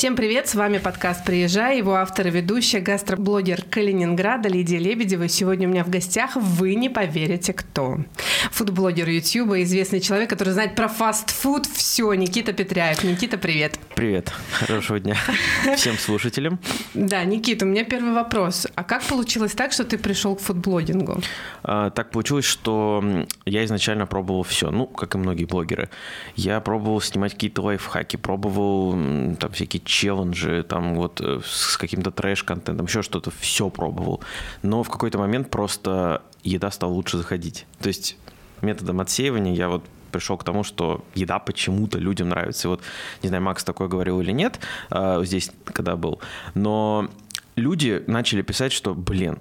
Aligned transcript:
Всем 0.00 0.16
привет, 0.16 0.48
с 0.48 0.54
вами 0.54 0.78
подкаст 0.78 1.26
«Приезжай», 1.26 1.76
его 1.76 1.96
автор 1.96 2.28
и 2.28 2.30
ведущая, 2.30 2.80
гастроблогер 2.80 3.64
Калининграда 3.68 4.48
Лидия 4.48 4.78
Лебедева. 4.78 5.28
Сегодня 5.28 5.68
у 5.68 5.70
меня 5.70 5.84
в 5.84 5.90
гостях, 5.90 6.36
вы 6.36 6.74
не 6.74 6.88
поверите, 6.88 7.52
кто. 7.52 7.98
Фудблогер 8.52 9.06
Ютьюба, 9.06 9.62
известный 9.62 10.00
человек, 10.00 10.30
который 10.30 10.54
знает 10.54 10.74
про 10.74 10.88
фастфуд 10.88 11.66
все, 11.66 12.14
Никита 12.14 12.54
Петряев. 12.54 13.04
Никита, 13.04 13.36
привет. 13.36 13.78
Привет, 13.94 14.32
хорошего 14.52 14.98
дня 14.98 15.16
всем 15.76 15.98
слушателям. 15.98 16.58
Да, 16.94 17.22
Никита, 17.24 17.66
у 17.66 17.68
меня 17.68 17.84
первый 17.84 18.14
вопрос. 18.14 18.66
А 18.74 18.84
как 18.84 19.02
получилось 19.02 19.52
так, 19.52 19.72
что 19.72 19.84
ты 19.84 19.98
пришел 19.98 20.34
к 20.34 20.40
фудблогингу? 20.40 21.20
А, 21.62 21.90
так 21.90 22.10
получилось, 22.10 22.46
что 22.46 23.04
я 23.44 23.66
изначально 23.66 24.06
пробовал 24.06 24.44
все, 24.44 24.70
ну, 24.70 24.86
как 24.86 25.14
и 25.14 25.18
многие 25.18 25.44
блогеры. 25.44 25.90
Я 26.36 26.58
пробовал 26.60 27.02
снимать 27.02 27.34
какие-то 27.34 27.60
лайфхаки, 27.60 28.16
пробовал 28.16 28.92
там 29.38 29.52
всякие 29.52 29.82
челленджи, 29.90 30.62
там 30.62 30.94
вот 30.94 31.20
э, 31.20 31.40
с 31.44 31.76
каким-то 31.76 32.10
трэш-контентом, 32.10 32.86
еще 32.86 33.02
что-то, 33.02 33.30
все 33.30 33.68
пробовал. 33.68 34.22
Но 34.62 34.82
в 34.82 34.88
какой-то 34.88 35.18
момент 35.18 35.50
просто 35.50 36.22
еда 36.44 36.70
стала 36.70 36.92
лучше 36.92 37.18
заходить. 37.18 37.66
То 37.80 37.88
есть 37.88 38.16
методом 38.62 39.00
отсеивания 39.00 39.54
я 39.54 39.68
вот 39.68 39.84
пришел 40.12 40.36
к 40.36 40.44
тому, 40.44 40.64
что 40.64 41.04
еда 41.14 41.38
почему-то 41.38 41.98
людям 41.98 42.28
нравится. 42.28 42.68
И 42.68 42.70
вот, 42.70 42.82
не 43.22 43.28
знаю, 43.28 43.42
Макс 43.42 43.64
такое 43.64 43.88
говорил 43.88 44.20
или 44.20 44.32
нет, 44.32 44.60
э, 44.90 45.22
здесь, 45.24 45.50
когда 45.64 45.96
был, 45.96 46.20
но 46.54 47.08
люди 47.56 48.02
начали 48.06 48.42
писать, 48.42 48.72
что, 48.72 48.94
блин, 48.94 49.38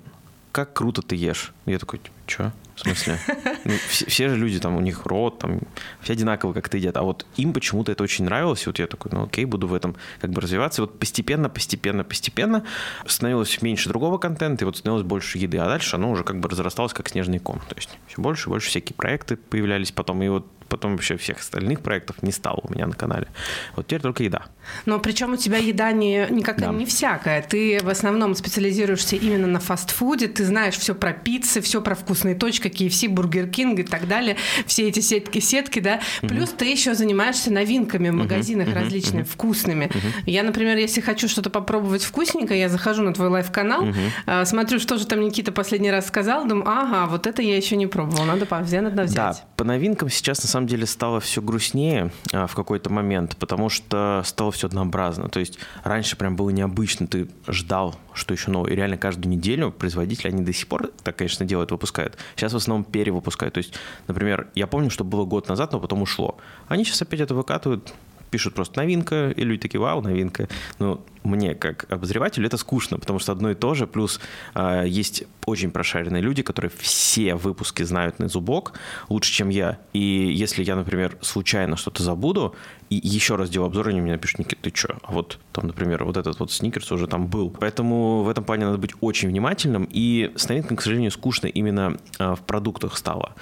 как 0.52 0.74
круто 0.74 1.02
ты 1.02 1.16
ешь. 1.16 1.54
Я 1.66 1.78
такой, 1.78 2.02
что? 2.26 2.52
В 2.80 2.84
смысле? 2.84 3.20
Ну, 3.66 3.74
все, 3.90 4.06
все 4.06 4.30
же 4.30 4.38
люди, 4.38 4.58
там, 4.60 4.78
у 4.78 4.80
них 4.80 5.06
рот, 5.06 5.40
там, 5.40 5.60
все 6.02 6.14
одинаково 6.14 6.54
как-то 6.54 6.78
едят. 6.78 6.96
А 6.96 7.02
вот 7.04 7.26
им 7.36 7.52
почему-то 7.52 7.92
это 7.92 8.04
очень 8.04 8.24
нравилось. 8.24 8.64
И 8.64 8.66
вот 8.68 8.80
я 8.80 8.88
такой, 8.88 9.12
ну 9.12 9.24
окей, 9.24 9.44
буду 9.44 9.68
в 9.68 9.74
этом 9.74 9.98
как 10.22 10.32
бы 10.32 10.40
развиваться. 10.40 10.82
И 10.82 10.86
вот 10.86 10.98
постепенно, 10.98 11.50
постепенно, 11.50 12.06
постепенно 12.06 12.64
становилось 13.06 13.62
меньше 13.62 13.90
другого 13.90 14.18
контента, 14.18 14.64
и 14.64 14.66
вот 14.66 14.78
становилось 14.78 15.06
больше 15.06 15.40
еды. 15.40 15.58
А 15.58 15.66
дальше 15.66 15.98
оно 15.98 16.10
уже 16.10 16.24
как 16.24 16.40
бы 16.40 16.48
разрасталось 16.48 16.94
как 16.94 17.10
снежный 17.10 17.40
ком. 17.40 17.60
То 17.68 17.76
есть 17.76 17.98
все 18.08 18.22
больше 18.22 18.48
и 18.48 18.50
больше 18.50 18.70
всякие 18.70 18.96
проекты 18.96 19.36
появлялись 19.36 19.92
потом. 19.92 20.24
И 20.24 20.30
вот 20.30 20.48
потом 20.70 20.92
вообще 20.92 21.18
всех 21.18 21.40
остальных 21.40 21.82
проектов 21.82 22.22
не 22.22 22.32
стало 22.32 22.62
у 22.64 22.74
меня 22.74 22.88
на 22.88 22.94
канале. 22.94 23.28
Вот 23.76 23.88
теперь 23.88 24.02
только 24.02 24.24
еда. 24.24 24.46
Но 24.86 25.00
причем 25.00 25.34
у 25.34 25.38
тебя 25.38 25.58
еда 25.58 25.92
не, 25.92 26.28
никак 26.30 26.60
да. 26.60 26.68
не 26.68 26.86
всякая. 26.86 27.42
Ты 27.42 27.80
в 27.84 27.90
основном 27.90 28.36
специализируешься 28.36 29.16
именно 29.16 29.48
на 29.48 29.60
фастфуде, 29.60 30.28
ты 30.28 30.46
знаешь 30.46 30.76
все 30.76 30.96
про 30.96 31.12
пиццы, 31.12 31.62
все 31.62 31.82
про 31.82 31.96
вкусные 31.96 32.36
точки, 32.36 32.68
KFC, 32.68 33.08
Burger 33.14 33.50
King 33.50 33.80
и 33.80 33.84
так 33.84 34.08
далее, 34.08 34.38
все 34.66 34.88
эти 34.88 35.00
сетки, 35.00 35.40
сетки, 35.40 35.80
да. 35.80 36.00
Плюс 36.22 36.50
ты 36.50 36.66
еще 36.66 36.94
занимаешься 36.94 37.52
новинками 37.52 38.10
в 38.10 38.14
магазинах 38.14 38.74
различными, 38.74 39.24
вкусными. 39.24 39.90
Я, 40.26 40.44
например, 40.44 40.78
если 40.78 41.02
хочу 41.02 41.28
что-то 41.28 41.50
попробовать 41.50 42.04
вкусненькое, 42.04 42.60
я 42.60 42.70
захожу 42.70 43.04
на 43.04 43.14
твой 43.14 43.30
live 43.30 43.51
-канал, 43.51 43.88
а, 44.26 44.46
смотрю, 44.46 44.80
что 44.80 44.98
же 44.98 45.08
там 45.08 45.22
Никита 45.22 45.52
последний 45.52 45.92
раз 45.92 46.08
сказал, 46.08 46.48
думаю, 46.48 46.68
ага, 46.70 47.08
вот 47.10 47.28
это 47.28 47.42
я 47.42 47.58
еще 47.58 47.76
не 47.76 47.88
пробовала, 47.88 48.26
надо, 48.26 48.48
надо 48.50 49.04
взять. 49.04 49.16
Да, 49.16 49.36
по 49.56 49.64
новинкам 49.64 50.10
сейчас 50.10 50.42
на 50.44 50.50
самом 50.50 50.59
деле 50.68 50.86
стало 50.86 51.20
все 51.20 51.42
грустнее 51.42 52.12
а, 52.34 52.48
в 52.48 52.56
какой-то 52.56 52.90
момент, 52.90 53.36
потому 53.38 53.70
что 53.70 54.22
стало 54.26 54.52
все 54.52 54.68
однообразно. 54.68 55.30
То 55.30 55.40
есть 55.40 55.60
раньше 55.84 56.16
прям 56.16 56.36
было 56.36 56.50
необычно, 56.50 57.08
ты 57.08 57.28
ждал, 57.48 57.96
что 58.14 58.34
еще 58.34 58.52
новое. 58.52 58.72
И 58.72 58.76
реально 58.76 58.98
каждую 58.98 59.32
неделю 59.32 59.72
производители, 59.72 60.30
они 60.30 60.44
до 60.44 60.54
сих 60.54 60.68
пор 60.68 60.92
так, 61.04 61.16
конечно, 61.16 61.46
делают, 61.46 61.72
выпускают. 61.72 62.18
Сейчас 62.36 62.54
в 62.54 62.58
основном 62.58 62.84
перевыпускают. 62.84 63.54
То 63.54 63.60
есть, 63.60 63.74
например, 64.08 64.48
я 64.56 64.68
помню, 64.68 64.90
что 64.90 65.04
было 65.04 65.26
год 65.26 65.48
назад, 65.48 65.72
но 65.72 65.80
потом 65.80 66.02
ушло. 66.02 66.38
Они 66.68 66.84
сейчас 66.84 67.02
опять 67.02 67.20
это 67.20 67.36
выкатывают, 67.36 67.94
пишут 68.30 68.54
просто 68.56 68.80
новинка, 68.80 69.32
и 69.32 69.44
люди 69.44 69.62
такие, 69.62 69.82
вау, 69.82 70.02
новинка. 70.02 70.48
Ну, 70.80 71.02
мне, 71.24 71.54
как 71.56 71.86
обозревателю, 71.92 72.48
это 72.48 72.58
скучно, 72.58 72.98
потому 72.98 73.20
что 73.20 73.32
одно 73.32 73.52
и 73.52 73.56
то 73.56 73.74
же, 73.74 73.88
плюс 73.88 74.20
э, 74.56 74.86
есть 74.88 75.24
очень 75.46 75.72
прошаренные 75.72 76.22
люди, 76.22 76.44
которые 76.44 76.72
все 76.78 77.36
выпуски 77.36 77.84
знают 77.84 78.20
на 78.20 78.28
зубок 78.30 78.74
лучше, 79.10 79.32
чем 79.32 79.50
я. 79.50 79.80
И 79.94 80.00
если 80.00 80.64
я, 80.64 80.76
например, 80.76 81.18
случайно 81.22 81.76
что-то 81.76 82.04
забуду, 82.04 82.56
и 82.90 82.96
еще 83.04 83.36
раз 83.36 83.50
делаю 83.50 83.68
обзор, 83.68 83.90
они 83.90 84.02
мне 84.02 84.14
напишут, 84.14 84.40
Никит, 84.40 84.60
ты 84.62 84.72
что? 84.74 84.98
А 85.04 85.12
вот 85.12 85.40
там, 85.52 85.68
например, 85.68 86.04
вот 86.06 86.18
этот 86.18 86.40
вот 86.40 86.52
сникерс 86.52 86.92
уже 86.92 87.08
там 87.08 87.28
был. 87.28 87.52
Поэтому 87.52 88.24
в 88.24 88.30
этом 88.30 88.44
плане 88.44 88.66
надо 88.66 88.78
быть 88.78 88.94
очень 89.02 89.30
внимательным. 89.30 89.88
И 89.92 90.32
с 90.36 90.48
новинками, 90.50 90.78
к 90.78 90.82
сожалению, 90.82 91.12
скучно 91.12 91.48
именно 91.48 91.98
э, 92.18 92.36
в 92.36 92.42
продуктах 92.42 92.98
стало. 92.98 93.36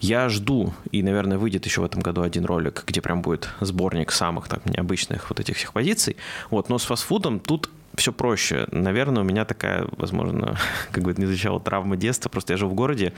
Я 0.00 0.28
жду, 0.28 0.72
и, 0.92 1.02
наверное, 1.02 1.38
выйдет 1.38 1.66
еще 1.66 1.80
в 1.80 1.84
этом 1.84 2.00
году 2.00 2.22
один 2.22 2.44
ролик, 2.44 2.84
где 2.86 3.00
прям 3.00 3.20
будет 3.20 3.48
сборник 3.60 4.12
самых 4.12 4.48
так 4.48 4.64
необычных 4.66 5.28
вот 5.28 5.40
этих 5.40 5.56
всех 5.56 5.72
позиций. 5.72 6.16
Вот, 6.50 6.68
но 6.68 6.78
с 6.78 6.84
фастфудом 6.84 7.40
тут 7.40 7.68
все 7.96 8.12
проще. 8.12 8.68
Наверное, 8.70 9.22
у 9.22 9.26
меня 9.26 9.44
такая, 9.44 9.88
возможно, 9.96 10.56
как 10.92 11.02
бы 11.02 11.10
это 11.10 11.20
не 11.20 11.26
звучало, 11.26 11.58
травма 11.58 11.96
детства. 11.96 12.28
Просто 12.28 12.52
я 12.52 12.56
жил 12.56 12.68
в 12.68 12.74
городе 12.74 13.12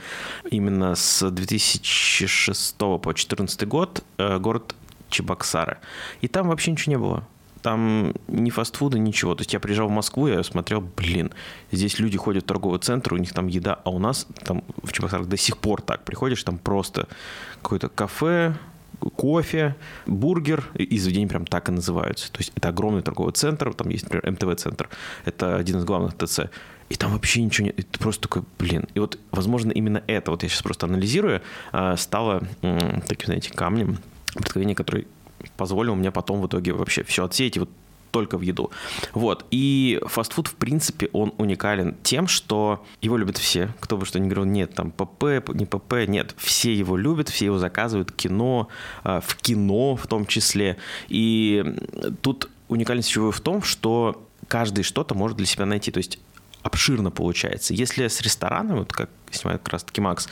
именно 0.49 0.95
с 0.95 1.29
2006 1.29 2.77
по 2.77 2.97
2014 2.97 3.67
год, 3.67 4.03
э, 4.17 4.39
город 4.39 4.75
Чебоксары. 5.09 5.77
И 6.21 6.27
там 6.27 6.47
вообще 6.47 6.71
ничего 6.71 6.91
не 6.91 6.97
было 6.97 7.27
там 7.61 8.13
ни 8.27 8.49
фастфуда, 8.49 8.97
ничего. 8.97 9.35
То 9.35 9.41
есть 9.41 9.53
я 9.53 9.59
приезжал 9.59 9.87
в 9.87 9.91
Москву, 9.91 10.27
я 10.27 10.43
смотрел, 10.43 10.81
блин, 10.81 11.31
здесь 11.71 11.99
люди 11.99 12.17
ходят 12.17 12.43
в 12.43 12.47
торговый 12.47 12.79
центр, 12.79 13.13
у 13.13 13.17
них 13.17 13.33
там 13.33 13.47
еда, 13.47 13.79
а 13.83 13.89
у 13.89 13.99
нас 13.99 14.27
там 14.43 14.63
в 14.83 14.91
Чебоксарах 14.91 15.27
до 15.27 15.37
сих 15.37 15.57
пор 15.57 15.81
так. 15.81 16.03
Приходишь, 16.03 16.43
там 16.43 16.57
просто 16.57 17.07
какое-то 17.61 17.89
кафе, 17.89 18.55
кофе, 19.15 19.75
бургер, 20.05 20.63
и 20.75 20.97
заведения 20.99 21.27
прям 21.27 21.45
так 21.45 21.69
и 21.69 21.71
называются. 21.71 22.31
То 22.31 22.39
есть 22.39 22.51
это 22.55 22.69
огромный 22.69 23.01
торговый 23.01 23.33
центр, 23.33 23.73
там 23.73 23.89
есть, 23.89 24.03
например, 24.03 24.31
МТВ-центр, 24.31 24.89
это 25.25 25.55
один 25.55 25.77
из 25.77 25.85
главных 25.85 26.15
ТЦ, 26.17 26.41
и 26.89 26.95
там 26.95 27.13
вообще 27.13 27.41
ничего 27.41 27.67
нет. 27.67 27.79
Это 27.79 27.99
просто 27.99 28.23
такой, 28.23 28.43
блин. 28.59 28.87
И 28.93 28.99
вот, 28.99 29.17
возможно, 29.31 29.71
именно 29.71 30.03
это, 30.07 30.31
вот 30.31 30.43
я 30.43 30.49
сейчас 30.49 30.61
просто 30.61 30.87
анализирую, 30.87 31.41
а, 31.71 31.95
стало 31.95 32.43
таким, 33.07 33.27
знаете, 33.27 33.51
камнем 33.51 33.97
преткновения, 34.35 34.75
который 34.75 35.07
позволил 35.57 35.95
мне 35.95 36.11
потом 36.11 36.41
в 36.41 36.47
итоге 36.47 36.73
вообще 36.73 37.03
все 37.03 37.25
отсеять 37.25 37.57
и 37.57 37.59
вот 37.59 37.69
только 38.11 38.37
в 38.37 38.41
еду. 38.41 38.71
Вот. 39.13 39.45
И 39.51 39.99
фастфуд, 40.05 40.47
в 40.47 40.55
принципе, 40.55 41.09
он 41.13 41.33
уникален 41.37 41.95
тем, 42.03 42.27
что 42.27 42.85
его 43.01 43.17
любят 43.17 43.37
все. 43.37 43.73
Кто 43.79 43.97
бы 43.97 44.05
что 44.05 44.19
ни 44.19 44.25
говорил, 44.25 44.45
нет, 44.45 44.75
там 44.75 44.91
ПП, 44.91 45.49
не 45.53 45.65
ПП, 45.65 46.07
нет. 46.07 46.35
Все 46.37 46.73
его 46.73 46.97
любят, 46.97 47.29
все 47.29 47.45
его 47.45 47.57
заказывают. 47.57 48.11
Кино, 48.11 48.67
а, 49.03 49.21
в 49.21 49.35
кино 49.37 49.95
в 49.95 50.07
том 50.07 50.25
числе. 50.25 50.77
И 51.07 51.63
тут 52.21 52.49
уникальность 52.67 53.09
чего 53.09 53.31
в 53.31 53.39
том, 53.39 53.63
что 53.63 54.27
каждый 54.47 54.83
что-то 54.83 55.15
может 55.15 55.37
для 55.37 55.45
себя 55.45 55.65
найти. 55.65 55.91
То 55.91 55.97
есть 55.97 56.19
обширно 56.63 57.11
получается. 57.11 57.73
Если 57.73 58.07
с 58.07 58.21
рестораном, 58.21 58.79
вот 58.79 58.93
как 58.93 59.09
снимает 59.31 59.61
как 59.61 59.73
раз 59.73 59.83
таки 59.83 60.01
Макс, 60.01 60.27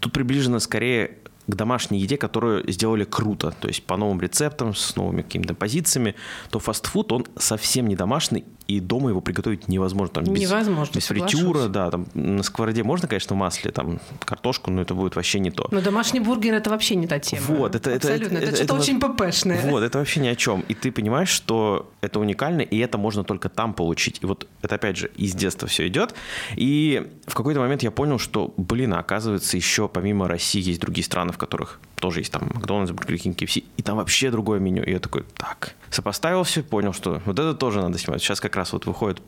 тут 0.00 0.12
приближено 0.12 0.58
скорее 0.58 1.18
к 1.46 1.54
домашней 1.54 1.98
еде, 1.98 2.16
которую 2.16 2.70
сделали 2.70 3.04
круто, 3.04 3.52
то 3.58 3.68
есть 3.68 3.82
по 3.82 3.96
новым 3.96 4.20
рецептам, 4.20 4.74
с 4.74 4.96
новыми 4.96 5.22
какими-то 5.22 5.54
позициями, 5.54 6.14
то 6.50 6.58
фастфуд, 6.58 7.12
он 7.12 7.26
совсем 7.36 7.88
не 7.88 7.96
домашний, 7.96 8.44
и 8.66 8.80
дома 8.80 9.10
его 9.10 9.20
приготовить 9.20 9.68
невозможно. 9.68 10.14
Там, 10.14 10.24
без, 10.32 10.42
невозможно, 10.42 10.94
без 10.94 11.06
фритюра, 11.06 11.66
да, 11.66 11.90
там 11.90 12.06
на 12.14 12.42
сковороде 12.42 12.84
можно, 12.84 13.08
конечно, 13.08 13.34
в 13.34 13.38
масле, 13.38 13.72
там 13.72 14.00
картошку, 14.24 14.70
но 14.70 14.82
это 14.82 14.94
будет 14.94 15.16
вообще 15.16 15.40
не 15.40 15.50
то. 15.50 15.66
Но 15.70 15.80
домашний 15.80 16.20
бургер 16.20 16.54
это 16.54 16.70
вообще 16.70 16.94
не 16.94 17.06
та 17.06 17.18
тема. 17.18 17.42
Вот, 17.48 17.74
это, 17.74 17.94
Абсолютно, 17.94 18.36
это, 18.36 18.36
это, 18.36 18.46
это 18.46 18.56
что-то 18.56 18.74
это, 18.74 18.82
очень 18.82 19.00
ППшное. 19.00 19.60
Вот, 19.62 19.82
это 19.82 19.98
вообще 19.98 20.20
ни 20.20 20.28
о 20.28 20.36
чем. 20.36 20.60
И 20.68 20.74
ты 20.74 20.92
понимаешь, 20.92 21.28
что 21.30 21.90
это 22.00 22.20
уникально, 22.20 22.60
и 22.60 22.78
это 22.78 22.96
можно 22.96 23.24
только 23.24 23.48
там 23.48 23.74
получить. 23.74 24.18
И 24.22 24.26
вот 24.26 24.46
это 24.62 24.76
опять 24.76 24.96
же 24.96 25.10
из 25.16 25.34
детства 25.34 25.66
все 25.66 25.88
идет. 25.88 26.14
И 26.54 27.10
в 27.26 27.34
какой-то 27.34 27.60
момент 27.60 27.82
я 27.82 27.90
понял, 27.90 28.18
что, 28.18 28.54
блин, 28.56 28.94
а 28.94 29.00
оказывается, 29.00 29.56
еще 29.56 29.88
помимо 29.88 30.28
России 30.28 30.62
есть 30.62 30.80
другие 30.80 31.04
страны, 31.04 31.32
в 31.32 31.38
которых 31.40 31.80
тоже 31.96 32.20
есть 32.20 32.32
там 32.32 32.50
Макдональдс, 32.54 32.92
Burger 32.92 33.18
King, 33.18 33.36
KFC, 33.38 33.64
и 33.76 33.82
там 33.82 33.96
вообще 33.96 34.30
другое 34.30 34.60
меню. 34.60 34.84
И 34.84 34.90
я 34.92 35.00
такой, 35.00 35.24
так, 35.36 35.74
сопоставил 35.90 36.44
все, 36.44 36.62
понял, 36.62 36.92
что 36.92 37.20
вот 37.24 37.38
это 37.38 37.54
тоже 37.54 37.80
надо 37.80 37.98
снимать. 37.98 38.22
Сейчас 38.22 38.40
как 38.40 38.56
раз 38.56 38.72
вот 38.72 38.86
выходит 38.86 39.20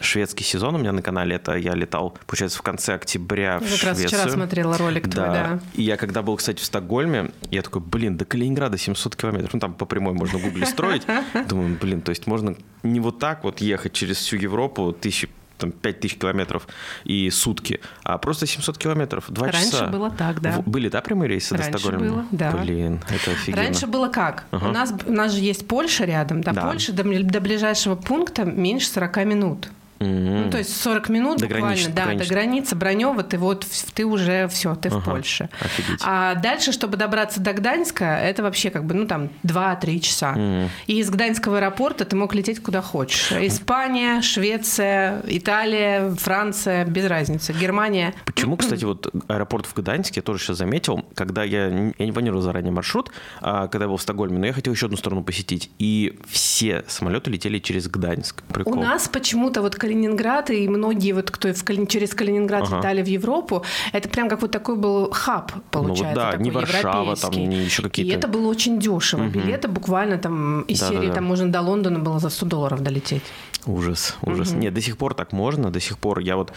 шведский 0.00 0.44
сезон 0.44 0.74
у 0.74 0.78
меня 0.78 0.92
на 0.92 1.02
канале, 1.02 1.36
это 1.36 1.54
я 1.56 1.74
летал, 1.74 2.16
получается, 2.26 2.58
в 2.58 2.62
конце 2.62 2.94
октября 2.94 3.58
в 3.58 3.60
Как 3.60 3.68
Швецию. 3.68 3.88
раз 3.90 4.02
вчера 4.04 4.28
смотрела 4.30 4.78
ролик 4.78 5.08
да. 5.08 5.10
твой, 5.10 5.26
да. 5.28 5.60
И 5.74 5.82
я 5.82 5.96
когда 5.96 6.22
был, 6.22 6.36
кстати, 6.36 6.60
в 6.60 6.64
Стокгольме, 6.64 7.30
я 7.50 7.62
такой, 7.62 7.82
блин, 7.82 8.16
до 8.16 8.24
Калининграда 8.24 8.78
700 8.78 9.16
километров, 9.16 9.52
ну 9.54 9.60
там 9.60 9.74
по 9.74 9.86
прямой 9.86 10.14
можно 10.14 10.38
в 10.38 10.42
гугле 10.42 10.66
строить. 10.66 11.02
Думаю, 11.48 11.78
блин, 11.80 12.00
то 12.00 12.10
есть 12.10 12.26
можно 12.26 12.56
не 12.82 13.00
вот 13.00 13.18
так 13.18 13.44
вот 13.44 13.60
ехать 13.60 13.92
через 13.92 14.16
всю 14.16 14.36
Европу, 14.36 14.92
тысячи 14.92 15.28
там 15.64 15.72
5000 15.72 16.18
километров 16.18 16.66
и 17.04 17.30
сутки, 17.30 17.80
а 18.02 18.18
просто 18.18 18.46
700 18.46 18.78
километров, 18.78 19.24
2 19.28 19.46
Раньше 19.50 19.70
часа. 19.70 19.86
было 19.86 20.10
так, 20.10 20.40
да. 20.40 20.62
Были, 20.66 20.88
да, 20.88 21.00
прямые 21.00 21.28
рейсы 21.28 21.54
Раньше 21.56 21.72
до 21.72 21.78
Стокгольма? 21.78 22.06
было, 22.06 22.24
да. 22.30 22.50
Блин, 22.52 23.00
это 23.08 23.30
офигенно. 23.32 23.62
Раньше 23.62 23.86
было 23.86 24.08
как? 24.08 24.44
Ага. 24.50 24.68
У, 24.68 24.72
нас, 24.72 24.94
у 25.06 25.12
нас 25.12 25.32
же 25.32 25.40
есть 25.40 25.66
Польша 25.66 26.04
рядом. 26.04 26.42
До 26.42 26.52
Да. 26.52 26.62
Польши, 26.62 26.92
до, 26.92 27.02
до 27.04 27.40
ближайшего 27.40 27.96
пункта 27.96 28.44
меньше 28.44 28.88
40 28.88 29.16
минут. 29.24 29.68
Mm-hmm. 30.04 30.44
Ну, 30.44 30.50
то 30.50 30.58
есть 30.58 30.80
40 30.82 31.08
минут 31.08 31.38
до 31.38 31.46
буквально, 31.46 31.68
границы, 31.68 31.90
да, 31.90 32.14
до 32.14 32.24
границы 32.26 32.76
Бронева, 32.76 33.22
ты 33.22 33.38
вот 33.38 33.66
ты 33.94 34.04
уже 34.04 34.48
все, 34.48 34.74
ты 34.74 34.88
ага, 34.88 34.98
в 34.98 35.04
Польше. 35.04 35.48
Офигеть. 35.60 36.00
А 36.04 36.34
дальше, 36.34 36.72
чтобы 36.72 36.96
добраться 36.96 37.40
до 37.40 37.52
Гданьска, 37.52 38.04
это 38.04 38.42
вообще 38.42 38.70
как 38.70 38.84
бы, 38.84 38.94
ну, 38.94 39.06
там, 39.06 39.30
2-3 39.44 40.00
часа. 40.00 40.34
Mm-hmm. 40.34 40.68
И 40.86 40.98
из 40.98 41.10
Гданьского 41.10 41.58
аэропорта 41.58 42.04
ты 42.04 42.16
мог 42.16 42.34
лететь 42.34 42.62
куда 42.62 42.82
хочешь. 42.82 43.32
Испания, 43.32 44.22
Швеция, 44.22 45.22
Италия, 45.26 46.10
Франция, 46.14 46.84
без 46.84 47.06
разницы, 47.06 47.52
Германия. 47.52 48.14
Почему, 48.24 48.56
кстати, 48.56 48.84
вот 48.84 49.12
аэропорт 49.28 49.66
в 49.66 49.74
Гданьске, 49.74 50.20
я 50.20 50.22
тоже 50.22 50.42
сейчас 50.42 50.58
заметил, 50.58 51.04
когда 51.14 51.44
я, 51.44 51.66
я 51.68 52.06
не 52.06 52.12
планировал 52.12 52.42
заранее 52.42 52.72
маршрут, 52.72 53.10
а, 53.40 53.68
когда 53.68 53.84
я 53.84 53.88
был 53.88 53.96
в 53.96 54.02
Стокгольме, 54.02 54.38
но 54.38 54.46
я 54.46 54.52
хотел 54.52 54.72
еще 54.72 54.86
одну 54.86 54.96
страну 54.96 55.22
посетить, 55.22 55.70
и 55.78 56.18
все 56.28 56.84
самолеты 56.88 57.30
летели 57.30 57.58
через 57.58 57.88
Гданьск. 57.88 58.42
Прикол. 58.44 58.74
У 58.74 58.76
нас 58.76 59.08
почему-то 59.08 59.62
вот 59.62 59.74
Калининград 59.94 60.50
и 60.50 60.68
многие 60.68 61.12
вот, 61.12 61.30
кто 61.30 61.52
в 61.52 61.64
Кали... 61.64 61.86
через 61.86 62.14
Калининград 62.14 62.64
ага. 62.64 62.76
летали 62.78 63.02
в 63.02 63.06
Европу, 63.06 63.64
это 63.92 64.08
прям 64.08 64.28
как 64.28 64.42
вот 64.42 64.50
такой 64.50 64.76
был 64.76 65.10
хаб, 65.12 65.52
получается, 65.70 66.02
ну, 66.02 66.08
вот, 66.08 66.14
да, 66.14 66.30
такой 66.32 66.44
не 66.44 66.50
Варшава, 66.50 67.16
там, 67.16 67.32
не 67.32 67.64
еще 67.64 67.82
какие-то. 67.82 68.12
И 68.12 68.16
это 68.16 68.28
было 68.28 68.48
очень 68.48 68.78
дешево. 68.80 69.22
Угу. 69.22 69.30
Билеты 69.30 69.68
буквально 69.68 70.18
там 70.18 70.62
из 70.62 70.80
да, 70.80 70.88
серии, 70.88 71.02
да, 71.02 71.08
да. 71.08 71.14
там 71.14 71.24
можно 71.24 71.52
до 71.52 71.60
Лондона 71.60 71.98
было 72.00 72.18
за 72.18 72.30
100 72.30 72.46
долларов 72.46 72.82
долететь. 72.82 73.22
Ужас, 73.66 74.16
ужас. 74.22 74.50
Угу. 74.50 74.58
Нет, 74.58 74.74
до 74.74 74.80
сих 74.80 74.96
пор 74.96 75.14
так 75.14 75.32
можно, 75.32 75.70
до 75.70 75.80
сих 75.80 75.98
пор. 75.98 76.18
Я 76.18 76.36
вот, 76.36 76.52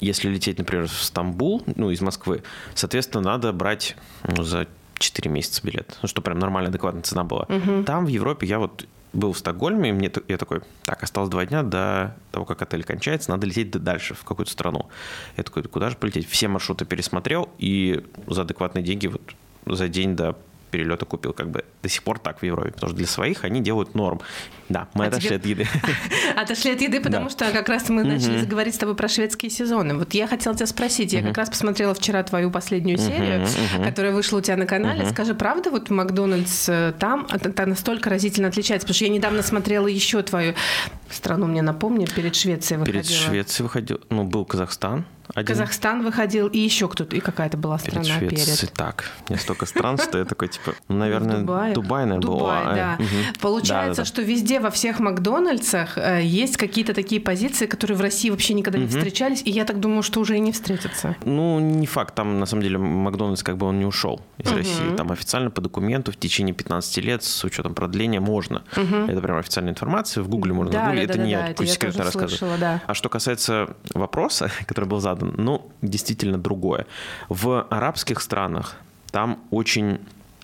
если 0.00 0.30
лететь, 0.30 0.58
например, 0.58 0.88
в 0.88 1.02
Стамбул, 1.02 1.62
ну, 1.76 1.90
из 1.90 2.00
Москвы, 2.00 2.42
соответственно, 2.74 3.22
надо 3.24 3.52
брать 3.52 3.96
ну, 4.26 4.42
за 4.42 4.66
4 4.98 5.30
месяца 5.30 5.60
билет, 5.62 5.98
ну, 6.02 6.08
что 6.08 6.22
прям 6.22 6.38
нормальная, 6.38 6.70
адекватная 6.70 7.02
цена 7.02 7.24
была. 7.24 7.46
Угу. 7.48 7.84
Там, 7.84 8.06
в 8.06 8.08
Европе, 8.08 8.46
я 8.46 8.58
вот 8.58 8.86
был 9.14 9.32
в 9.32 9.38
Стокгольме, 9.38 9.90
и 9.90 9.92
мне, 9.92 10.12
я 10.28 10.36
такой, 10.36 10.60
так, 10.84 11.02
осталось 11.02 11.30
два 11.30 11.46
дня 11.46 11.62
до 11.62 12.16
того, 12.32 12.44
как 12.44 12.62
отель 12.62 12.84
кончается, 12.84 13.30
надо 13.30 13.46
лететь 13.46 13.70
дальше, 13.70 14.14
в 14.14 14.24
какую-то 14.24 14.50
страну. 14.50 14.88
Я 15.36 15.44
такой, 15.44 15.62
куда 15.62 15.90
же 15.90 15.96
полететь? 15.96 16.28
Все 16.28 16.48
маршруты 16.48 16.84
пересмотрел, 16.84 17.48
и 17.58 18.04
за 18.26 18.42
адекватные 18.42 18.82
деньги 18.82 19.06
вот 19.06 19.22
за 19.66 19.88
день 19.88 20.16
до 20.16 20.36
перелета 20.74 21.04
купил. 21.04 21.32
Как 21.32 21.50
бы 21.50 21.64
до 21.82 21.88
сих 21.88 22.02
пор 22.02 22.18
так 22.18 22.40
в 22.40 22.42
Европе, 22.42 22.72
потому 22.72 22.90
что 22.90 22.96
для 22.96 23.06
своих 23.06 23.44
они 23.44 23.60
делают 23.60 23.94
норм. 23.94 24.20
Да, 24.68 24.88
мы 24.94 25.04
а 25.04 25.08
отошли 25.08 25.28
тебе... 25.28 25.36
от 25.36 25.46
еды. 25.46 25.66
Отошли 26.36 26.72
от 26.72 26.80
еды, 26.80 27.00
потому 27.00 27.30
что 27.30 27.50
как 27.52 27.68
раз 27.68 27.88
мы 27.90 28.02
начали 28.02 28.38
заговорить 28.38 28.74
с 28.74 28.78
тобой 28.78 28.96
про 28.96 29.08
шведские 29.08 29.50
сезоны. 29.50 29.96
Вот 29.96 30.14
я 30.14 30.26
хотела 30.26 30.56
тебя 30.56 30.66
спросить, 30.66 31.12
я 31.12 31.22
как 31.22 31.36
раз 31.36 31.48
посмотрела 31.48 31.94
вчера 31.94 32.22
твою 32.24 32.50
последнюю 32.50 32.98
серию, 32.98 33.46
которая 33.84 34.12
вышла 34.12 34.38
у 34.38 34.40
тебя 34.40 34.56
на 34.56 34.66
канале. 34.66 35.06
Скажи, 35.10 35.34
правда, 35.34 35.70
вот 35.70 35.90
Макдональдс 35.90 36.68
э, 36.68 36.92
там 36.98 37.26
это 37.30 37.66
настолько 37.66 38.10
разительно 38.10 38.48
отличается? 38.48 38.86
Потому 38.86 38.96
что 38.96 39.04
я 39.04 39.10
недавно 39.10 39.42
смотрела 39.42 39.86
еще 39.86 40.22
твою 40.22 40.54
страну, 41.10 41.46
мне 41.46 41.62
напомню, 41.62 42.08
перед 42.08 42.34
Швецией 42.34 42.78
выходила. 42.78 43.02
Перед 43.02 43.14
Швецией 43.16 43.64
выходил, 43.64 44.00
ну, 44.10 44.24
был 44.24 44.44
Казахстан. 44.44 45.04
Один. 45.34 45.46
Казахстан 45.46 46.02
выходил, 46.02 46.48
и 46.48 46.58
еще 46.58 46.88
кто-то, 46.88 47.16
и 47.16 47.20
какая-то 47.20 47.56
была 47.56 47.78
страна 47.78 48.04
перед. 48.04 48.38
Швецией. 48.38 48.58
перед. 48.58 48.72
Так, 48.74 49.10
не 49.28 49.36
столько 49.36 49.66
стран, 49.66 49.98
что 49.98 50.18
я 50.18 50.24
такой, 50.24 50.48
типа, 50.48 50.74
ну, 50.88 50.96
наверное, 50.96 51.38
Дубай, 51.38 51.72
Дубай 51.74 52.04
наверное, 52.06 52.20
Дубай, 52.20 52.64
был. 52.64 52.74
да. 52.74 52.96
Угу. 52.98 53.40
Получается, 53.40 54.02
да, 54.02 54.04
да, 54.04 54.04
что 54.04 54.22
везде, 54.22 54.60
во 54.60 54.70
всех 54.70 55.00
Макдональдсах 55.00 55.96
э, 55.96 56.22
есть 56.24 56.56
какие-то 56.56 56.94
такие 56.94 57.20
позиции, 57.20 57.66
которые 57.66 57.96
в 57.96 58.00
России 58.00 58.30
вообще 58.30 58.54
никогда 58.54 58.78
угу. 58.78 58.86
не 58.86 58.90
встречались, 58.90 59.42
и 59.44 59.50
я 59.50 59.64
так 59.64 59.80
думаю, 59.80 60.02
что 60.02 60.20
уже 60.20 60.36
и 60.36 60.40
не 60.40 60.52
встретятся. 60.52 61.16
Ну, 61.24 61.60
не 61.60 61.86
факт. 61.86 62.14
Там, 62.14 62.38
на 62.38 62.46
самом 62.46 62.62
деле, 62.62 62.78
Макдональдс 62.78 63.42
как 63.42 63.56
бы 63.56 63.66
он 63.66 63.78
не 63.78 63.86
ушел 63.86 64.20
из 64.38 64.48
угу. 64.48 64.58
России. 64.58 64.96
Там 64.96 65.10
официально 65.10 65.50
по 65.50 65.60
документу 65.60 66.12
в 66.12 66.16
течение 66.16 66.54
15 66.54 66.96
лет 66.98 67.22
с 67.24 67.44
учетом 67.44 67.74
продления 67.74 68.20
можно. 68.20 68.64
Угу. 68.76 68.96
Это 69.08 69.20
прям 69.20 69.38
официальная 69.38 69.72
информация. 69.72 70.22
В 70.22 70.28
Гугле 70.28 70.52
можно 70.52 70.72
да, 70.72 70.84
нагуглить. 70.84 71.08
Да, 71.08 71.12
это 71.12 71.18
да, 71.18 71.26
не 71.26 71.34
да, 71.34 71.40
я 71.40 71.48
такой 71.48 71.66
секретно 71.66 72.04
рассказываю. 72.04 72.58
Да. 72.58 72.82
А 72.86 72.94
что 72.94 73.08
касается 73.08 73.76
вопроса, 73.94 74.50
который 74.66 74.86
был 74.86 75.00
задан, 75.00 75.13
ну, 75.20 75.70
действительно 75.82 76.38
другое. 76.38 76.86
В 77.28 77.66
арабских 77.70 78.20
странах 78.20 78.76
там 79.10 79.40
очень 79.50 79.98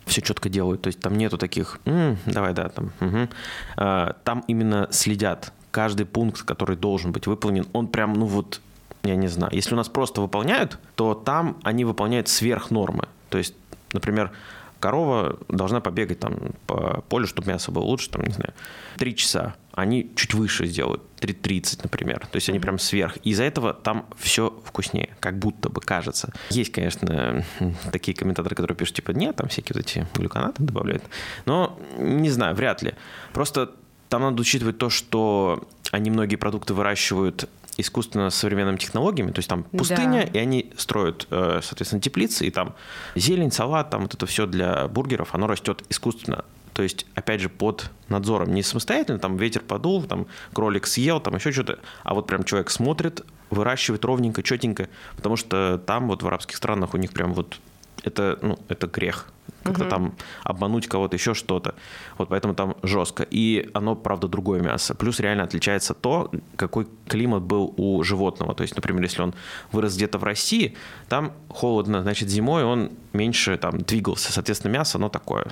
все 0.07 0.21
четко 0.23 0.49
делают. 0.49 0.83
То 0.83 0.89
есть 0.89 1.01
там 1.01 1.17
нету 1.17 1.39
таких, 1.39 1.81
М, 1.85 2.19
давай, 2.27 2.53
да, 2.53 2.69
там. 2.69 2.93
Угу. 3.01 3.29
Там 3.77 4.45
именно 4.47 4.89
следят. 4.91 5.53
Каждый 5.71 6.05
пункт, 6.07 6.43
который 6.43 6.77
должен 6.77 7.13
быть 7.13 7.27
выполнен, 7.27 7.67
он 7.73 7.87
прям, 7.87 8.15
ну 8.15 8.27
вот, 8.27 8.61
я 9.05 9.15
не 9.15 9.29
знаю. 9.29 9.55
Если 9.55 9.75
у 9.75 9.77
нас 9.77 9.89
просто 9.89 10.21
выполняют, 10.21 10.79
то 10.97 11.15
там 11.15 11.59
они 11.63 11.85
выполняют 11.85 12.29
сверх 12.29 12.71
нормы. 12.71 13.05
То 13.29 13.39
есть, 13.39 13.55
например, 13.93 14.33
корова 14.81 15.39
должна 15.49 15.81
побегать 15.81 16.19
там 16.19 16.35
по 16.67 17.03
полю, 17.09 17.27
чтобы 17.27 17.49
мясо 17.49 17.71
было 17.71 17.85
лучше, 17.85 18.11
там, 18.11 18.23
не 18.25 18.33
знаю, 18.33 18.53
три 18.99 19.15
часа. 19.15 19.55
Они 19.73 20.11
чуть 20.17 20.35
выше 20.35 20.67
сделают, 20.67 21.03
3.30, 21.21 21.81
например. 21.85 22.21
То 22.21 22.37
есть 22.37 22.49
они 22.49 22.59
прям 22.59 22.79
сверх. 22.79 23.17
Из-за 23.19 23.45
этого 23.45 23.73
там 23.73 24.07
все 24.19 24.61
вкуснее, 24.65 25.11
как 25.21 25.39
будто 25.39 25.69
бы 25.69 25.81
кажется. 25.81 26.33
Есть, 26.51 26.73
конечно, 26.73 27.45
такие 27.93 28.17
комментаторы, 28.17 28.57
которые 28.57 28.77
пишут, 28.77 28.97
типа, 28.97 29.13
нет, 29.13 29.37
там 29.37 29.49
всякие 29.49 29.75
вот 29.75 29.85
эти 29.85 30.07
глюконаты 30.15 30.63
добавляют. 30.63 31.05
Но, 31.47 31.79
не 31.99 32.31
знаю, 32.31 32.55
вряд 32.55 32.83
ли. 32.83 32.95
Просто 33.33 33.73
там 34.09 34.23
надо 34.23 34.41
учитывать 34.41 34.79
то, 34.79 34.91
что 34.91 35.69
они 35.93 36.11
многие 36.11 36.37
продукты 36.37 36.75
выращивают 36.75 37.49
искусственно 37.77 38.31
современными 38.31 38.77
технологиями, 38.77 39.31
то 39.33 39.39
есть 39.39 39.49
там 39.49 39.63
пустыня, 39.65 40.27
да. 40.27 40.39
и 40.39 40.39
они 40.39 40.73
строят, 40.77 41.27
э, 41.31 41.61
соответственно, 41.63 42.03
теплицы, 42.03 42.47
и 42.47 42.51
там 42.51 42.75
зелень, 43.15 43.53
салат, 43.53 43.91
там 43.91 44.03
вот 44.03 44.15
это 44.15 44.27
все 44.27 44.47
для 44.47 44.89
бургеров, 44.89 45.35
оно 45.35 45.47
растет 45.47 45.83
искусственно. 45.89 46.45
То 46.73 46.83
есть, 46.83 47.07
опять 47.15 47.41
же, 47.41 47.49
под 47.49 47.91
надзором. 48.09 48.55
Не 48.55 48.63
самостоятельно, 48.63 49.19
там 49.19 49.37
ветер 49.37 49.63
подул, 49.63 50.03
там 50.03 50.27
кролик 50.53 50.87
съел, 50.87 51.21
там 51.21 51.35
еще 51.35 51.53
что-то. 51.53 51.79
А 52.03 52.15
вот 52.15 52.27
прям 52.27 52.45
человек 52.45 52.71
смотрит, 52.71 53.25
выращивает 53.51 54.05
ровненько, 54.05 54.43
четенько. 54.43 54.89
Потому 55.17 55.37
что 55.37 55.79
там 55.87 56.09
вот 56.09 56.23
в 56.23 56.27
арабских 56.27 56.57
странах 56.57 56.95
у 56.95 56.97
них 56.97 57.13
прям 57.13 57.35
вот 57.35 57.59
это, 58.03 58.39
ну, 58.43 58.59
это 58.69 58.87
грех 58.87 59.27
как-то 59.63 59.83
угу. 59.83 59.91
там 59.91 60.15
обмануть 60.43 60.89
кого-то, 60.89 61.17
еще 61.17 61.35
что-то. 61.35 61.75
Вот 62.19 62.29
поэтому 62.29 62.55
там 62.55 62.77
жестко. 62.83 63.27
И 63.31 63.69
оно, 63.75 63.95
правда, 63.95 64.29
другое 64.29 64.61
мясо. 64.61 64.95
Плюс 64.95 65.21
реально 65.21 65.45
отличается 65.45 65.95
то, 65.95 66.31
какой 66.57 66.87
климат 67.07 67.43
был 67.43 67.75
у 67.77 68.03
животного. 68.03 68.55
То 68.55 68.63
есть, 68.63 68.75
например, 68.75 69.03
если 69.03 69.23
он 69.23 69.35
вырос 69.73 69.97
где-то 69.97 70.19
в 70.19 70.25
России, 70.25 70.77
там 71.09 71.33
холодно, 71.49 72.03
значит, 72.03 72.29
зимой 72.29 72.65
он 72.65 72.91
меньше 73.13 73.57
там 73.59 73.79
двигался. 73.79 74.33
Соответственно, 74.33 74.73
мясо, 74.73 74.99
оно 74.99 75.09
такое 75.09 75.47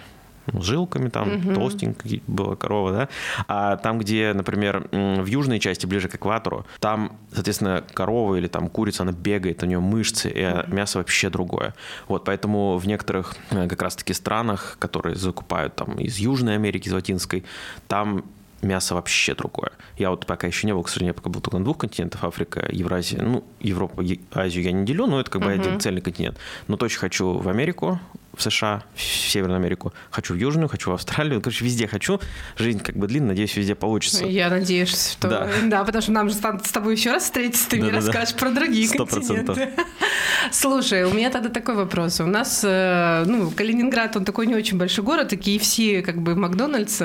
ну, 0.53 0.63
жилками, 0.63 1.09
там 1.09 1.37
угу. 1.37 1.55
толстенькая 1.55 2.21
была 2.27 2.57
корова, 2.57 2.93
да. 2.93 3.09
А 3.47 3.77
там, 3.77 3.99
где, 3.99 4.33
например, 4.35 4.89
в 4.93 5.27
южной 5.27 5.59
части, 5.59 5.87
ближе 5.87 6.09
к 6.09 6.15
экватору, 6.15 6.67
там, 6.81 7.13
соответственно, 7.33 7.85
корова 7.95 8.37
или 8.37 8.47
там 8.47 8.69
курица, 8.69 9.03
она 9.03 9.13
бегает, 9.13 9.63
у 9.63 9.67
нее 9.67 9.81
мышцы, 9.81 10.31
и 10.31 10.47
угу. 10.47 10.75
мясо 10.75 10.99
вообще 10.99 11.31
другое. 11.31 11.75
Вот, 12.09 12.25
поэтому 12.25 12.79
в 12.79 12.87
некоторых 12.87 13.37
э, 13.51 13.69
как 13.69 13.83
раз-таки 13.83 14.13
странах, 14.13 14.77
которые 14.79 15.17
закупают 15.17 15.77
там 15.77 15.95
из 15.95 16.19
Южной 16.19 16.55
Америки, 16.55 16.89
из 16.89 16.93
Латинской, 16.93 17.45
там 17.87 18.25
мясо 18.63 18.95
вообще 18.95 19.35
другое. 19.35 19.73
Я 19.97 20.11
вот 20.11 20.27
пока 20.27 20.47
еще 20.47 20.67
не 20.67 20.75
был, 20.75 20.83
к 20.83 20.89
сожалению, 20.89 21.11
я 21.11 21.15
пока 21.15 21.31
был 21.31 21.41
только 21.41 21.59
на 21.59 21.65
двух 21.65 21.79
континентах, 21.79 22.25
Африка, 22.25 22.69
Евразия. 22.71 23.23
Ну, 23.23 23.45
Европу, 23.61 24.03
Азию 24.33 24.65
я 24.65 24.73
не 24.73 24.85
делю, 24.85 25.07
но 25.07 25.21
это 25.21 25.31
как 25.31 25.43
бы 25.43 25.51
uh-huh. 25.51 25.61
один 25.61 25.81
цельный 25.81 26.01
континент. 26.01 26.39
Но 26.67 26.77
точно 26.77 27.01
хочу 27.01 27.39
в 27.39 27.49
Америку, 27.49 28.01
в 28.39 28.43
США, 28.43 28.85
в 28.95 29.03
Северную 29.03 29.57
Америку, 29.57 29.93
хочу 30.11 30.35
в 30.35 30.37
Южную, 30.37 30.69
хочу 30.69 30.91
в 30.91 30.95
Австралию, 30.95 31.41
короче, 31.41 31.65
везде 31.65 31.89
хочу. 31.89 32.21
Жизнь 32.57 32.79
как 32.79 32.97
бы 32.97 33.07
длинная, 33.09 33.31
надеюсь, 33.31 33.57
везде 33.57 33.75
получится. 33.75 34.25
Я 34.25 34.49
надеюсь, 34.49 35.13
что... 35.13 35.29
Да, 35.29 35.49
да 35.65 35.85
потому 35.85 36.01
что 36.01 36.13
нам 36.13 36.29
же 36.29 36.35
с 36.37 36.73
тобой 36.73 36.95
еще 36.95 37.13
раз 37.13 37.25
встретиться, 37.25 37.69
ты 37.69 37.77
да, 37.79 37.83
мне 37.83 37.93
да, 37.93 37.99
расскажешь 37.99 38.35
да. 38.35 38.39
про 38.39 38.51
другие 38.51 38.87
100%. 38.87 39.07
континенты. 39.07 39.71
Слушай, 40.53 41.05
у 41.05 41.13
меня 41.13 41.31
тогда 41.31 41.49
такой 41.49 41.75
вопрос. 41.75 42.21
У 42.21 42.27
нас, 42.27 42.63
э, 42.65 43.25
ну, 43.27 43.51
Калининград, 43.51 44.17
он 44.17 44.25
такой 44.25 44.47
не 44.47 44.55
очень 44.55 44.79
большой 44.79 45.05
город, 45.05 45.33
и 45.33 45.37
KFC, 45.37 46.03
как 46.03 46.23
бы 46.23 46.37
Макдональдс, 46.37 47.03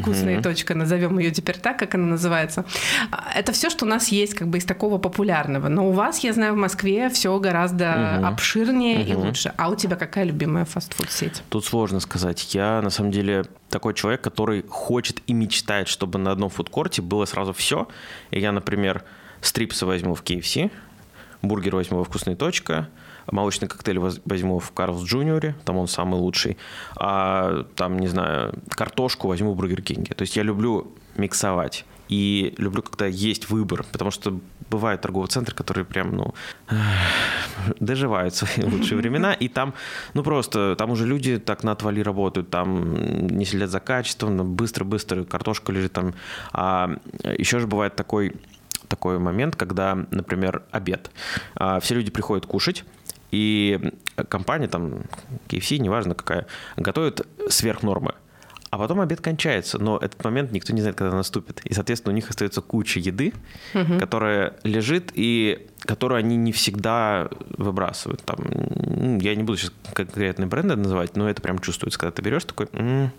вкусная 0.00 0.42
точка, 0.42 0.74
назовем 0.74 1.18
ее 1.18 1.30
теперь 1.30 1.58
так, 1.58 1.78
как 1.78 1.94
она 1.94 2.06
называется. 2.06 2.64
А, 3.10 3.32
это 3.34 3.52
все, 3.52 3.68
что 3.68 3.84
у 3.84 3.88
нас 3.88 4.08
есть 4.08 4.34
как 4.34 4.48
бы 4.48 4.58
из 4.58 4.64
такого 4.64 4.98
популярного. 4.98 5.68
Но 5.68 5.88
у 5.88 5.92
вас, 5.92 6.20
я 6.20 6.32
знаю, 6.32 6.54
в 6.54 6.56
Москве 6.56 7.10
все 7.10 7.38
гораздо 7.38 8.26
обширнее 8.26 9.06
и 9.06 9.14
лучше. 9.14 9.52
А 9.56 9.68
у 9.68 9.76
тебя 9.76 9.96
какая 9.96 10.24
любимая 10.24 10.64
фастфуд-сеть? 10.70 11.42
Тут 11.50 11.64
сложно 11.64 12.00
сказать. 12.00 12.54
Я, 12.54 12.80
на 12.82 12.90
самом 12.90 13.10
деле, 13.10 13.44
такой 13.68 13.94
человек, 13.94 14.22
который 14.22 14.64
хочет 14.68 15.20
и 15.26 15.32
мечтает, 15.32 15.88
чтобы 15.88 16.18
на 16.18 16.32
одном 16.32 16.48
фудкорте 16.48 17.02
было 17.02 17.24
сразу 17.26 17.52
все. 17.52 17.88
И 18.30 18.40
я, 18.40 18.52
например, 18.52 19.04
стрипсы 19.40 19.84
возьму 19.86 20.14
в 20.14 20.22
KFC, 20.22 20.70
бургер 21.42 21.76
возьму 21.76 21.98
во 21.98 22.04
«Вкусно 22.04 22.32
и 22.32 22.36
точка», 22.36 22.88
молочный 23.30 23.68
коктейль 23.68 23.98
возьму 23.98 24.58
в 24.58 24.72
Carl's 24.72 25.02
Junior 25.02 25.41
е, 25.41 25.54
там 25.64 25.76
он 25.76 25.88
самый 25.88 26.18
лучший, 26.18 26.56
а 26.96 27.64
там, 27.76 27.98
не 27.98 28.08
знаю, 28.08 28.54
картошку 28.68 29.28
возьму 29.28 29.52
в 29.52 29.56
Бургер 29.56 29.82
Кинге. 29.82 30.14
То 30.14 30.22
есть 30.22 30.36
я 30.36 30.42
люблю 30.42 30.92
миксовать. 31.16 31.84
И 32.08 32.54
люблю, 32.58 32.82
когда 32.82 33.06
есть 33.06 33.50
выбор, 33.50 33.84
потому 33.92 34.10
что 34.10 34.40
бывают 34.70 35.00
торговые 35.00 35.28
центры, 35.28 35.54
которые 35.54 35.84
прям, 35.84 36.16
ну, 36.16 36.34
доживают 37.80 38.34
свои 38.34 38.64
лучшие 38.70 38.96
времена, 38.96 39.34
и 39.34 39.48
там, 39.48 39.74
ну, 40.14 40.22
просто, 40.22 40.76
там 40.76 40.90
уже 40.90 41.06
люди 41.06 41.38
так 41.38 41.64
на 41.64 41.72
отвали 41.72 42.00
работают, 42.00 42.50
там 42.50 43.26
не 43.26 43.44
следят 43.44 43.70
за 43.70 43.80
качеством, 43.80 44.54
быстро-быстро 44.54 45.24
картошка 45.24 45.72
лежит 45.72 45.92
там. 45.92 46.14
А 46.52 46.90
еще 47.38 47.58
же 47.58 47.66
бывает 47.66 47.96
такой 47.96 48.32
такой 48.88 49.18
момент, 49.18 49.54
когда, 49.54 49.94
например, 50.10 50.64
обед. 50.72 51.10
А, 51.54 51.78
все 51.78 51.94
люди 51.94 52.10
приходят 52.10 52.44
кушать, 52.44 52.84
и 53.30 53.92
компания, 54.28 54.66
там, 54.66 55.02
KFC, 55.48 55.78
неважно 55.78 56.14
какая, 56.14 56.46
готовит 56.76 57.26
сверх 57.48 57.82
нормы. 57.82 58.14
А 58.70 58.78
потом 58.78 59.00
обед 59.00 59.20
кончается, 59.20 59.78
но 59.78 59.98
этот 59.98 60.22
момент 60.22 60.52
никто 60.52 60.72
не 60.72 60.80
знает, 60.80 60.96
когда 60.96 61.14
наступит. 61.14 61.60
И, 61.64 61.74
соответственно, 61.74 62.12
у 62.12 62.14
них 62.14 62.30
остается 62.30 62.60
куча 62.60 63.00
еды, 63.00 63.32
угу. 63.74 63.98
которая 63.98 64.54
лежит 64.62 65.10
и 65.14 65.66
которую 65.80 66.18
они 66.18 66.36
не 66.36 66.52
всегда 66.52 67.28
выбрасывают. 67.56 68.22
Там, 68.22 68.38
ну, 68.44 69.18
я 69.18 69.34
не 69.34 69.42
буду 69.42 69.58
сейчас 69.58 69.72
конкретные 69.94 70.46
бренды 70.46 70.76
называть, 70.76 71.16
но 71.16 71.28
это 71.28 71.40
прям 71.42 71.58
чувствуется, 71.58 71.98
когда 71.98 72.12
ты 72.12 72.22
берешь 72.22 72.44
такой, 72.44 72.68
м-м, 72.72 73.10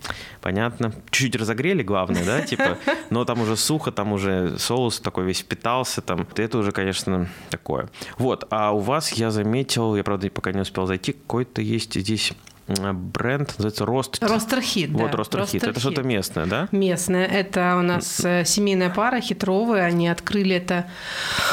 понятно, 0.42 0.94
чуть-чуть 1.10 1.36
разогрели, 1.36 1.84
главное, 1.84 2.24
да, 2.24 2.42
типа, 2.42 2.78
но 3.10 3.26
там 3.26 3.42
уже 3.42 3.58
сухо, 3.58 3.92
там 3.92 4.14
уже 4.14 4.58
соус 4.60 5.00
такой 5.00 5.26
весь 5.26 5.40
впитался, 5.40 6.02
там, 6.02 6.28
это 6.36 6.58
уже, 6.58 6.72
конечно, 6.72 7.28
такое. 7.50 7.90
Вот, 8.18 8.46
а 8.52 8.72
у 8.72 8.80
вас 8.80 9.12
я 9.14 9.32
заметил, 9.32 9.96
я, 9.96 10.04
правда, 10.04 10.30
пока 10.30 10.52
не 10.52 10.62
успел 10.62 10.86
зайти, 10.86 11.14
какой-то 11.14 11.62
есть 11.62 12.00
здесь 12.00 12.34
бренд, 12.94 13.50
называется 13.58 13.86
Рост. 13.86 14.18
Ростерхит, 14.22 14.92
Вот, 14.92 15.14
Ростерхит. 15.16 15.64
Это 15.64 15.80
что-то 15.80 16.04
местное, 16.04 16.46
да? 16.46 16.68
Местное. 16.72 17.26
Это 17.26 17.76
у 17.78 17.82
нас 17.82 18.22
э, 18.24 18.44
семейная 18.46 18.90
пара, 18.90 19.22
хитровые. 19.22 19.84
Они 19.84 20.08
открыли 20.08 20.56
это, 20.56 20.86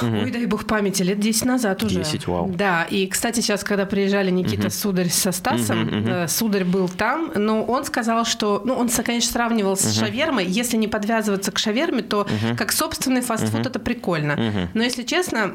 угу. 0.00 0.16
ой, 0.22 0.30
дай 0.30 0.46
бог 0.46 0.66
памяти, 0.66 1.02
лет 1.02 1.20
10 1.20 1.44
назад 1.44 1.82
уже. 1.82 2.00
10, 2.00 2.26
вау. 2.26 2.52
Да, 2.54 2.84
и, 2.84 3.06
кстати, 3.06 3.40
сейчас, 3.40 3.64
когда 3.64 3.86
приезжали 3.86 4.30
Никита 4.30 4.66
угу. 4.66 4.70
Сударь 4.70 5.08
со 5.08 5.32
Стасом, 5.32 5.88
угу, 5.88 5.96
угу. 5.96 6.28
Сударь 6.28 6.64
был 6.64 6.88
там, 6.88 7.32
но 7.34 7.64
он 7.64 7.84
сказал, 7.84 8.24
что, 8.24 8.62
ну, 8.64 8.74
он, 8.74 8.88
конечно, 8.88 9.32
сравнивал 9.32 9.76
с 9.76 9.84
угу. 9.84 10.04
шавермой. 10.04 10.46
Если 10.46 10.76
не 10.76 10.88
подвязываться 10.88 11.52
к 11.52 11.58
шаверме, 11.58 12.02
то 12.02 12.22
угу. 12.22 12.56
как 12.56 12.72
собственный 12.72 13.20
фастфуд 13.20 13.60
угу. 13.60 13.68
это 13.68 13.78
прикольно. 13.78 14.34
Угу. 14.34 14.68
Но, 14.74 14.82
если 14.82 15.02
честно, 15.02 15.54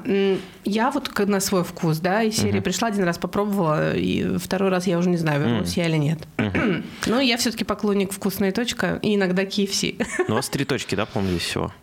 я 0.65 0.91
вот 0.91 1.11
на 1.27 1.39
свой 1.39 1.63
вкус, 1.63 1.99
да, 1.99 2.23
из 2.23 2.35
серии 2.37 2.57
угу. 2.57 2.63
пришла 2.63 2.87
один 2.87 3.03
раз, 3.03 3.17
попробовала, 3.17 3.95
и 3.95 4.37
второй 4.37 4.69
раз 4.69 4.87
я 4.87 4.97
уже 4.97 5.09
не 5.09 5.17
знаю, 5.17 5.41
вернулась 5.53 5.77
я 5.77 5.87
или 5.87 5.97
нет. 5.97 6.19
Но 7.07 7.19
я 7.19 7.37
все-таки 7.37 7.63
поклонник 7.63 8.11
вкусной 8.11 8.51
точка 8.51 8.99
и 9.01 9.15
иногда 9.15 9.43
KFC. 9.43 10.05
Ну, 10.27 10.33
у 10.33 10.37
вас 10.37 10.49
три 10.49 10.65
точки, 10.65 10.95
да, 10.95 11.05
помню, 11.05 11.31
здесь 11.31 11.43
всего? 11.43 11.73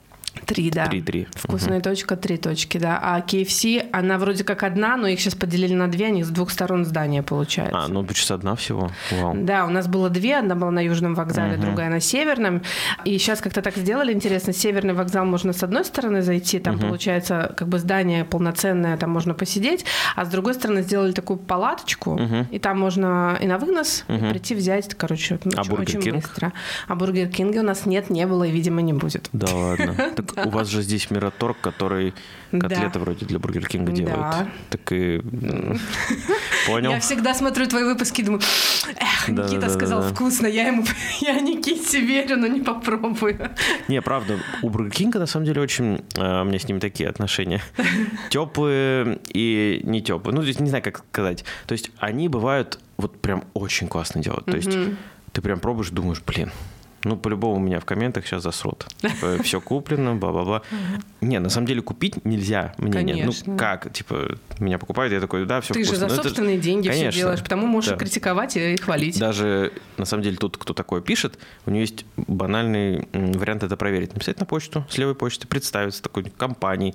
Три, 0.47 0.71
да. 0.71 0.87
Три, 0.87 1.03
три. 1.03 1.29
Вкусная 1.35 1.79
угу. 1.79 1.85
точка, 1.85 2.17
три 2.17 2.37
точки, 2.37 2.79
да. 2.79 2.99
А 3.03 3.21
KFC, 3.21 3.89
она 3.93 4.19
вроде 4.19 4.45
как 4.45 4.63
одна, 4.63 4.97
но 4.97 5.07
их 5.07 5.21
сейчас 5.21 5.35
поделили 5.35 5.75
на 5.75 5.89
две, 5.89 6.07
они 6.07 6.25
с 6.25 6.29
двух 6.29 6.51
сторон 6.51 6.85
здания 6.85 7.23
получается. 7.23 7.79
А, 7.79 7.89
ну 7.89 8.07
сейчас 8.09 8.31
одна 8.31 8.55
всего. 8.57 8.91
Вау. 9.11 9.35
Да, 9.37 9.67
у 9.67 9.71
нас 9.71 9.87
было 9.87 10.09
две, 10.09 10.39
одна 10.39 10.55
была 10.55 10.71
на 10.71 10.85
Южном 10.85 11.15
вокзале, 11.15 11.55
угу. 11.55 11.63
другая 11.63 11.91
на 11.91 12.01
Северном. 12.01 12.63
И 13.05 13.19
сейчас 13.19 13.41
как-то 13.41 13.63
так 13.63 13.77
сделали, 13.77 14.13
интересно, 14.13 14.53
Северный 14.53 14.95
вокзал 14.95 15.25
можно 15.25 15.53
с 15.53 15.63
одной 15.63 15.85
стороны 15.85 16.23
зайти, 16.23 16.59
там 16.59 16.77
угу. 16.77 16.87
получается 16.87 17.55
как 17.57 17.69
бы 17.69 17.79
здание 17.79 18.25
полноценное, 18.25 18.97
там 18.97 19.11
можно 19.11 19.35
посидеть, 19.35 19.85
а 20.17 20.25
с 20.25 20.29
другой 20.29 20.55
стороны 20.55 20.83
сделали 20.83 21.13
такую 21.13 21.39
палаточку, 21.39 22.15
угу. 22.15 22.47
и 22.51 22.59
там 22.59 22.79
можно 22.79 23.37
и 23.41 23.47
на 23.47 23.59
вынос 23.59 24.05
угу. 24.09 24.31
прийти 24.31 24.55
взять, 24.55 24.95
короче, 24.95 25.39
а 25.57 25.61
очень, 25.61 25.99
очень 25.99 26.13
быстро. 26.13 26.53
А 26.89 26.95
Бургер 26.95 27.29
Кинга 27.29 27.59
у 27.59 27.63
нас 27.63 27.87
нет, 27.87 28.11
не 28.11 28.27
было 28.27 28.45
и, 28.45 28.51
видимо, 28.51 28.81
не 28.81 28.93
будет. 28.93 29.29
Да 29.33 29.55
ладно. 29.55 29.95
Так 30.23 30.47
у 30.47 30.51
вас 30.51 30.69
же 30.69 30.83
здесь 30.83 31.11
Мираторг, 31.11 31.61
который 31.61 32.15
котлеты 32.51 32.91
да. 32.95 33.01
вроде 33.01 33.27
для 33.27 33.39
Бургер 33.39 33.67
Кинга 33.67 33.93
делает. 33.93 34.19
Да. 34.19 34.49
Так 34.71 34.93
и... 34.93 35.21
Понял. 36.67 36.91
Я 36.91 37.01
всегда 37.01 37.35
смотрю 37.35 37.67
твои 37.67 37.85
выпуски 37.85 38.21
и 38.21 38.25
думаю, 38.25 38.43
эх, 38.97 39.35
да, 39.35 39.45
Никита 39.45 39.63
да, 39.63 39.71
сказал 39.71 40.03
да, 40.03 40.09
вкусно, 40.09 40.47
я 40.47 40.69
ему, 40.69 40.85
я 41.21 41.41
Никите 41.41 42.01
верю, 42.01 42.37
но 42.37 42.47
не 42.47 42.61
попробую. 42.61 43.51
Не, 43.89 44.03
правда, 44.03 44.39
у 44.63 44.71
Бургер 44.71 44.93
Кинга 44.93 45.19
на 45.19 45.27
самом 45.27 45.47
деле 45.47 45.61
очень, 45.61 46.05
а, 46.17 46.43
у 46.43 46.45
меня 46.45 46.59
с 46.59 46.69
ним 46.69 46.81
такие 46.81 47.09
отношения. 47.09 47.63
Теплые 48.31 49.21
и 49.33 49.81
не 49.85 50.03
теплые. 50.03 50.35
Ну, 50.35 50.43
здесь 50.43 50.61
не 50.61 50.69
знаю, 50.69 50.83
как 50.83 51.05
сказать. 51.11 51.45
То 51.67 51.73
есть 51.73 51.91
они 51.99 52.29
бывают 52.29 52.79
вот 52.97 53.21
прям 53.21 53.45
очень 53.55 53.89
классно 53.89 54.23
делают. 54.23 54.47
То 54.47 54.57
есть 54.57 54.71
ты 55.33 55.43
прям 55.43 55.61
пробуешь, 55.61 55.91
думаешь, 55.91 56.23
блин, 56.27 56.51
ну, 57.05 57.17
по-любому 57.17 57.57
у 57.57 57.59
меня 57.59 57.81
в 57.81 57.85
комментах 57.85 58.27
сейчас 58.27 58.43
засрут. 58.43 58.87
Типа, 58.99 59.39
все 59.43 59.61
куплено, 59.61 60.15
бла-бла-бла. 60.17 60.63
Не, 61.21 61.39
на 61.39 61.49
самом 61.49 61.67
деле 61.67 61.83
купить 61.83 62.25
нельзя 62.25 62.75
мне 62.79 63.03
нет. 63.03 63.31
Ну, 63.47 63.57
как? 63.57 63.93
Типа, 63.93 64.37
меня 64.59 64.79
покупают, 64.79 65.13
я 65.13 65.21
такой, 65.21 65.47
да, 65.47 65.61
все 65.61 65.75
Ты 65.75 65.85
вкусно. 65.85 65.95
же 65.95 66.01
за 66.01 66.17
ну, 66.17 66.23
собственные 66.23 66.59
деньги 66.59 66.89
все 66.89 67.11
делаешь, 67.11 67.43
потому 67.43 67.67
можешь 67.67 67.97
критиковать 67.97 68.57
и 68.57 68.77
хвалить. 68.77 69.19
Даже, 69.19 69.73
на 69.97 70.05
самом 70.05 70.23
деле, 70.23 70.37
тот, 70.37 70.57
кто 70.57 70.75
такое 70.75 71.01
пишет, 71.01 71.39
у 71.67 71.71
него 71.71 71.81
есть 71.81 72.05
банальный 72.17 73.09
вариант 73.13 73.63
это 73.63 73.77
проверить. 73.77 74.13
Написать 74.15 74.39
на 74.41 74.47
почту, 74.47 74.85
с 74.91 74.99
левой 74.99 75.15
почты, 75.15 75.47
представиться 75.47 76.03
такой 76.03 76.25
компанией, 76.25 76.95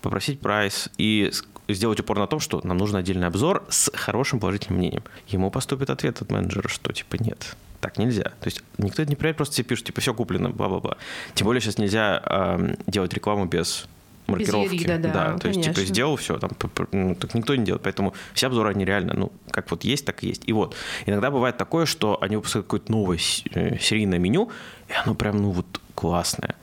попросить 0.00 0.40
прайс 0.40 0.88
и 0.98 1.30
сделать 1.68 2.00
упор 2.00 2.18
на 2.18 2.26
том, 2.26 2.40
что 2.40 2.60
нам 2.64 2.76
нужен 2.76 2.96
отдельный 2.96 3.26
обзор 3.26 3.64
с 3.68 3.90
хорошим 3.94 4.40
положительным 4.40 4.78
мнением. 4.78 5.02
Ему 5.28 5.50
поступит 5.50 5.90
ответ 5.90 6.20
от 6.22 6.30
менеджера, 6.30 6.68
что 6.68 6.92
типа 6.92 7.16
нет, 7.20 7.56
так 7.80 7.98
нельзя. 7.98 8.24
То 8.24 8.46
есть 8.46 8.62
никто 8.78 9.02
это 9.02 9.10
не 9.10 9.16
проверяет, 9.16 9.36
просто 9.36 9.56
тебе 9.56 9.64
пишут, 9.64 9.86
типа, 9.86 10.00
все 10.00 10.14
куплено, 10.14 10.50
бла-бла-бла. 10.50 10.96
Тем 11.34 11.46
более 11.46 11.60
сейчас 11.60 11.78
нельзя 11.78 12.22
э, 12.24 12.74
делать 12.86 13.12
рекламу 13.14 13.46
без 13.46 13.86
маркировки. 14.26 14.72
Без 14.72 14.80
ерида, 14.80 14.98
да, 14.98 15.12
да, 15.12 15.38
то 15.38 15.48
есть, 15.48 15.62
типа, 15.62 15.80
сделал 15.80 16.16
все, 16.16 16.38
там, 16.38 16.50
ну, 16.92 17.14
так 17.14 17.34
никто 17.34 17.54
не 17.56 17.64
делает. 17.64 17.82
Поэтому 17.82 18.14
все 18.34 18.46
обзоры, 18.46 18.70
они 18.70 18.84
реально, 18.84 19.14
ну, 19.14 19.32
как 19.50 19.70
вот 19.70 19.84
есть, 19.84 20.04
так 20.04 20.22
и 20.22 20.28
есть. 20.28 20.42
И 20.46 20.52
вот, 20.52 20.74
иногда 21.06 21.30
бывает 21.30 21.56
такое, 21.56 21.86
что 21.86 22.18
они 22.20 22.36
выпускают 22.36 22.66
какое-то 22.66 22.92
новое 22.92 23.18
э, 23.52 23.78
серийное 23.78 24.18
меню, 24.18 24.50
и 24.88 24.92
оно 25.04 25.14
прям, 25.14 25.42
ну, 25.42 25.50
вот 25.50 25.80
классное. 25.94 26.54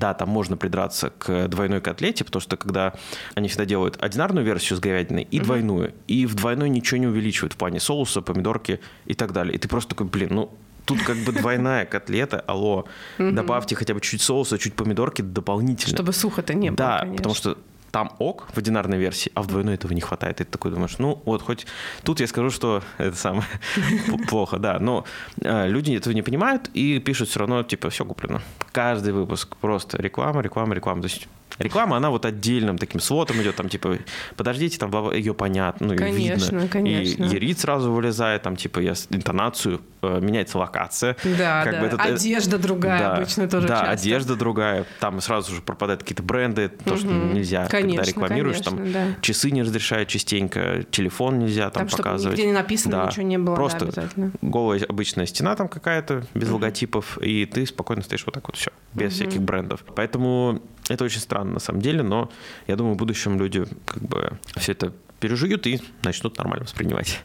Да, 0.00 0.14
там 0.14 0.30
можно 0.30 0.56
придраться 0.56 1.10
к 1.10 1.48
двойной 1.48 1.82
котлете, 1.82 2.24
потому 2.24 2.40
что 2.40 2.56
когда 2.56 2.94
они 3.34 3.48
всегда 3.48 3.66
делают 3.66 4.02
одинарную 4.02 4.46
версию 4.46 4.78
с 4.78 4.80
говядиной 4.80 5.28
и 5.30 5.36
угу. 5.36 5.44
двойную, 5.44 5.94
и 6.06 6.24
в 6.24 6.34
двойной 6.34 6.70
ничего 6.70 6.96
не 6.96 7.06
увеличивают 7.06 7.52
в 7.52 7.56
плане 7.56 7.80
соуса, 7.80 8.22
помидорки 8.22 8.80
и 9.04 9.12
так 9.12 9.32
далее. 9.32 9.54
И 9.54 9.58
ты 9.58 9.68
просто 9.68 9.90
такой, 9.90 10.06
блин, 10.06 10.28
ну 10.30 10.50
тут 10.86 11.02
как 11.02 11.18
бы 11.18 11.32
двойная 11.32 11.84
котлета, 11.84 12.42
алло, 12.46 12.86
добавьте 13.18 13.76
хотя 13.76 13.92
бы 13.92 14.00
чуть 14.00 14.22
соуса, 14.22 14.56
чуть 14.56 14.72
помидорки 14.72 15.20
дополнительно. 15.20 15.94
Чтобы 15.94 16.14
сухо-то 16.14 16.54
не 16.54 16.70
было, 16.70 16.76
Да, 16.78 17.06
потому 17.16 17.34
что 17.34 17.58
там 17.90 18.12
ок 18.18 18.48
в 18.52 18.58
одинарной 18.58 18.98
версии, 18.98 19.30
а 19.34 19.42
в 19.42 19.46
двойной 19.46 19.74
этого 19.74 19.92
не 19.92 20.00
хватает. 20.00 20.40
И 20.40 20.44
ты 20.44 20.50
такой 20.50 20.70
думаешь, 20.70 20.98
ну 20.98 21.20
вот 21.24 21.42
хоть 21.42 21.66
тут 22.02 22.20
я 22.20 22.26
скажу, 22.26 22.50
что 22.50 22.82
это 22.98 23.16
самое 23.16 23.46
плохо, 24.28 24.58
да. 24.58 24.78
Но 24.78 25.04
э, 25.40 25.68
люди 25.68 25.92
этого 25.92 26.14
не 26.14 26.22
понимают 26.22 26.70
и 26.74 26.98
пишут 26.98 27.28
все 27.28 27.40
равно, 27.40 27.62
типа, 27.62 27.90
все 27.90 28.04
куплено. 28.04 28.40
Каждый 28.72 29.12
выпуск 29.12 29.56
просто 29.56 30.00
реклама, 30.00 30.40
реклама, 30.40 30.74
реклама. 30.74 31.02
То 31.02 31.08
есть 31.08 31.28
реклама, 31.58 31.96
она 31.96 32.10
вот 32.10 32.24
отдельным 32.24 32.78
таким 32.78 33.00
сводом 33.00 33.40
идет, 33.42 33.56
там 33.56 33.68
типа, 33.68 33.98
подождите, 34.36 34.78
там 34.78 34.90
ее 35.12 35.34
понятно, 35.34 35.88
ну, 35.88 35.96
конечно, 35.96 36.46
видно. 36.52 36.68
Конечно, 36.68 37.24
И 37.24 37.28
ерит 37.28 37.58
сразу 37.60 37.92
вылезает, 37.92 38.42
там 38.42 38.56
типа 38.56 38.80
я 38.80 38.94
интонацию, 39.10 39.80
э, 40.02 40.20
меняется 40.20 40.58
локация. 40.58 41.16
Да, 41.24 41.64
как 41.64 41.72
да. 41.72 41.80
Бы 41.80 41.86
это, 41.86 41.96
одежда 41.96 42.58
другая 42.58 42.98
да, 42.98 43.16
обычно 43.16 43.48
тоже 43.48 43.68
Да, 43.68 43.80
часто. 43.80 43.90
одежда 43.90 44.36
другая, 44.36 44.86
там 45.00 45.20
сразу 45.20 45.54
же 45.54 45.62
пропадают 45.62 46.02
какие-то 46.02 46.22
бренды, 46.22 46.68
то, 46.68 46.96
что 46.96 47.06
нельзя, 47.06 47.66
конечно, 47.66 47.98
когда 47.98 48.10
рекламируешь, 48.10 48.62
конечно, 48.62 48.76
там 48.76 48.92
да. 48.92 49.06
часы 49.20 49.50
не 49.50 49.62
разрешают 49.62 50.08
частенько, 50.08 50.84
телефон 50.90 51.38
нельзя 51.38 51.70
там, 51.70 51.88
там 51.88 51.98
показывать. 51.98 52.36
нигде 52.36 52.48
не 52.48 52.54
написано, 52.54 52.96
да. 52.98 53.06
ничего 53.06 53.22
не 53.22 53.38
было, 53.38 53.54
Просто 53.54 53.86
да, 53.86 54.08
голая 54.40 54.80
обычная 54.88 55.26
стена 55.26 55.56
там 55.56 55.68
какая-то, 55.68 56.24
без 56.34 56.48
угу. 56.48 56.54
логотипов, 56.54 57.18
и 57.18 57.46
ты 57.46 57.66
спокойно 57.66 58.02
стоишь 58.02 58.24
вот 58.26 58.34
так 58.34 58.46
вот 58.46 58.56
все, 58.56 58.70
без 58.94 59.08
угу. 59.08 59.14
всяких 59.14 59.42
брендов. 59.42 59.84
Поэтому 59.94 60.62
это 60.88 61.04
очень 61.04 61.20
странно 61.20 61.39
на 61.44 61.60
самом 61.60 61.82
деле, 61.82 62.02
но 62.02 62.30
я 62.66 62.76
думаю, 62.76 62.94
в 62.94 62.98
будущем 62.98 63.38
люди 63.38 63.64
как 63.84 64.02
бы 64.02 64.38
все 64.56 64.72
это 64.72 64.92
пережуют 65.20 65.66
и 65.66 65.80
начнут 66.02 66.36
нормально 66.38 66.64
воспринимать. 66.64 67.20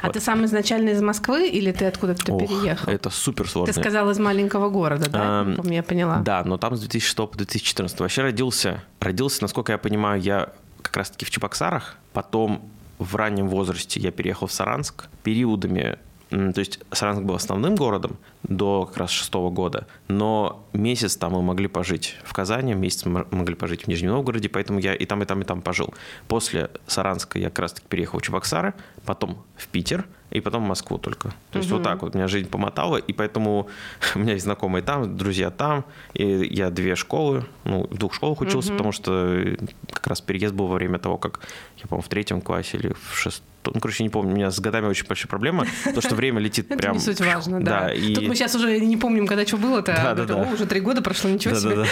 А 0.00 0.06
вот. 0.06 0.12
ты 0.12 0.20
сам 0.20 0.44
изначально 0.44 0.90
из 0.90 1.02
Москвы 1.02 1.48
или 1.48 1.72
ты 1.72 1.86
откуда-то 1.86 2.38
переехал? 2.38 2.90
Это 2.90 3.10
супер 3.10 3.48
сложно. 3.48 3.72
Ты 3.72 3.80
сказал 3.80 4.08
из 4.10 4.18
маленького 4.18 4.70
города, 4.70 5.10
да? 5.10 5.42
Эм, 5.42 5.70
я 5.70 5.82
поняла. 5.82 6.18
Да, 6.18 6.44
но 6.44 6.56
там 6.56 6.76
с 6.76 6.80
2006 6.80 7.16
по 7.16 7.36
2014. 7.36 7.98
Вообще 8.00 8.22
родился, 8.22 8.84
родился, 9.00 9.42
насколько 9.42 9.72
я 9.72 9.78
понимаю, 9.78 10.22
я 10.22 10.52
как 10.82 10.96
раз-таки 10.96 11.24
в 11.24 11.30
Чебоксарах. 11.30 11.96
Потом 12.12 12.70
в 12.98 13.16
раннем 13.16 13.48
возрасте 13.48 13.98
я 13.98 14.12
переехал 14.12 14.46
в 14.46 14.52
Саранск. 14.52 15.06
Периодами 15.24 15.98
то 16.32 16.60
есть 16.60 16.80
Саранск 16.90 17.22
был 17.22 17.34
основным 17.34 17.74
городом 17.74 18.16
до 18.42 18.86
как 18.86 18.96
раз 18.96 19.10
шестого 19.10 19.50
года, 19.50 19.86
но 20.08 20.66
месяц 20.72 21.16
там 21.16 21.32
мы 21.32 21.42
могли 21.42 21.68
пожить 21.68 22.16
в 22.24 22.32
Казани, 22.32 22.74
месяц 22.74 23.04
мы 23.04 23.26
могли 23.30 23.54
пожить 23.54 23.84
в 23.84 23.88
Нижнем 23.88 24.10
Новгороде, 24.10 24.48
поэтому 24.48 24.78
я 24.78 24.94
и 24.94 25.04
там, 25.06 25.22
и 25.22 25.26
там, 25.26 25.42
и 25.42 25.44
там 25.44 25.62
пожил. 25.62 25.94
После 26.28 26.70
Саранска 26.86 27.38
я 27.38 27.50
как 27.50 27.60
раз 27.60 27.72
таки 27.74 27.86
переехал 27.88 28.18
в 28.18 28.22
Чебоксары, 28.22 28.74
потом 29.04 29.42
в 29.56 29.68
Питер, 29.68 30.06
и 30.30 30.40
потом 30.40 30.64
в 30.64 30.68
Москву 30.68 30.98
только. 30.98 31.34
То 31.50 31.58
есть 31.58 31.70
угу. 31.70 31.78
вот 31.78 31.84
так 31.84 32.02
вот 32.02 32.14
меня 32.14 32.26
жизнь 32.26 32.48
помотала, 32.48 32.96
и 32.96 33.12
поэтому 33.12 33.68
у 34.14 34.18
меня 34.18 34.32
есть 34.32 34.44
знакомые 34.44 34.82
там, 34.82 35.16
друзья 35.16 35.50
там, 35.50 35.84
и 36.14 36.24
я 36.24 36.70
две 36.70 36.96
школы, 36.96 37.44
ну, 37.64 37.86
в 37.88 37.96
двух 37.98 38.14
школах 38.14 38.40
учился, 38.40 38.70
угу. 38.70 38.78
потому 38.78 38.92
что 38.92 39.56
как 39.90 40.06
раз 40.06 40.20
переезд 40.20 40.54
был 40.54 40.66
во 40.66 40.76
время 40.76 40.98
того, 40.98 41.18
как 41.18 41.40
я, 41.76 41.86
по-моему, 41.86 42.02
в 42.02 42.08
третьем 42.08 42.40
классе 42.40 42.78
или 42.78 42.94
в 43.10 43.16
шестом, 43.16 43.46
ну, 43.64 43.80
короче, 43.80 44.02
не 44.02 44.08
помню, 44.08 44.32
у 44.32 44.34
меня 44.34 44.50
с 44.50 44.58
годами 44.58 44.86
очень 44.86 45.06
большая 45.06 45.28
проблема, 45.28 45.66
то, 45.94 46.00
что 46.00 46.14
время 46.14 46.40
летит 46.40 46.68
прям... 46.68 46.78
Это 46.80 46.92
не 46.92 46.98
суть 47.00 47.20
важно, 47.20 47.60
да. 47.64 47.90
Тут 48.14 48.31
мы 48.32 48.36
сейчас 48.36 48.54
уже 48.54 48.80
не 48.80 48.96
помним, 48.96 49.26
когда 49.26 49.46
что 49.46 49.58
было-то, 49.58 49.92
да, 49.92 50.14
да, 50.14 50.24
да. 50.24 50.36
уже 50.50 50.64
три 50.64 50.80
года 50.80 51.02
прошло, 51.02 51.28
ничего 51.28 51.54
да, 51.54 51.60
себе. 51.60 51.76
Да, 51.76 51.84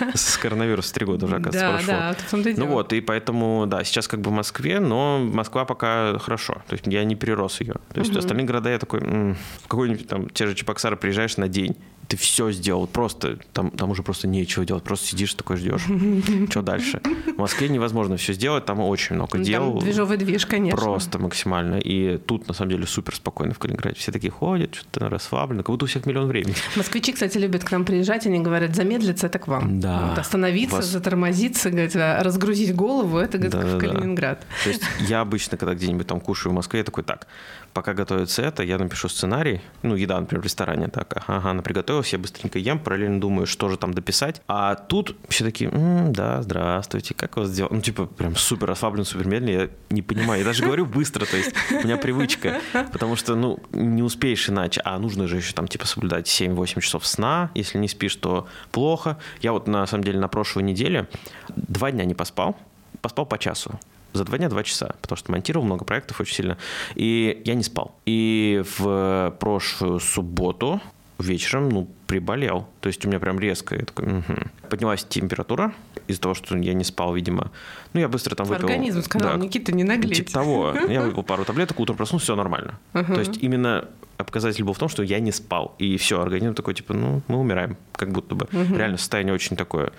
да. 0.00 0.12
С 0.14 0.38
коронавируса 0.38 0.94
три 0.94 1.04
года 1.04 1.26
уже, 1.26 1.36
оказывается, 1.36 1.60
да, 1.60 1.72
прошло. 1.72 1.92
Да, 1.92 2.14
в 2.26 2.30
том-то 2.30 2.48
и 2.50 2.54
Ну 2.54 2.66
вот, 2.66 2.92
и 2.92 3.00
поэтому, 3.00 3.66
да, 3.66 3.82
сейчас 3.82 4.06
как 4.06 4.20
бы 4.20 4.30
в 4.30 4.32
Москве, 4.32 4.78
но 4.78 5.18
Москва 5.18 5.64
пока 5.64 6.16
хорошо, 6.20 6.62
то 6.68 6.74
есть 6.74 6.86
я 6.86 7.02
не 7.02 7.16
перерос 7.16 7.60
ее. 7.60 7.74
То 7.92 8.00
есть 8.00 8.12
угу. 8.12 8.20
остальные 8.20 8.46
города 8.46 8.70
я 8.70 8.78
такой, 8.78 9.00
м-м, 9.00 9.36
в 9.64 9.68
какой-нибудь 9.68 10.06
там, 10.06 10.30
те 10.30 10.46
же 10.46 10.54
Чебоксары 10.54 10.96
приезжаешь 10.96 11.36
на 11.36 11.48
день, 11.48 11.76
ты 12.10 12.16
все 12.16 12.50
сделал, 12.50 12.88
просто 12.88 13.38
там, 13.52 13.70
там 13.70 13.90
уже 13.90 14.02
просто 14.02 14.26
нечего 14.26 14.64
делать, 14.64 14.82
просто 14.82 15.06
сидишь 15.06 15.32
такой 15.34 15.56
ждешь. 15.56 15.86
Что 16.50 16.60
дальше? 16.60 17.00
В 17.36 17.38
Москве 17.38 17.68
невозможно 17.68 18.16
все 18.16 18.32
сделать, 18.32 18.64
там 18.64 18.80
очень 18.80 19.14
много 19.14 19.38
дел. 19.38 19.74
Там 19.74 19.78
движовый 19.78 20.16
движ, 20.16 20.44
конечно. 20.44 20.76
Просто 20.76 21.20
максимально. 21.20 21.76
И 21.76 22.18
тут, 22.18 22.48
на 22.48 22.54
самом 22.54 22.72
деле, 22.72 22.86
супер 22.86 23.14
спокойно 23.14 23.54
в 23.54 23.60
Калининграде. 23.60 23.96
Все 23.96 24.10
такие 24.10 24.32
ходят, 24.32 24.74
что-то 24.74 25.08
расслаблено, 25.08 25.62
как 25.62 25.70
будто 25.70 25.84
у 25.84 25.88
всех 25.88 26.04
миллион 26.04 26.26
времени. 26.26 26.56
Москвичи, 26.74 27.12
кстати, 27.12 27.38
любят 27.38 27.62
к 27.62 27.70
нам 27.70 27.84
приезжать, 27.84 28.26
они 28.26 28.40
говорят, 28.40 28.74
замедлиться– 28.74 29.26
это 29.28 29.38
к 29.38 29.46
вам. 29.46 29.78
Да. 29.78 30.08
Вот 30.08 30.18
остановиться, 30.18 30.76
Вас... 30.76 30.86
затормозиться, 30.86 31.70
говорит, 31.70 31.94
а 31.94 32.20
разгрузить 32.24 32.74
голову– 32.74 33.18
это 33.18 33.38
говорит, 33.38 33.52
да, 33.52 33.76
в 33.76 33.78
Калининград. 33.78 34.40
Да. 34.40 34.64
То 34.64 34.70
есть 34.70 34.82
я 35.08 35.20
обычно, 35.20 35.56
когда 35.56 35.74
где-нибудь 35.76 36.08
там 36.08 36.20
кушаю 36.20 36.50
в 36.52 36.56
Москве, 36.56 36.80
я 36.80 36.84
такой, 36.84 37.04
так, 37.04 37.28
пока 37.72 37.94
готовится 37.94 38.42
это, 38.42 38.62
я 38.62 38.78
напишу 38.78 39.08
сценарий, 39.08 39.60
ну, 39.82 39.94
еда, 39.94 40.20
например, 40.20 40.42
в 40.42 40.44
ресторане, 40.44 40.88
так, 40.88 41.22
ага, 41.26 41.50
она 41.50 41.62
приготовилась, 41.62 42.12
я 42.12 42.18
быстренько 42.18 42.58
ем, 42.58 42.78
параллельно 42.78 43.20
думаю, 43.20 43.46
что 43.46 43.68
же 43.68 43.76
там 43.76 43.94
дописать, 43.94 44.42
а 44.48 44.74
тут 44.74 45.16
все 45.28 45.44
такие, 45.44 45.70
М, 45.70 46.12
да, 46.12 46.42
здравствуйте, 46.42 47.14
как 47.14 47.36
у 47.36 47.40
вас 47.40 47.54
дела? 47.54 47.68
Ну, 47.70 47.80
типа, 47.80 48.06
прям 48.06 48.36
супер 48.36 48.68
расслаблен, 48.68 49.04
супер 49.04 49.26
медленно, 49.26 49.62
я 49.62 49.70
не 49.90 50.02
понимаю, 50.02 50.40
я 50.40 50.44
даже 50.44 50.64
говорю 50.64 50.86
быстро, 50.86 51.26
то 51.26 51.36
есть 51.36 51.52
у 51.70 51.86
меня 51.86 51.96
привычка, 51.96 52.60
потому 52.92 53.16
что, 53.16 53.34
ну, 53.34 53.58
не 53.72 54.02
успеешь 54.02 54.48
иначе, 54.48 54.80
а 54.84 54.98
нужно 54.98 55.28
же 55.28 55.36
еще 55.36 55.52
там, 55.52 55.68
типа, 55.68 55.86
соблюдать 55.86 56.26
7-8 56.26 56.80
часов 56.80 57.06
сна, 57.06 57.50
если 57.54 57.78
не 57.78 57.88
спишь, 57.88 58.16
то 58.16 58.48
плохо. 58.72 59.18
Я 59.40 59.52
вот, 59.52 59.66
на 59.66 59.86
самом 59.86 60.04
деле, 60.04 60.18
на 60.18 60.28
прошлой 60.28 60.62
неделе 60.62 61.08
два 61.48 61.90
дня 61.90 62.04
не 62.04 62.14
поспал, 62.14 62.56
поспал 63.00 63.26
по 63.26 63.38
часу 63.38 63.78
за 64.12 64.24
два 64.24 64.38
дня 64.38 64.48
два 64.48 64.62
часа, 64.62 64.94
потому 65.00 65.16
что 65.16 65.32
монтировал 65.32 65.64
много 65.64 65.84
проектов 65.84 66.20
очень 66.20 66.34
сильно, 66.34 66.58
и 66.94 67.40
я 67.44 67.54
не 67.54 67.62
спал. 67.62 67.96
И 68.06 68.62
в 68.78 69.36
прошлую 69.38 70.00
субботу 70.00 70.80
вечером, 71.20 71.68
ну, 71.68 71.88
приболел. 72.06 72.66
То 72.80 72.88
есть 72.88 73.04
у 73.04 73.08
меня 73.08 73.20
прям 73.20 73.38
резко. 73.38 73.76
Я 73.76 73.84
такой, 73.84 74.06
угу. 74.06 74.34
Поднялась 74.68 75.04
температура 75.04 75.72
из-за 76.08 76.20
того, 76.20 76.34
что 76.34 76.56
я 76.56 76.74
не 76.74 76.84
спал, 76.84 77.14
видимо. 77.14 77.50
Ну, 77.92 78.00
я 78.00 78.08
быстро 78.08 78.34
там 78.34 78.46
выпил... 78.46 78.64
Организм 78.64 79.02
сказал, 79.02 79.32
да, 79.32 79.36
Никита, 79.36 79.72
не 79.72 79.84
наглеть. 79.84 80.16
Типа 80.16 80.32
того. 80.32 80.74
Я 80.88 81.02
выпил 81.04 81.22
пару 81.22 81.44
таблеток, 81.44 81.78
утром 81.78 81.96
проснулся, 81.96 82.24
все 82.24 82.36
нормально. 82.36 82.78
Uh-huh. 82.94 83.14
То 83.14 83.20
есть 83.20 83.38
именно 83.42 83.88
показатель 84.24 84.64
был 84.64 84.72
в 84.72 84.78
том, 84.78 84.88
что 84.88 85.02
я 85.02 85.20
не 85.20 85.32
спал. 85.32 85.74
И 85.78 85.96
все, 85.96 86.20
организм 86.20 86.54
такой, 86.54 86.74
типа, 86.74 86.94
ну, 86.94 87.22
мы 87.28 87.38
умираем, 87.38 87.76
как 87.92 88.12
будто 88.12 88.34
бы. 88.34 88.46
Uh-huh. 88.46 88.76
Реально 88.76 88.98
состояние 88.98 89.34
очень 89.34 89.56
такое 89.56 89.92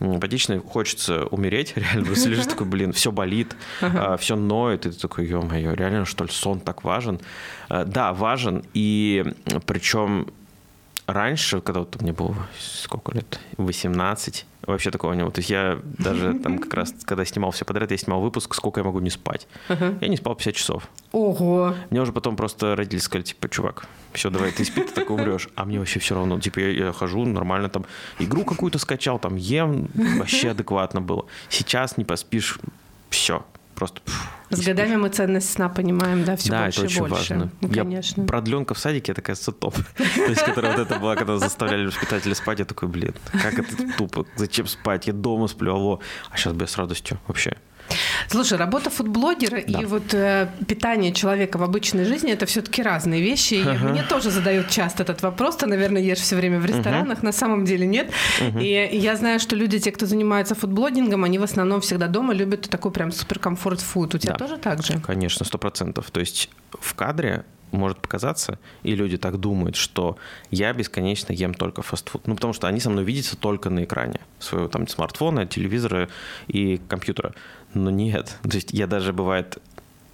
апатичное. 0.00 0.60
Хочется 0.60 1.26
умереть, 1.26 1.72
реально. 1.76 2.06
Просто 2.06 2.28
лежишь 2.28 2.46
такой, 2.46 2.66
блин, 2.66 2.92
все 2.92 3.12
болит, 3.12 3.56
uh-huh. 3.80 4.18
все 4.18 4.36
ноет. 4.36 4.86
И 4.86 4.90
ты 4.90 4.98
такой, 4.98 5.26
ё-моё, 5.26 5.74
реально, 5.74 6.04
что 6.04 6.24
ли, 6.24 6.30
сон 6.30 6.60
так 6.60 6.84
важен? 6.84 7.20
А, 7.68 7.84
да, 7.84 8.12
важен. 8.12 8.64
И 8.74 9.24
причем 9.66 10.28
раньше, 11.06 11.60
когда 11.60 11.80
вот 11.80 12.00
мне 12.00 12.12
было 12.12 12.36
сколько 12.58 13.12
лет, 13.12 13.40
18, 13.56 14.46
вообще 14.72 14.90
такого 14.90 15.12
не 15.12 15.22
было. 15.22 15.32
То 15.32 15.40
есть 15.40 15.50
я 15.50 15.80
даже 15.98 16.34
там 16.42 16.58
как 16.58 16.72
раз, 16.74 16.94
когда 17.04 17.24
снимал 17.24 17.50
все 17.50 17.64
подряд, 17.64 17.90
я 17.90 17.96
снимал 17.96 18.20
выпуск, 18.20 18.54
сколько 18.54 18.80
я 18.80 18.84
могу 18.84 19.00
не 19.00 19.10
спать. 19.10 19.46
Uh-huh. 19.68 19.98
Я 20.00 20.08
не 20.08 20.16
спал 20.16 20.34
50 20.34 20.54
часов. 20.54 20.88
Ого. 21.12 21.74
Мне 21.90 22.00
уже 22.00 22.12
потом 22.12 22.36
просто 22.36 22.76
родители 22.76 22.98
сказали, 22.98 23.24
типа, 23.24 23.48
чувак, 23.48 23.86
все, 24.12 24.30
давай, 24.30 24.52
ты 24.52 24.64
спи, 24.64 24.82
ты 24.82 24.92
так 24.92 25.10
умрешь. 25.10 25.48
А 25.54 25.64
мне 25.64 25.78
вообще 25.78 26.00
все 26.00 26.14
равно. 26.14 26.40
Типа, 26.40 26.60
я, 26.60 26.86
я 26.86 26.92
хожу 26.92 27.24
нормально, 27.24 27.68
там, 27.68 27.86
игру 28.18 28.44
какую-то 28.44 28.78
скачал, 28.78 29.18
там, 29.18 29.36
ем, 29.36 29.88
вообще 29.94 30.50
адекватно 30.50 31.00
было. 31.00 31.26
Сейчас 31.48 31.96
не 31.96 32.04
поспишь, 32.04 32.58
все, 33.10 33.44
просто... 33.78 34.02
С 34.50 34.64
годами 34.64 34.96
мы 34.96 35.08
ценность 35.08 35.52
сна 35.52 35.68
понимаем, 35.68 36.24
да, 36.24 36.34
все 36.36 36.50
да, 36.50 36.64
больше 36.64 36.80
это 36.80 36.86
очень 36.86 36.96
и 36.96 37.00
больше. 37.00 37.14
важно. 37.34 37.52
Ну, 37.60 37.68
конечно. 37.68 38.26
Продленка 38.26 38.74
в 38.74 38.78
садике, 38.78 39.12
это, 39.12 39.22
кажется, 39.22 39.52
топ. 39.52 39.74
То 39.96 40.24
есть, 40.24 40.42
которая 40.42 40.76
вот 40.76 40.86
это 40.86 40.98
была, 40.98 41.14
когда 41.14 41.38
заставляли 41.38 41.86
воспитателя 41.86 42.34
спать, 42.34 42.58
я 42.58 42.64
такой, 42.64 42.88
блин, 42.88 43.14
как 43.30 43.58
это 43.58 43.76
тупо, 43.96 44.26
зачем 44.36 44.66
спать, 44.66 45.06
я 45.06 45.12
дома 45.12 45.46
сплю, 45.46 45.74
алло. 45.74 46.00
А 46.30 46.36
сейчас 46.36 46.54
бы 46.54 46.62
я 46.62 46.66
с 46.66 46.76
радостью 46.76 47.20
вообще. 47.28 47.56
Слушай, 48.28 48.58
работа 48.58 48.90
фудблогера 48.90 49.60
да. 49.66 49.80
и 49.80 49.84
вот 49.84 50.12
э, 50.14 50.48
питание 50.66 51.12
человека 51.12 51.58
в 51.58 51.62
обычной 51.62 52.04
жизни 52.04 52.32
это 52.32 52.46
все-таки 52.46 52.82
разные 52.82 53.22
вещи. 53.22 53.54
И 53.54 53.62
uh-huh. 53.62 53.90
мне 53.90 54.02
тоже 54.02 54.30
задают 54.30 54.68
часто 54.68 55.02
этот 55.02 55.22
вопрос. 55.22 55.56
Ты, 55.56 55.66
наверное, 55.66 56.02
ешь 56.02 56.18
все 56.18 56.36
время 56.36 56.58
в 56.60 56.66
ресторанах, 56.66 57.20
uh-huh. 57.20 57.24
на 57.24 57.32
самом 57.32 57.64
деле 57.64 57.86
нет. 57.86 58.10
Uh-huh. 58.40 58.62
И, 58.62 58.96
я 58.98 59.16
знаю, 59.16 59.40
что 59.40 59.56
люди, 59.56 59.78
те, 59.78 59.92
кто 59.92 60.06
занимается 60.06 60.54
фудблогингом, 60.54 61.24
они 61.24 61.38
в 61.38 61.42
основном 61.42 61.80
всегда 61.80 62.06
дома 62.08 62.34
любят 62.34 62.68
такой 62.68 62.90
прям 62.90 63.12
суперкомфорт 63.12 63.80
фуд. 63.80 64.14
У 64.14 64.18
тебя 64.18 64.34
да. 64.34 64.38
тоже 64.38 64.58
так 64.58 64.82
же? 64.82 65.00
Конечно, 65.00 65.44
сто 65.46 65.58
процентов. 65.58 66.10
То 66.10 66.20
есть 66.20 66.50
в 66.80 66.94
кадре 66.94 67.44
может 67.72 68.00
показаться, 68.00 68.58
и 68.82 68.94
люди 68.94 69.18
так 69.18 69.38
думают, 69.38 69.76
что 69.76 70.16
я 70.50 70.72
бесконечно 70.72 71.32
ем 71.32 71.54
только 71.54 71.82
фастфуд. 71.82 72.26
Ну, 72.26 72.34
потому 72.34 72.52
что 72.52 72.66
они 72.66 72.80
со 72.80 72.90
мной 72.90 73.04
видятся 73.04 73.36
только 73.36 73.70
на 73.70 73.84
экране 73.84 74.20
своего 74.38 74.68
там 74.68 74.86
смартфона, 74.88 75.46
телевизора 75.46 76.08
и 76.46 76.80
компьютера. 76.88 77.34
Но 77.74 77.90
нет. 77.90 78.36
То 78.42 78.56
есть 78.56 78.72
я 78.72 78.86
даже 78.86 79.12
бывает, 79.12 79.58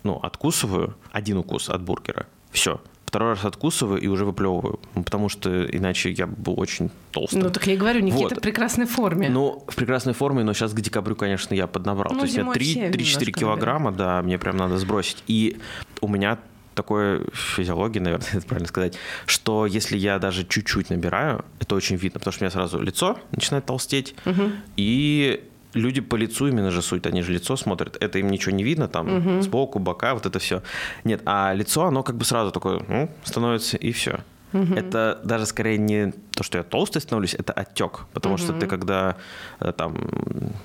ну, 0.03 0.17
откусываю 0.17 0.95
один 1.12 1.38
укус 1.38 1.69
от 1.69 1.83
бургера. 1.83 2.27
Все. 2.51 2.81
Второй 3.07 3.35
раз 3.35 3.45
откусываю 3.45 4.01
и 4.01 4.09
уже 4.09 4.25
выплевываю. 4.25 4.81
Ну, 4.97 5.05
потому 5.05 5.29
что 5.29 5.64
иначе 5.67 6.11
я 6.11 6.27
был 6.27 6.59
очень 6.59 6.90
толстым. 7.12 7.43
Ну, 7.43 7.51
так 7.51 7.64
я 7.69 7.75
и 7.75 7.77
говорю, 7.77 8.01
Никита 8.01 8.23
вот. 8.23 8.38
в 8.38 8.40
прекрасной 8.40 8.87
форме. 8.87 9.29
Ну, 9.29 9.62
в 9.69 9.77
прекрасной 9.77 10.14
форме, 10.14 10.43
но 10.43 10.53
сейчас 10.53 10.73
к 10.73 10.81
декабрю, 10.81 11.14
конечно, 11.14 11.55
я 11.55 11.69
поднабрал. 11.69 12.12
Ну, 12.12 12.21
То 12.21 12.27
есть 12.27 12.37
я 12.37 12.43
3-4 12.90 13.31
килограмма, 13.31 13.93
да, 13.93 14.21
мне 14.23 14.37
прям 14.37 14.57
надо 14.57 14.79
сбросить. 14.79 15.23
И 15.29 15.59
у 16.01 16.09
меня 16.09 16.38
такой 16.75 17.23
физиологии, 17.33 17.99
наверное, 17.99 18.29
это 18.33 18.47
правильно 18.47 18.69
сказать, 18.69 18.99
что 19.27 19.67
если 19.67 19.97
я 19.97 20.19
даже 20.19 20.45
чуть-чуть 20.47 20.91
набираю, 20.91 21.45
это 21.61 21.75
очень 21.75 21.97
видно, 21.97 22.19
потому 22.19 22.33
что 22.33 22.43
у 22.43 22.45
меня 22.45 22.51
сразу 22.51 22.81
лицо 22.81 23.19
начинает 23.31 23.67
толстеть, 23.67 24.15
угу. 24.27 24.51
и 24.77 25.45
люди 25.75 26.01
по 26.01 26.17
лицу 26.17 26.49
именно 26.49 26.71
же 26.71 26.83
суть, 26.83 27.07
они 27.07 27.23
же 27.23 27.33
лицо 27.33 27.57
смотрят, 27.57 27.97
это 28.01 28.19
им 28.19 28.29
ничего 28.29 28.55
не 28.55 28.65
видно, 28.65 28.89
там, 28.89 29.17
угу. 29.17 29.43
сбоку, 29.43 29.79
бока, 29.79 30.15
вот 30.15 30.27
это 30.27 30.39
все. 30.39 30.63
Нет, 31.05 31.23
а 31.25 31.53
лицо, 31.55 31.85
оно 31.85 32.03
как 32.03 32.17
бы 32.17 32.25
сразу 32.25 32.51
такое, 32.51 32.83
ну, 32.89 33.11
становится, 33.25 33.77
и 33.77 33.93
все. 33.93 34.21
Угу. 34.55 34.75
Это 34.75 35.21
даже 35.25 35.47
скорее 35.47 35.79
не 35.79 36.12
то, 36.31 36.45
что 36.45 36.59
я 36.59 36.64
толстый 36.64 37.01
становлюсь, 37.01 37.35
это 37.35 37.53
отек. 37.53 38.07
Потому 38.12 38.37
угу. 38.37 38.43
что 38.43 38.53
ты, 38.53 38.67
когда 38.67 39.17
э, 39.61 39.73
там, 39.73 39.97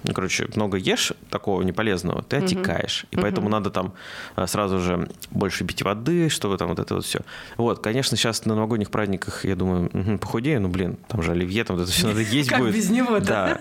ну, 0.03 0.13
короче, 0.13 0.47
много 0.55 0.77
ешь 0.77 1.13
такого 1.31 1.63
неполезного, 1.63 2.21
ты 2.21 2.37
отекаешь. 2.37 3.05
И 3.11 3.15
угу. 3.15 3.23
поэтому 3.23 3.49
надо 3.49 3.71
там 3.71 3.93
э, 4.35 4.45
сразу 4.45 4.79
же 4.79 5.09
больше 5.31 5.65
пить 5.65 5.81
воды, 5.81 6.29
чтобы 6.29 6.57
там 6.57 6.69
вот 6.69 6.79
это 6.79 6.95
вот 6.95 7.05
все. 7.05 7.21
Вот, 7.57 7.79
конечно, 7.79 8.15
сейчас 8.15 8.45
на 8.45 8.53
новогодних 8.53 8.91
праздниках, 8.91 9.43
я 9.43 9.55
думаю, 9.55 9.89
угу, 9.91 10.17
похудею, 10.19 10.61
ну, 10.61 10.69
блин, 10.69 10.97
там 11.07 11.23
же 11.23 11.31
оливье, 11.31 11.63
там 11.63 11.75
вот 11.75 11.83
это 11.83 11.91
все 11.91 12.07
надо 12.07 12.21
есть 12.21 12.51
будет. 12.51 12.65
Как 12.65 12.75
без 12.75 12.89
него, 12.91 13.19
да? 13.19 13.59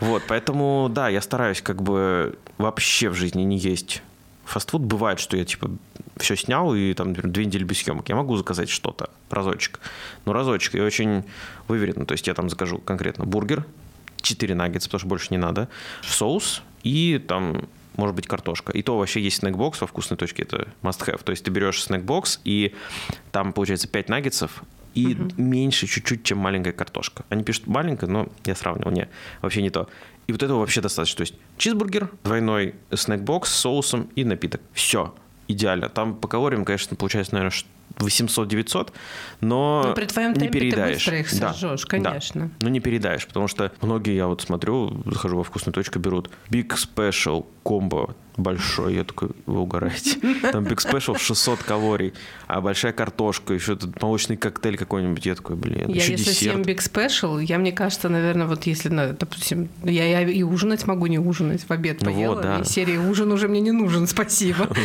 Вот, 0.00 0.22
поэтому, 0.26 0.88
да, 0.90 1.10
я 1.10 1.20
стараюсь 1.20 1.60
как 1.60 1.82
бы 1.82 2.38
вообще 2.56 3.10
в 3.10 3.14
жизни 3.14 3.42
не 3.42 3.58
есть 3.58 4.02
фастфуд. 4.46 4.82
Бывает, 4.82 5.20
что 5.20 5.36
я, 5.36 5.44
типа, 5.44 5.70
все 6.16 6.36
снял 6.36 6.74
и 6.74 6.94
там, 6.94 7.08
например, 7.08 7.30
две 7.30 7.44
недели 7.44 7.64
без 7.64 7.78
съемок. 7.78 8.08
Я 8.08 8.16
могу 8.16 8.36
заказать 8.36 8.68
что-то, 8.68 9.10
разочек. 9.30 9.80
Ну, 10.24 10.32
разочек, 10.32 10.76
и 10.76 10.80
очень 10.80 11.24
выверенно. 11.68 12.06
То 12.06 12.12
есть 12.12 12.26
я 12.26 12.34
там 12.34 12.48
закажу 12.48 12.78
конкретно 12.78 13.24
бургер, 13.24 13.66
4 14.22 14.54
наггетса, 14.54 14.88
потому 14.88 15.00
что 15.00 15.08
больше 15.08 15.28
не 15.30 15.38
надо, 15.38 15.68
соус 16.02 16.62
и 16.82 17.18
там 17.18 17.68
может 17.96 18.14
быть 18.14 18.26
картошка. 18.26 18.72
И 18.72 18.82
то 18.82 18.98
вообще 18.98 19.20
есть 19.20 19.38
снэкбокс 19.38 19.80
во 19.80 19.86
вкусной 19.86 20.16
точке, 20.16 20.42
это 20.42 20.68
must 20.82 21.06
have. 21.06 21.22
То 21.24 21.30
есть 21.30 21.44
ты 21.44 21.50
берешь 21.50 21.82
снэкбокс, 21.82 22.40
и 22.44 22.74
там 23.32 23.52
получается 23.52 23.88
5 23.88 24.08
наггетсов, 24.08 24.62
и 24.94 25.14
угу. 25.14 25.30
меньше 25.36 25.86
чуть-чуть, 25.86 26.24
чем 26.24 26.38
маленькая 26.38 26.72
картошка. 26.72 27.24
Они 27.28 27.44
пишут 27.44 27.66
маленькая, 27.66 28.06
но 28.06 28.28
я 28.44 28.54
сравнивал, 28.54 28.90
не, 28.90 29.08
вообще 29.42 29.62
не 29.62 29.70
то. 29.70 29.88
И 30.26 30.32
вот 30.32 30.42
этого 30.42 30.58
вообще 30.58 30.80
достаточно. 30.80 31.18
То 31.18 31.22
есть 31.22 31.34
чизбургер, 31.56 32.10
двойной 32.24 32.74
снэкбокс 32.92 33.50
с 33.50 33.54
соусом 33.54 34.10
и 34.16 34.24
напиток. 34.24 34.60
Все 34.72 35.14
идеально. 35.48 35.88
Там 35.88 36.16
по 36.16 36.28
калориям, 36.28 36.64
конечно, 36.64 36.96
получается, 36.96 37.34
наверное, 37.34 37.52
800-900, 37.98 38.90
но 39.40 39.84
Ну, 39.88 39.94
при 39.94 40.04
твоем 40.06 40.32
не 40.32 40.40
темпе 40.40 40.70
ты 40.70 40.76
быстро 40.92 41.18
их 41.18 41.38
Да, 41.40 41.52
сожжешь, 41.52 41.82
да. 41.82 41.88
конечно. 41.88 42.50
Ну, 42.60 42.68
не 42.68 42.80
переедаешь, 42.80 43.26
потому 43.26 43.48
что 43.48 43.72
многие, 43.80 44.14
я 44.16 44.26
вот 44.26 44.42
смотрю, 44.42 45.02
захожу 45.06 45.36
во 45.38 45.44
вкусную 45.44 45.72
точку, 45.74 45.98
берут 45.98 46.30
Big 46.50 46.68
Special 46.74 47.46
комбо 47.62 48.14
большой. 48.36 48.94
Я 48.96 49.04
такой, 49.04 49.30
вы 49.46 49.60
угораете. 49.60 50.18
Там 50.52 50.64
Big 50.64 50.76
Special 50.76 51.18
600 51.18 51.62
калорий, 51.62 52.12
а 52.46 52.60
большая 52.60 52.92
картошка, 52.92 53.54
еще 53.54 53.76
тут 53.76 54.00
молочный 54.02 54.36
коктейль 54.36 54.76
какой-нибудь. 54.76 55.24
Я 55.24 55.34
такой, 55.34 55.56
блин, 55.56 55.88
Я 55.88 55.94
еще 56.02 56.12
если 56.12 56.32
съем 56.32 56.62
десерт. 56.62 56.66
Big 56.92 56.92
Special, 56.92 57.42
я, 57.42 57.58
мне 57.58 57.72
кажется, 57.72 58.10
наверное, 58.10 58.46
вот 58.46 58.64
если, 58.66 58.90
ну, 58.90 59.14
допустим, 59.18 59.70
я, 59.84 60.04
я 60.06 60.28
и 60.28 60.42
ужинать 60.42 60.86
могу, 60.86 61.06
не 61.06 61.18
ужинать. 61.18 61.62
В 61.66 61.70
обед 61.70 62.02
Ну 62.02 62.12
поела, 62.12 62.34
вот, 62.34 62.42
да. 62.42 62.58
и 62.58 62.64
серии 62.64 62.98
ужин 62.98 63.32
уже 63.32 63.48
мне 63.48 63.60
не 63.62 63.72
нужен, 63.72 64.06
спасибо. 64.06 64.68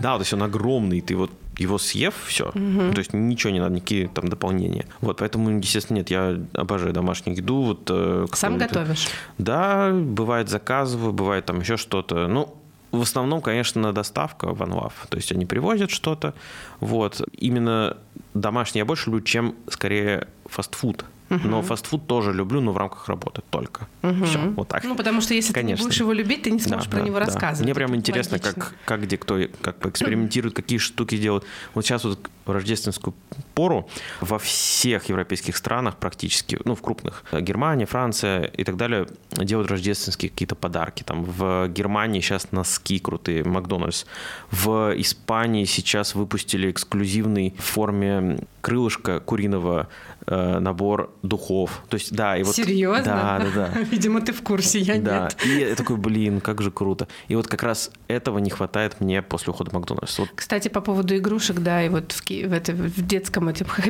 Да, 0.00 0.14
то 0.16 0.20
есть 0.20 0.32
он 0.32 0.42
огромный, 0.42 1.00
ты 1.00 1.14
вот 1.16 1.30
его 1.58 1.78
съев, 1.78 2.14
все. 2.26 2.50
То 2.52 2.98
есть 2.98 3.12
ничего 3.12 3.52
не 3.52 3.60
надо, 3.60 3.74
никакие 3.74 4.08
там 4.08 4.28
дополнения. 4.28 4.86
Вот, 5.00 5.18
поэтому, 5.18 5.50
естественно, 5.58 5.98
нет, 5.98 6.10
я 6.10 6.38
обожаю 6.52 6.92
домашнюю 6.92 7.36
еду. 7.36 7.62
Вот, 7.62 7.88
э, 7.90 8.26
Сам 8.32 8.58
готовишь? 8.58 9.08
Да, 9.38 9.90
бывает 9.92 10.48
заказываю, 10.48 11.12
бывает 11.12 11.46
там 11.46 11.60
еще 11.60 11.76
что-то. 11.76 12.28
Ну, 12.28 12.54
в 12.90 13.02
основном, 13.02 13.40
конечно, 13.40 13.92
доставка 13.92 14.54
в 14.54 14.62
OneLove. 14.62 14.92
То 15.08 15.16
есть 15.16 15.32
они 15.32 15.46
привозят 15.46 15.90
что-то. 15.90 16.34
Вот. 16.80 17.20
Именно 17.32 17.96
домашний 18.34 18.78
я 18.80 18.84
больше 18.84 19.06
люблю, 19.10 19.22
чем 19.22 19.54
скорее 19.68 20.28
фастфуд. 20.46 21.04
Но 21.28 21.62
фастфуд 21.62 22.06
тоже 22.06 22.32
люблю, 22.32 22.60
но 22.60 22.72
в 22.72 22.76
рамках 22.76 23.08
работы 23.08 23.42
только. 23.50 23.86
Все, 24.24 24.38
вот 24.56 24.68
так. 24.68 24.84
Ну, 24.84 24.94
потому 24.96 25.20
что 25.20 25.34
если 25.34 25.48
ты 25.52 25.60
Конечно. 25.60 25.82
не 25.82 25.88
будешь 25.88 26.00
его 26.00 26.12
любить, 26.12 26.42
ты 26.42 26.50
не 26.50 26.60
сможешь 26.60 26.86
Да, 26.86 26.90
про 26.90 27.00
да, 27.00 27.06
него 27.06 27.18
да. 27.18 27.26
рассказывать. 27.26 27.64
Мне 27.64 27.74
прям 27.74 27.94
интересно, 27.94 28.34
логично. 28.34 28.52
как, 28.54 28.74
как 28.84 29.02
где 29.02 29.18
кто 29.18 29.38
как 29.60 29.84
экспериментирует, 29.86 30.54
какие 30.54 30.78
штуки 30.78 31.16
делают. 31.16 31.44
Вот 31.74 31.84
сейчас 31.84 32.04
вот 32.04 32.30
в 32.46 32.50
рождественскую 32.50 33.14
пору 33.54 33.88
во 34.20 34.38
всех 34.38 35.08
европейских 35.10 35.56
странах 35.56 35.96
практически, 35.98 36.58
ну, 36.64 36.74
в 36.74 36.80
крупных, 36.80 37.24
э, 37.30 37.40
Германия, 37.40 37.84
Франция 37.84 38.44
и 38.44 38.64
так 38.64 38.76
далее, 38.76 39.06
делают 39.32 39.70
рождественские 39.70 40.30
какие-то 40.30 40.54
подарки. 40.54 41.02
Там 41.02 41.24
в 41.24 41.68
Германии 41.68 42.20
сейчас 42.20 42.50
носки 42.52 42.98
крутые, 42.98 43.44
Макдональдс. 43.44 44.04
В 44.50 44.94
Испании 44.98 45.64
сейчас 45.64 46.14
выпустили 46.14 46.70
эксклюзивный 46.70 47.54
в 47.58 47.62
форме 47.64 48.38
крылышка 48.62 49.20
куриного 49.20 49.88
э, 50.30 50.58
набор 50.58 51.10
духов. 51.22 51.82
То 51.88 51.96
есть, 51.96 52.12
да, 52.14 52.36
и 52.36 52.42
вот... 52.42 52.54
Серьезно? 52.54 53.04
Да, 53.04 53.38
да, 53.54 53.70
да. 53.74 53.80
Видимо, 53.90 54.20
ты 54.20 54.32
в 54.32 54.42
курсе, 54.42 54.78
я 54.78 55.00
Да, 55.00 55.24
нет. 55.24 55.36
и 55.46 55.60
я 55.60 55.74
такой, 55.74 55.96
блин, 55.96 56.40
как 56.40 56.62
же 56.62 56.70
круто. 56.70 57.08
И 57.28 57.34
вот 57.34 57.48
как 57.48 57.62
раз 57.62 57.90
этого 58.08 58.38
не 58.38 58.50
хватает 58.50 59.00
мне 59.00 59.22
после 59.22 59.50
ухода 59.52 59.70
в 59.70 59.72
Макдональдс. 59.74 60.18
Вот 60.18 60.28
Кстати, 60.34 60.68
по 60.68 60.80
поводу 60.80 61.16
игрушек, 61.16 61.58
да, 61.60 61.82
и 61.82 61.88
вот 61.88 62.12
в, 62.12 62.22
Ки- 62.22 62.46
в, 62.46 62.52
это, 62.52 62.72
в 62.72 63.06
детском 63.06 63.48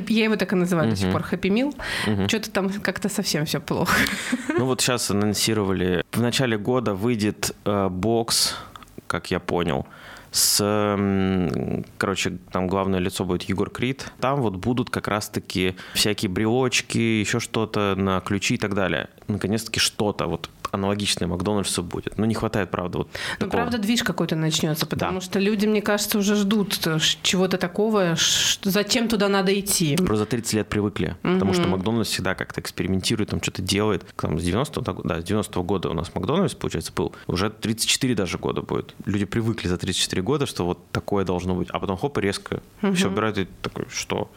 я 0.08 0.24
его 0.24 0.36
так 0.36 0.52
и 0.52 0.56
называю 0.56 0.90
до 0.90 0.96
сих 0.96 1.12
пор, 1.12 1.22
Happy 1.22 1.50
Meal, 1.50 2.28
что-то 2.28 2.50
там 2.50 2.70
как-то 2.70 3.08
совсем 3.08 3.44
все 3.44 3.60
плохо. 3.60 3.96
Ну 4.58 4.64
вот 4.66 4.80
сейчас 4.80 5.10
анонсировали, 5.10 6.02
в 6.10 6.20
начале 6.20 6.58
года 6.58 6.94
выйдет 6.94 7.54
э, 7.64 7.88
бокс, 7.88 8.56
как 9.06 9.30
я 9.30 9.38
понял, 9.38 9.86
с, 10.30 11.80
короче, 11.96 12.38
там 12.52 12.68
главное 12.68 13.00
лицо 13.00 13.24
будет 13.24 13.42
Егор 13.44 13.70
Крид. 13.70 14.12
Там 14.20 14.42
вот 14.42 14.56
будут 14.56 14.90
как 14.90 15.08
раз-таки 15.08 15.76
всякие 15.94 16.30
брелочки, 16.30 16.98
еще 16.98 17.40
что-то 17.40 17.94
на 17.96 18.20
ключи 18.20 18.54
и 18.54 18.58
так 18.58 18.74
далее. 18.74 19.08
Наконец-таки 19.26 19.80
что-то 19.80 20.26
вот 20.26 20.50
аналогичное 20.70 21.28
Макдональдсу 21.28 21.82
будет. 21.82 22.18
Но 22.18 22.26
не 22.26 22.34
хватает, 22.34 22.70
правда, 22.70 22.98
вот 22.98 23.08
Ну, 23.08 23.46
такого. 23.46 23.50
правда, 23.50 23.78
движ 23.78 24.02
какой-то 24.02 24.36
начнется, 24.36 24.86
потому 24.86 25.20
Да. 25.20 25.24
что 25.24 25.38
люди, 25.38 25.66
мне 25.66 25.82
кажется, 25.82 26.18
уже 26.18 26.34
ждут 26.36 26.86
э, 26.86 26.98
чего-то 27.22 27.58
такого, 27.58 28.16
зачем 28.62 29.08
туда 29.08 29.28
надо 29.28 29.58
идти. 29.58 29.96
Просто 29.96 30.16
за 30.16 30.26
30 30.26 30.54
лет 30.54 30.68
привыкли, 30.68 31.16
потому 31.22 31.52
что 31.54 31.68
Макдональдс 31.68 32.10
всегда 32.10 32.34
как-то 32.34 32.60
экспериментирует, 32.60 33.30
там 33.30 33.42
что-то 33.42 33.62
делает. 33.62 34.04
Там 34.16 34.38
с 34.38 34.42
90-го, 34.42 35.02
да, 35.04 35.20
с 35.20 35.24
90 35.24 35.62
года 35.62 35.90
у 35.90 35.94
нас 35.94 36.10
Макдональдс, 36.14 36.54
получается, 36.54 36.92
был. 36.94 37.14
Уже 37.26 37.50
34 37.50 38.14
даже 38.14 38.38
года 38.38 38.62
будет. 38.62 38.94
Люди 39.06 39.24
привыкли 39.24 39.68
за 39.68 39.76
34 39.78 40.22
года, 40.22 40.46
что 40.46 40.64
вот 40.64 40.78
такое 40.92 41.24
должно 41.24 41.54
быть. 41.54 41.68
А 41.70 41.78
потом 41.78 41.96
хоп, 41.96 42.18
и 42.18 42.20
резко 42.20 42.60
все 42.94 43.08
убирают, 43.08 43.38
и 43.38 43.46
такой, 43.62 43.86
что? 43.90 44.30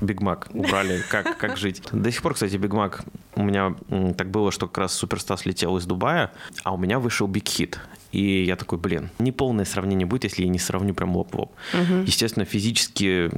Биг 0.00 0.20
Мак 0.20 0.48
убрали, 0.52 1.02
как, 1.10 1.38
как 1.38 1.56
жить. 1.56 1.82
До 1.92 2.10
сих 2.10 2.22
пор, 2.22 2.34
кстати, 2.34 2.56
Биг 2.56 2.72
Мак 2.72 3.04
у 3.34 3.42
меня 3.42 3.74
так 4.16 4.30
было, 4.30 4.50
что 4.52 4.66
как 4.66 4.78
раз 4.78 4.92
Суперстас 4.92 5.46
летел 5.46 5.76
из 5.76 5.86
Дубая, 5.86 6.32
а 6.64 6.74
у 6.74 6.76
меня 6.76 6.98
вышел 6.98 7.26
Биг 7.26 7.48
Хит. 7.48 7.78
И 8.12 8.44
я 8.44 8.56
такой, 8.56 8.78
блин, 8.78 9.10
неполное 9.18 9.64
сравнение 9.64 10.06
будет, 10.06 10.24
если 10.24 10.42
я 10.42 10.48
не 10.48 10.58
сравню 10.58 10.94
прям 10.94 11.14
лоб 11.16 11.32
в 11.32 11.38
лоб. 11.38 11.52
Естественно, 12.06 12.44
физически, 12.44 13.30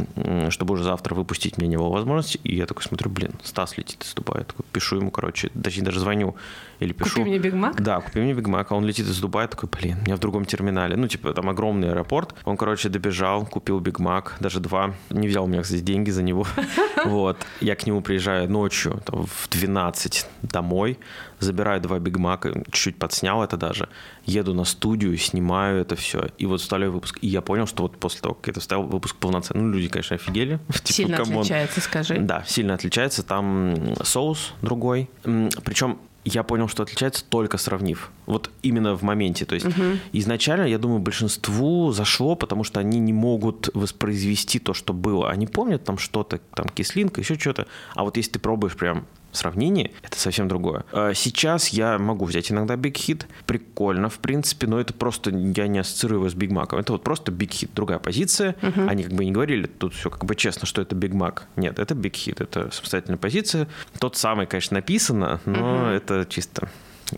чтобы 0.50 0.74
уже 0.74 0.84
завтра 0.84 1.14
выпустить, 1.14 1.58
мне 1.58 1.68
не 1.68 1.76
было 1.76 1.88
возможности. 1.88 2.38
И 2.44 2.56
я 2.56 2.66
такой 2.66 2.82
смотрю, 2.84 3.10
блин, 3.10 3.32
Стас 3.42 3.76
летит 3.76 4.02
из 4.04 4.14
Дубая. 4.14 4.40
Я 4.40 4.44
такой 4.44 4.64
пишу 4.72 4.96
ему, 4.96 5.10
короче, 5.10 5.50
точнее 5.50 5.84
даже 5.84 6.00
звоню 6.00 6.36
или 6.78 6.92
пишу. 6.92 7.18
Купи 7.18 7.30
мне 7.30 7.38
Биг 7.38 7.54
Мак? 7.54 7.80
Да, 7.80 8.00
купи 8.00 8.20
мне 8.20 8.32
Биг 8.32 8.46
Мак. 8.46 8.70
А 8.70 8.74
он 8.74 8.84
летит 8.86 9.06
из 9.06 9.18
Дубая, 9.20 9.48
такой, 9.48 9.68
блин, 9.68 9.98
меня 10.04 10.16
в 10.16 10.20
другом 10.20 10.44
терминале. 10.44 10.96
Ну, 10.96 11.08
типа, 11.08 11.32
там 11.32 11.48
огромный 11.48 11.90
аэропорт. 11.90 12.34
Он, 12.44 12.56
короче, 12.56 12.88
добежал, 12.88 13.46
купил 13.46 13.80
Биг 13.80 13.98
Мак, 13.98 14.36
даже 14.40 14.60
два. 14.60 14.94
Не 15.10 15.28
взял 15.28 15.44
у 15.44 15.46
меня, 15.46 15.62
кстати, 15.62 15.80
деньги 15.80 16.10
за 16.10 16.22
него. 16.22 16.46
Вот. 17.04 17.38
Я 17.60 17.76
к 17.76 17.86
нему 17.86 18.02
приезжаю 18.02 18.50
ночью, 18.50 19.02
в 19.06 19.48
12 19.48 20.26
домой, 20.42 20.98
забираю 21.40 21.80
два 21.80 21.98
Биг 21.98 22.16
Мака, 22.18 22.52
чуть-чуть 22.70 22.98
подснял 22.98 23.42
это 23.42 23.56
даже, 23.56 23.88
еду 24.24 24.54
на 24.54 24.64
студию, 24.64 25.16
снимаю 25.16 25.80
это 25.80 25.96
все, 25.96 26.28
и 26.38 26.46
вот 26.46 26.60
вставляю 26.60 26.92
выпуск. 26.92 27.18
И 27.20 27.26
я 27.26 27.40
понял, 27.40 27.66
что 27.66 27.82
вот 27.82 27.96
после 27.98 28.20
того, 28.20 28.34
как 28.34 28.46
я 28.46 28.50
это 28.52 28.60
вставил, 28.60 28.84
выпуск 28.84 29.16
полноценный. 29.16 29.64
Ну, 29.64 29.72
люди, 29.72 29.88
конечно, 29.88 30.16
офигели. 30.16 30.58
Типа, 30.72 30.92
Сильно 30.92 31.16
come 31.16 31.29
on. 31.29 31.38
отличается, 31.38 31.80
скажи. 31.80 32.18
Да, 32.18 32.44
сильно 32.46 32.74
отличается. 32.74 33.22
Там 33.22 33.94
соус 34.04 34.52
другой. 34.62 35.08
Причем 35.22 35.98
я 36.24 36.42
понял, 36.42 36.68
что 36.68 36.82
отличается 36.82 37.24
только 37.28 37.56
сравнив. 37.58 38.10
Вот 38.30 38.50
именно 38.62 38.96
в 38.96 39.02
моменте. 39.02 39.44
То 39.44 39.56
есть 39.56 39.66
изначально, 40.12 40.64
я 40.64 40.78
думаю, 40.78 41.00
большинству 41.00 41.90
зашло, 41.90 42.36
потому 42.36 42.62
что 42.62 42.78
они 42.78 43.00
не 43.00 43.12
могут 43.12 43.70
воспроизвести 43.74 44.60
то, 44.60 44.72
что 44.72 44.92
было. 44.92 45.30
Они 45.30 45.46
помнят 45.46 45.82
там 45.84 45.98
что-то, 45.98 46.38
там 46.54 46.66
кислинка, 46.68 47.20
еще 47.20 47.36
что-то. 47.36 47.66
А 47.94 48.04
вот 48.04 48.16
если 48.16 48.32
ты 48.32 48.38
пробуешь 48.38 48.76
прям 48.76 49.06
сравнение, 49.32 49.90
это 50.02 50.18
совсем 50.18 50.48
другое. 50.48 50.84
А 50.92 51.12
Сейчас 51.14 51.68
я 51.68 51.98
могу 51.98 52.24
взять 52.24 52.50
иногда 52.52 52.74
Big 52.74 52.94
Hit. 52.94 53.24
Прикольно, 53.46 54.08
в 54.08 54.18
принципе, 54.18 54.66
но 54.66 54.80
это 54.80 54.94
просто 54.94 55.30
я 55.30 55.66
не 55.66 55.80
ассоциирую 55.80 56.20
его 56.20 56.28
с 56.28 56.34
Биг 56.34 56.50
Маком. 56.50 56.78
Это 56.78 56.92
вот 56.92 57.02
просто 57.02 57.32
Big 57.32 57.50
Hit, 57.50 57.70
другая 57.74 57.98
позиция. 57.98 58.54
Они 58.88 59.02
как 59.02 59.12
бы 59.12 59.24
не 59.24 59.32
говорили 59.32 59.66
тут 59.66 59.94
все 59.94 60.08
как 60.08 60.24
бы 60.24 60.36
честно, 60.36 60.66
что 60.66 60.82
это 60.82 60.94
Биг 60.94 61.14
Мак. 61.14 61.48
Нет, 61.56 61.80
это 61.80 61.94
Big 61.94 62.12
Hit, 62.12 62.42
это 62.42 62.70
самостоятельная 62.70 63.18
позиция. 63.18 63.66
Тот 63.98 64.16
самый, 64.16 64.46
конечно, 64.46 64.76
написано, 64.76 65.40
но 65.46 65.90
это 65.90 66.26
чисто 66.28 66.68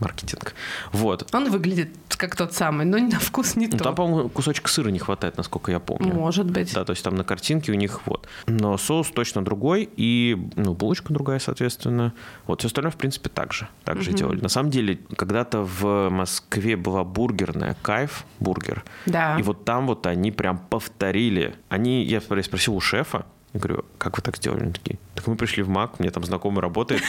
маркетинг. 0.01 0.55
Вот. 0.93 1.29
Он 1.35 1.51
выглядит 1.51 1.91
как 2.17 2.37
тот 2.37 2.53
самый, 2.53 2.87
но 2.87 2.99
на 2.99 3.19
вкус 3.19 3.57
не 3.57 3.67
Ну, 3.67 3.79
то. 3.79 3.85
Там, 3.85 3.95
по-моему, 3.95 4.29
кусочек 4.29 4.69
сыра 4.69 4.91
не 4.91 4.99
хватает, 4.99 5.37
насколько 5.37 5.73
я 5.73 5.81
помню. 5.81 6.15
Может 6.15 6.51
быть. 6.51 6.73
Да, 6.73 6.85
то 6.85 6.93
есть 6.93 7.03
там 7.03 7.17
на 7.17 7.25
картинке 7.25 7.73
у 7.73 7.75
них 7.75 8.07
вот. 8.07 8.29
Но 8.47 8.79
соус 8.79 9.11
точно 9.11 9.45
другой, 9.45 9.89
и 9.97 10.37
ну, 10.57 10.75
булочка 10.75 11.13
другая, 11.13 11.39
соответственно. 11.39 12.13
Вот 12.47 12.61
все 12.61 12.69
остальное, 12.69 12.93
в 12.93 12.97
принципе, 12.97 13.29
так 13.29 13.53
же. 13.53 13.69
Так 13.85 14.03
же 14.03 14.13
делали. 14.13 14.41
На 14.41 14.49
самом 14.49 14.71
деле, 14.71 15.01
когда-то 15.17 15.63
в 15.63 16.11
Москве 16.11 16.77
была 16.77 17.05
бургерная, 17.05 17.77
кайф 17.83 18.25
бургер. 18.39 18.85
Да. 19.07 19.37
И 19.39 19.43
вот 19.43 19.65
там 19.65 19.87
вот 19.87 20.07
они 20.07 20.31
прям 20.31 20.59
повторили. 20.59 21.55
Они, 21.69 22.05
я 22.05 22.21
спросил 22.21 22.75
у 22.77 22.81
шефа, 22.81 23.27
я 23.53 23.61
говорю, 23.61 23.85
как 23.99 24.17
вы 24.17 24.23
так 24.23 24.37
сделали? 24.37 24.63
Они 24.63 24.73
такие, 24.73 24.99
так 25.15 25.27
мы 25.27 25.37
пришли 25.37 25.63
в 25.63 25.69
МАК, 25.69 26.01
мне 26.01 26.11
там 26.11 26.25
знакомый 26.25 26.63
работает, 26.63 27.03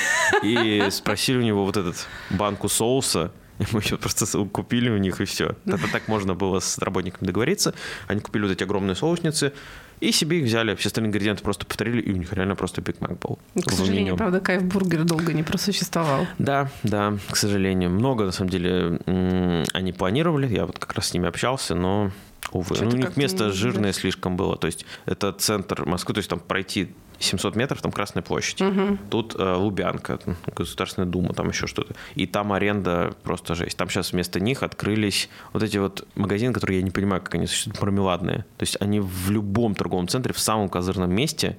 и 0.44 0.86
спросили 0.92 1.38
у 1.38 1.42
него 1.42 1.66
вот 1.66 1.78
этот 1.78 2.08
банку 2.30 2.70
соуса, 2.70 3.32
и 3.60 3.64
мы 3.72 3.82
еще 3.82 3.98
просто 3.98 4.26
купили 4.46 4.90
у 4.90 4.98
них, 4.98 5.22
и 5.22 5.26
все. 5.26 5.56
Это 5.66 5.88
так 5.92 6.08
можно 6.08 6.34
было 6.34 6.60
с 6.60 6.80
работниками 6.80 7.28
договориться. 7.28 7.74
Они 8.08 8.20
купили 8.20 8.44
вот 8.44 8.52
эти 8.52 8.64
огромные 8.64 8.96
соусницы, 8.96 9.54
и 10.00 10.12
себе 10.12 10.40
их 10.40 10.46
взяли. 10.46 10.76
Все 10.76 10.88
остальные 10.88 11.10
ингредиенты 11.10 11.44
просто 11.44 11.66
повторили, 11.66 12.02
и 12.02 12.12
у 12.12 12.18
них 12.18 12.34
реально 12.34 12.56
просто 12.56 12.82
Биг 12.82 13.00
Мак 13.00 13.20
был. 13.20 13.40
К 13.56 13.72
в 13.72 13.74
сожалению, 13.74 14.18
правда, 14.18 14.42
кайф 14.42 14.64
бургер 14.64 15.04
долго 15.04 15.32
не 15.32 15.44
просуществовал. 15.44 16.28
Да, 16.40 16.70
да, 16.82 17.18
к 17.30 17.38
сожалению. 17.38 17.90
Много, 17.92 18.26
на 18.26 18.32
самом 18.32 18.50
деле, 18.50 19.00
они 19.06 19.94
планировали. 19.94 20.48
Я 20.48 20.66
вот 20.66 20.80
как 20.80 20.94
раз 20.94 21.10
с 21.10 21.14
ними 21.14 21.28
общался, 21.30 21.76
но, 21.76 22.12
увы. 22.56 22.76
Ну, 22.80 22.90
у 22.90 22.94
них 22.94 23.18
место 23.18 23.52
жирное 23.52 23.94
слишком 23.94 24.38
было. 24.38 24.58
То 24.58 24.68
есть 24.68 24.86
это 25.06 25.32
центр 25.32 25.86
Москвы, 25.86 26.14
то 26.14 26.20
есть 26.20 26.30
там 26.30 26.40
пройти 26.40 26.90
700 27.20 27.56
метров, 27.56 27.82
там 27.82 27.92
Красная 27.92 28.24
площадь. 28.24 28.62
Тут 29.10 29.36
э, 29.38 29.56
Лубянка, 29.56 30.20
Государственная 30.56 31.08
Дума, 31.08 31.34
там 31.34 31.50
еще 31.50 31.68
что-то. 31.68 31.96
И 32.16 32.26
там 32.26 32.52
аренда 32.52 33.16
просто 33.24 33.56
жесть. 33.56 33.78
Там 33.78 33.90
сейчас 33.90 34.12
вместо 34.12 34.40
них 34.40 34.64
открылись 34.64 35.30
вот 35.54 35.64
эти 35.64 35.78
вот 35.78 36.08
магазины, 36.16 36.54
которые 36.54 36.80
я 36.80 36.84
не 36.84 36.92
понимаю, 36.92 37.22
как 37.22 37.36
они 37.36 37.48
существуют, 37.48 37.82
мармеладные. 37.82 38.40
То 38.58 38.64
есть 38.64 38.78
они 38.82 39.00
в 39.00 39.32
любом 39.32 39.76
торговом 39.76 40.08
центре, 40.08 40.34
в 40.34 40.40
самом 40.40 40.70
козырном 40.70 41.14
месте 41.14 41.58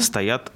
стоят 0.00 0.52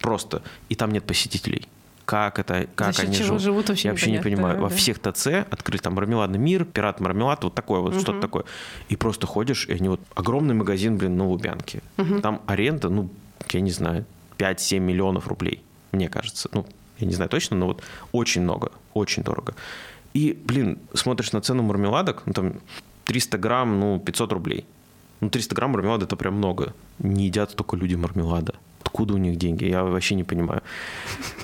просто, 0.00 0.42
и 0.68 0.74
там 0.74 0.90
нет 0.92 1.04
посетителей. 1.04 1.68
Как 2.04 2.38
это, 2.38 2.68
как 2.74 2.94
За 2.94 3.02
они 3.02 3.14
чего 3.14 3.26
живут. 3.26 3.42
живут, 3.42 3.68
вообще 3.68 3.88
Я 3.88 3.92
вообще 3.92 4.10
не 4.10 4.20
понимаю. 4.20 4.60
Во 4.60 4.68
да. 4.68 4.74
всех 4.74 4.98
ТЦ 4.98 5.26
открыли 5.50 5.80
там 5.80 5.94
мармеладный 5.94 6.38
мир, 6.38 6.64
пират 6.64 7.00
мармелад, 7.00 7.44
вот 7.44 7.54
такое 7.54 7.80
вот, 7.80 7.94
что-то 8.00 8.20
такое. 8.20 8.44
И 8.88 8.96
просто 8.96 9.26
ходишь, 9.26 9.66
и 9.66 9.72
они 9.72 9.88
вот 9.88 10.00
огромный 10.14 10.54
магазин, 10.54 10.96
блин, 10.96 11.16
на 11.16 11.26
Лубянке. 11.26 11.82
Там 12.22 12.42
аренда, 12.46 12.88
ну, 12.88 13.08
я 13.50 13.60
не 13.60 13.70
знаю, 13.70 14.04
5-7 14.38 14.78
миллионов 14.80 15.28
рублей, 15.28 15.62
мне 15.92 16.08
кажется. 16.08 16.48
Ну, 16.52 16.66
я 16.98 17.06
не 17.06 17.14
знаю 17.14 17.28
точно, 17.30 17.56
но 17.56 17.66
вот 17.66 17.82
очень 18.12 18.42
много, 18.42 18.70
очень 18.92 19.22
дорого. 19.22 19.54
И, 20.12 20.38
блин, 20.44 20.78
смотришь 20.92 21.32
на 21.32 21.40
цену 21.40 21.62
мармеладок, 21.62 22.22
ну, 22.26 22.32
там 22.32 22.54
300 23.04 23.38
грамм, 23.38 23.80
ну, 23.80 23.98
500 23.98 24.32
рублей. 24.32 24.64
Ну, 25.20 25.30
300 25.30 25.54
грамм 25.54 25.70
мармелада– 25.70 26.04
это 26.06 26.16
прям 26.16 26.34
много. 26.34 26.74
Не 26.98 27.26
едят 27.26 27.54
только 27.56 27.76
люди 27.76 27.94
мармелада. 27.94 28.54
Откуда 28.94 29.14
у 29.14 29.16
них 29.18 29.36
деньги? 29.38 29.64
Я 29.64 29.82
вообще 29.82 30.14
не 30.14 30.22
понимаю. 30.22 30.62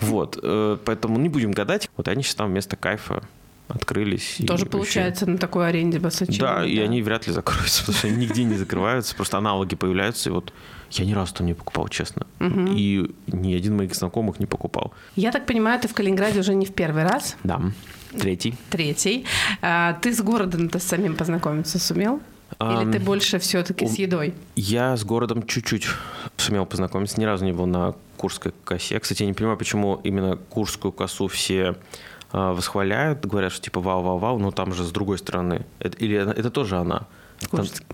Вот, 0.03 0.39
э, 0.41 0.77
поэтому 0.85 1.19
не 1.19 1.29
будем 1.29 1.51
гадать. 1.51 1.91
Вот 1.97 2.07
они 2.07 2.23
сейчас 2.23 2.37
там 2.37 2.51
вместо 2.51 2.77
кайфа 2.77 3.25
открылись. 3.67 4.37
Тоже 4.47 4.67
вообще- 4.67 4.67
получается 4.67 5.27
на 5.29 5.37
такой 5.37 5.69
аренде 5.69 5.99
бассейн. 5.99 6.31
Да, 6.39 6.65
и 6.65 6.79
они 6.79 7.03
вряд 7.03 7.27
ли 7.27 7.33
закроются, 7.33 7.81
потому 7.87 7.99
что 7.99 8.07
они 8.07 8.19
нигде 8.19 8.45
не 8.45 8.55
закрываются, 8.55 9.17
просто 9.17 9.39
аналоги 9.39 9.75
появляются, 9.75 10.29
и 10.31 10.33
вот 10.33 10.53
я 10.93 11.05
ни 11.05 11.13
разу 11.13 11.35
там 11.35 11.47
не 11.49 11.55
покупал, 11.55 11.89
честно. 11.89 12.25
И 12.41 13.11
ни 13.27 13.53
один 13.55 13.77
моих 13.77 13.97
знакомых 13.97 14.39
не 14.39 14.47
покупал. 14.47 14.93
Я 15.17 15.33
так 15.33 15.45
понимаю, 15.47 15.81
ты 15.81 15.89
в 15.89 15.93
Калининграде 15.95 16.39
уже 16.39 16.55
не 16.55 16.67
в 16.67 16.73
первый 16.73 17.03
раз, 17.03 17.37
Да. 17.43 17.61
Третий. 18.17 18.55
третий. 18.71 19.25
А, 19.61 19.95
ты 19.95 20.13
с 20.15 20.21
городом-то 20.23 20.79
самим 20.79 21.17
познакомиться 21.17 21.81
сумел? 21.81 22.21
Или 22.61 22.83
Ам, 22.83 22.93
ты 22.93 22.99
больше 22.99 23.39
все-таки 23.39 23.87
с 23.87 23.95
едой? 23.95 24.35
Я 24.57 24.97
с 24.97 25.05
городом 25.05 25.47
чуть-чуть 25.47 25.87
сумел 26.41 26.67
познакомиться, 26.67 27.21
ни 27.21 27.25
разу 27.25 27.45
не 27.45 27.53
был 27.53 27.67
на 27.67 27.95
Курской 28.17 28.53
косе. 28.65 28.99
Кстати, 28.99 29.23
я 29.23 29.29
не 29.29 29.35
понимаю, 29.35 29.57
почему 29.57 30.01
именно 30.03 30.37
Курскую 30.37 30.93
косу 30.93 31.29
все 31.29 31.77
а, 32.33 32.53
восхваляют, 32.53 33.25
говорят, 33.25 33.53
что 33.53 33.63
типа 33.63 33.81
вау-вау-вау, 33.81 34.39
но 34.39 34.51
там 34.51 34.73
же 34.73 34.85
с 34.85 34.91
другой 34.91 35.19
стороны. 35.19 35.67
Это, 35.79 35.97
или 35.99 36.17
это, 36.17 36.31
это 36.33 36.51
тоже 36.51 36.77
она? 36.77 37.07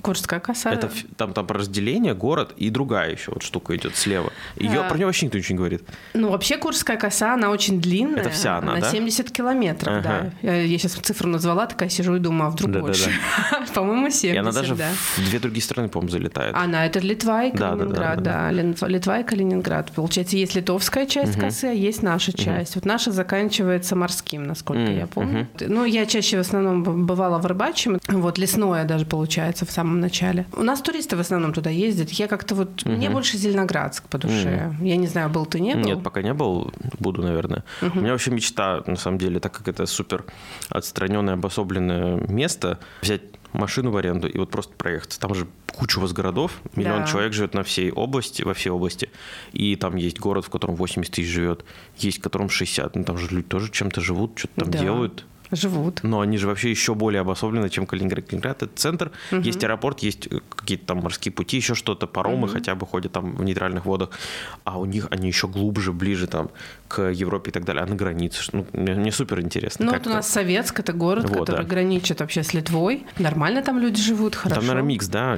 Курская 0.03 0.41
коса? 0.41 0.71
Это, 0.73 0.91
там, 1.17 1.33
там 1.33 1.47
про 1.47 1.59
разделение, 1.61 2.15
город 2.15 2.53
и 2.57 2.71
другая 2.71 3.13
еще 3.13 3.33
вот 3.33 3.43
штука 3.43 3.75
идет 3.77 3.97
слева. 3.97 4.33
Ее 4.57 4.81
А. 4.81 4.89
про 4.89 4.97
нее 4.97 5.07
вообще 5.07 5.27
никто 5.27 5.39
ничего 5.39 5.53
не 5.55 5.59
говорит. 5.59 5.83
Ну, 6.15 6.31
вообще 6.31 6.57
Курская 6.57 6.97
коса, 6.97 7.35
она 7.35 7.51
очень 7.51 7.81
длинная. 7.81 8.21
Это 8.21 8.31
вся 8.31 8.59
она, 8.59 8.75
На 8.75 8.81
да? 8.81 8.91
70 8.91 9.31
километров, 9.31 9.95
Ага. 9.99 10.33
да. 10.43 10.49
Я, 10.49 10.63
я 10.63 10.79
сейчас 10.79 10.93
цифру 10.93 11.29
назвала, 11.29 11.67
такая 11.67 11.89
сижу 11.89 12.17
и 12.17 12.19
думаю, 12.19 12.49
а 12.49 12.51
вдруг 12.51 12.71
Да-да-да. 12.71 12.87
больше? 12.87 13.11
По-моему, 13.75 14.11
70, 14.11 14.35
И 14.35 14.37
она 14.39 14.53
даже 14.53 14.75
да. 14.75 14.89
в 15.17 15.29
две 15.31 15.39
другие 15.39 15.63
страны, 15.63 15.89
по-моему, 15.89 16.11
залетает. 16.11 16.55
Она 16.55 16.87
это 16.87 16.99
Литва 17.01 17.45
и 17.45 17.53
Да, 17.53 17.71
да, 17.71 17.77
да, 17.77 17.77
Калининград, 17.77 18.23
да, 18.23 18.33
да, 18.33 18.51
Лин- 18.53 18.77
Литва 18.89 19.19
и 19.21 19.25
Калининград. 19.25 19.93
Получается, 19.93 20.37
есть 20.37 20.55
литовская 20.55 21.07
часть 21.07 21.39
косы, 21.39 21.67
а 21.67 21.73
есть 21.73 22.03
наша 22.03 22.33
часть. 22.33 22.75
Вот 22.75 22.85
наша 22.85 23.13
заканчивается 23.13 23.97
морским, 23.97 24.45
насколько 24.45 24.83
Мгм, 24.83 24.99
я 24.99 25.07
помню. 25.07 25.49
Ну, 25.61 25.85
я 25.85 26.07
чаще 26.07 26.37
в 26.37 26.41
основном 26.41 26.83
бывала 27.07 27.39
в 27.39 27.47
Рыбачьем, 27.47 27.99
вот 28.09 28.39
лесное 28.39 28.85
даже 28.85 29.05
получается 29.37 29.67
в 29.67 29.71
самом 29.71 30.01
начале. 30.01 30.47
У 30.55 30.63
нас 30.63 30.81
туристы 30.81 31.15
в 31.17 31.21
основном 31.21 31.53
туда 31.53 31.69
ездят. 31.69 32.11
Я 32.11 32.27
как-то 32.27 32.55
вот, 32.55 32.87
мне 32.87 33.11
больше 33.11 33.37
Зеленоградск 33.37 34.09
по 34.09 34.17
душе. 34.19 34.75
Я 34.81 34.97
не 34.97 35.07
знаю, 35.07 35.29
был 35.29 35.45
ты, 35.47 35.61
не 35.61 35.75
был? 35.75 35.83
Нет, 35.85 36.03
пока 36.03 36.23
не 36.23 36.33
был, 36.33 36.73
буду, 36.99 37.23
наверное. 37.23 37.63
У 37.83 37.99
меня 38.01 38.13
вообще 38.13 38.31
мечта, 38.31 38.83
на 38.87 38.97
самом 38.97 39.19
деле, 39.19 39.39
так 39.39 39.53
как 39.53 39.69
это 39.69 39.85
супер 39.87 40.25
отстраненное, 40.71 41.35
обособленное 41.35 42.17
место, 42.29 42.79
взять 43.03 43.23
машину 43.53 43.91
в 43.91 43.97
аренду 43.99 44.27
и 44.27 44.39
вот 44.39 44.51
просто 44.51 44.73
проехаться. 44.75 45.21
Там 45.21 45.35
же 45.35 45.47
куча 45.75 45.99
у 45.99 46.03
вас 46.03 46.13
городов, 46.13 46.53
миллион 46.75 47.01
Да. 47.01 47.07
человек 47.07 47.33
живет 47.35 47.53
на 47.55 47.63
всей 47.63 47.91
области, 47.91 48.43
во 48.43 48.55
всей 48.55 48.71
области, 48.71 49.11
и 49.53 49.77
там 49.77 49.97
есть 49.97 50.19
город, 50.19 50.47
в 50.47 50.51
котором 50.51 50.77
80 50.77 51.13
тысяч 51.15 51.29
живет, 51.29 51.65
есть 51.99 52.19
в 52.19 52.23
котором 52.23 52.49
60, 52.49 52.97
ну 52.97 53.05
там 53.05 53.19
же 53.19 53.29
люди 53.29 53.47
тоже 53.49 53.71
чем-то 53.71 54.01
живут, 54.01 54.39
что-то 54.39 54.61
там 54.63 54.71
Да. 54.71 54.79
делают. 54.79 55.25
Живут. 55.51 56.01
Но 56.03 56.21
они 56.21 56.39
же 56.39 56.47
вообще 56.47 56.71
еще 56.71 56.95
более 56.95 57.21
обособлены, 57.21 57.69
чем 57.71 57.87
Калининград. 57.87 58.27
Калининград 58.27 58.63
это 58.63 58.75
центр, 58.75 59.11
есть 59.31 59.63
аэропорт, 59.63 60.01
есть 60.01 60.27
э, 60.31 60.41
какие-то 60.55 60.87
там 60.87 60.99
морские 60.99 61.33
пути, 61.33 61.57
еще 61.57 61.75
что-то, 61.75 62.07
паромы 62.07 62.49
хотя 62.49 62.75
бы 62.75 62.87
ходят 62.87 63.13
там 63.13 63.37
в 63.37 63.43
нейтральных 63.43 63.85
водах, 63.87 64.11
а 64.65 64.79
у 64.79 64.85
них 64.85 65.09
они 65.11 65.29
еще 65.29 65.49
глубже, 65.49 65.93
ближе 65.93 66.27
там 66.27 66.51
к 66.89 67.03
Европе 67.11 67.51
и 67.51 67.53
так 67.53 67.65
далее, 67.65 67.83
а 67.83 67.87
на 67.87 67.95
границе. 67.95 68.43
Ну, 68.53 68.67
мне, 68.73 69.13
супер 69.13 69.41
интересно. 69.41 69.87
Ну, 69.87 69.93
вот 69.93 70.07
у 70.07 70.11
нас 70.11 70.29
Советск, 70.29 70.81
это 70.81 70.93
город, 70.93 71.29
Вот, 71.29 71.41
который 71.41 71.63
да. 71.65 71.69
граничит 71.69 72.21
вообще 72.21 72.43
с 72.43 72.55
Литвой. 72.55 73.07
Нормально 73.19 73.63
там 73.63 73.79
люди 73.79 74.01
живут, 74.01 74.35
хорошо. 74.35 74.61
Там, 74.61 74.67
наверное, 74.67 74.89
микс, 74.89 75.09
да? 75.09 75.37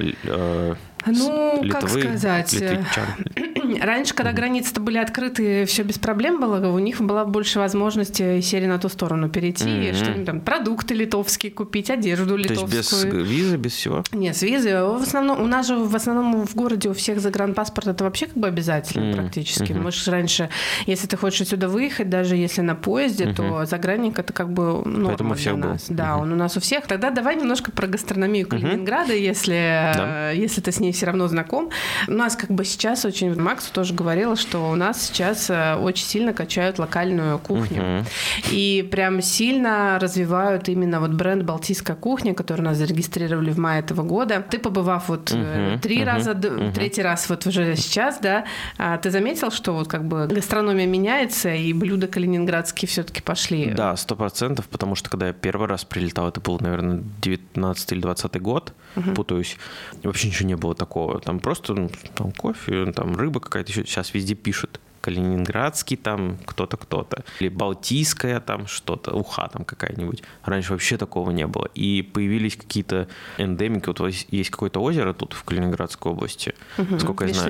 Э, 1.05 1.11
Ну, 1.11 1.63
с- 1.63 1.71
как 1.71 1.83
Литвы, 1.83 2.01
сказать, 2.01 2.53
э, 2.53 2.57
литвичан. 2.71 3.79
Раньше, 3.81 4.13
когда 4.13 4.31
границы-то 4.31 4.79
были 4.81 4.97
открыты, 4.97 5.65
все 5.65 5.83
без 5.83 5.97
проблем 5.99 6.39
было, 6.39 6.69
у 6.71 6.79
них 6.79 7.01
была 7.01 7.23
больше 7.25 7.59
возможности 7.59 8.41
сели 8.41 8.65
на 8.65 8.79
ту 8.79 8.89
сторону 8.89 9.29
перейти, 9.29 9.65
Мгм. 9.69 9.93
что-нибудь 9.95 10.25
там, 10.25 10.41
продукты 10.41 10.93
литовские 10.95 11.51
купить, 11.51 11.89
одежду 11.89 12.29
То 12.29 12.35
есть 12.37 12.49
литовскую. 12.51 13.23
без 13.23 13.29
визы, 13.29 13.57
без 13.57 13.73
всего? 13.73 14.03
Нет, 14.11 14.35
с 14.35 14.41
визы. 14.41 14.69
В 14.83 15.01
основном, 15.01 15.41
у 15.41 15.47
нас 15.47 15.67
же 15.67 15.75
в 15.77 15.95
основном 15.95 16.45
в 16.45 16.55
городе 16.55 16.89
у 16.89 16.93
всех 16.93 17.19
загранпаспорт 17.19 17.87
это 17.87 18.03
вообще 18.03 18.25
как 18.27 18.37
бы 18.37 18.47
обязательно 18.47 19.05
Мгм. 19.05 19.15
практически. 19.17 19.71
Мгм. 19.73 19.83
Мы 19.83 19.91
же 19.91 20.11
раньше, 20.11 20.49
если 20.87 21.07
ты 21.07 21.15
хочешь 21.17 21.41
отсюда 21.41 21.67
выехать, 21.69 22.09
даже 22.09 22.35
если 22.35 22.61
на 22.61 22.75
поезде, 22.75 23.33
то 23.33 23.65
загранник 23.65 24.17
это 24.19 24.33
как 24.33 24.51
бы 24.51 24.83
норма 24.85 25.07
Поэтому 25.09 25.29
у 25.31 25.33
для 25.33 25.41
всех 25.41 25.57
был. 25.59 25.69
нас. 25.69 25.85
Да, 25.89 26.17
он 26.17 26.31
у 26.33 26.35
нас 26.35 26.57
у 26.57 26.59
всех. 26.59 26.87
Тогда 26.87 27.11
давай 27.11 27.35
немножко 27.35 27.71
про 27.71 27.87
гастрономию 27.87 28.47
Калининграда, 28.47 29.13
если, 29.13 29.53
Да. 29.95 30.31
э, 30.31 30.35
если 30.35 30.61
ты 30.61 30.71
с 30.71 30.79
ней 30.79 30.88
все 30.91 31.05
равно 31.05 31.27
знаком. 31.27 31.69
У 32.07 32.11
нас 32.11 32.35
как 32.35 32.49
бы 32.51 32.65
сейчас 32.65 33.05
очень, 33.05 33.35
Макс 33.39 33.65
тоже 33.65 33.93
говорила, 33.93 34.35
что 34.35 34.69
у 34.69 34.75
нас 34.75 35.01
сейчас 35.01 35.49
э, 35.49 35.75
очень 35.75 36.05
сильно 36.05 36.33
качают 36.33 36.79
локальную 36.79 37.39
кухню. 37.39 37.83
Мгм. 37.83 38.05
И 38.51 38.87
прям 38.91 39.21
сильно 39.21 39.97
развивают 39.99 40.69
именно 40.69 40.99
вот 40.99 41.11
бренд 41.11 41.43
«Балтийская 41.43 41.95
кухня», 41.95 42.33
который 42.33 42.61
нас 42.61 42.77
зарегистрировали 42.77 43.51
в 43.51 43.57
мае 43.59 43.79
этого 43.81 44.03
года. 44.03 44.43
Ты, 44.49 44.59
побывав 44.59 45.09
вот 45.09 45.31
Мгм, 45.31 45.79
три 45.79 45.97
мгм, 45.99 46.07
раза, 46.07 46.33
мгм. 46.33 46.73
третий 46.73 47.01
раз 47.01 47.29
вот 47.29 47.45
уже 47.47 47.75
сейчас, 47.75 48.19
да, 48.19 48.45
а 48.77 48.97
ты 48.97 49.11
заметил, 49.11 49.51
что 49.51 49.73
вот 49.73 49.87
как 49.87 50.05
бы 50.05 50.27
гастрономия 50.27 50.85
меняется, 50.87 51.53
и 51.53 51.73
блюда 51.73 52.07
калининградские 52.07 52.87
все-таки 52.87 53.21
пошли? 53.21 53.71
Да, 53.71 53.95
сто 53.95 54.15
процентов, 54.15 54.67
потому 54.67 54.95
что 54.95 55.09
когда 55.09 55.27
я 55.27 55.33
первый 55.33 55.67
раз 55.67 55.85
прилетал, 55.85 56.27
это 56.27 56.39
был, 56.41 56.59
наверное, 56.59 57.01
19 57.21 57.91
или 57.91 58.01
20 58.01 58.41
год, 58.41 58.73
путаюсь, 59.15 59.57
и 60.01 60.07
вообще 60.07 60.27
ничего 60.27 60.47
не 60.47 60.55
было 60.55 60.75
такого. 60.79 61.19
Там 61.19 61.39
просто 61.39 61.73
ну, 61.75 61.89
там 62.15 62.31
кофе, 62.31 62.91
там 62.93 63.15
рыба 63.15 63.39
какая-то 63.39 63.71
еще 63.71 63.85
сейчас 63.85 64.13
везде 64.15 64.33
пишут. 64.33 64.79
Калининградский 65.09 65.97
там 65.97 66.37
кто-то, 66.45 66.77
кто-то. 66.77 67.23
Или 67.39 67.49
Балтийская 67.49 68.39
там 68.39 68.67
что-то, 68.67 69.11
Уха 69.15 69.49
там 69.51 69.63
какая-нибудь. 69.65 70.21
Раньше 70.43 70.73
вообще 70.73 70.97
такого 70.97 71.31
не 71.31 71.47
было. 71.47 71.67
И 71.73 72.01
появились 72.03 72.55
какие-то 72.55 73.07
эндемики. 73.39 73.87
Вот 73.87 73.99
есть 74.29 74.49
какое-то 74.51 74.79
озеро 74.81 75.13
тут 75.13 75.33
в 75.33 75.43
Калининградской 75.43 76.11
области, 76.11 76.53
Мгм. 76.77 76.99
сколько 76.99 77.25
я 77.25 77.33
знаю. 77.33 77.49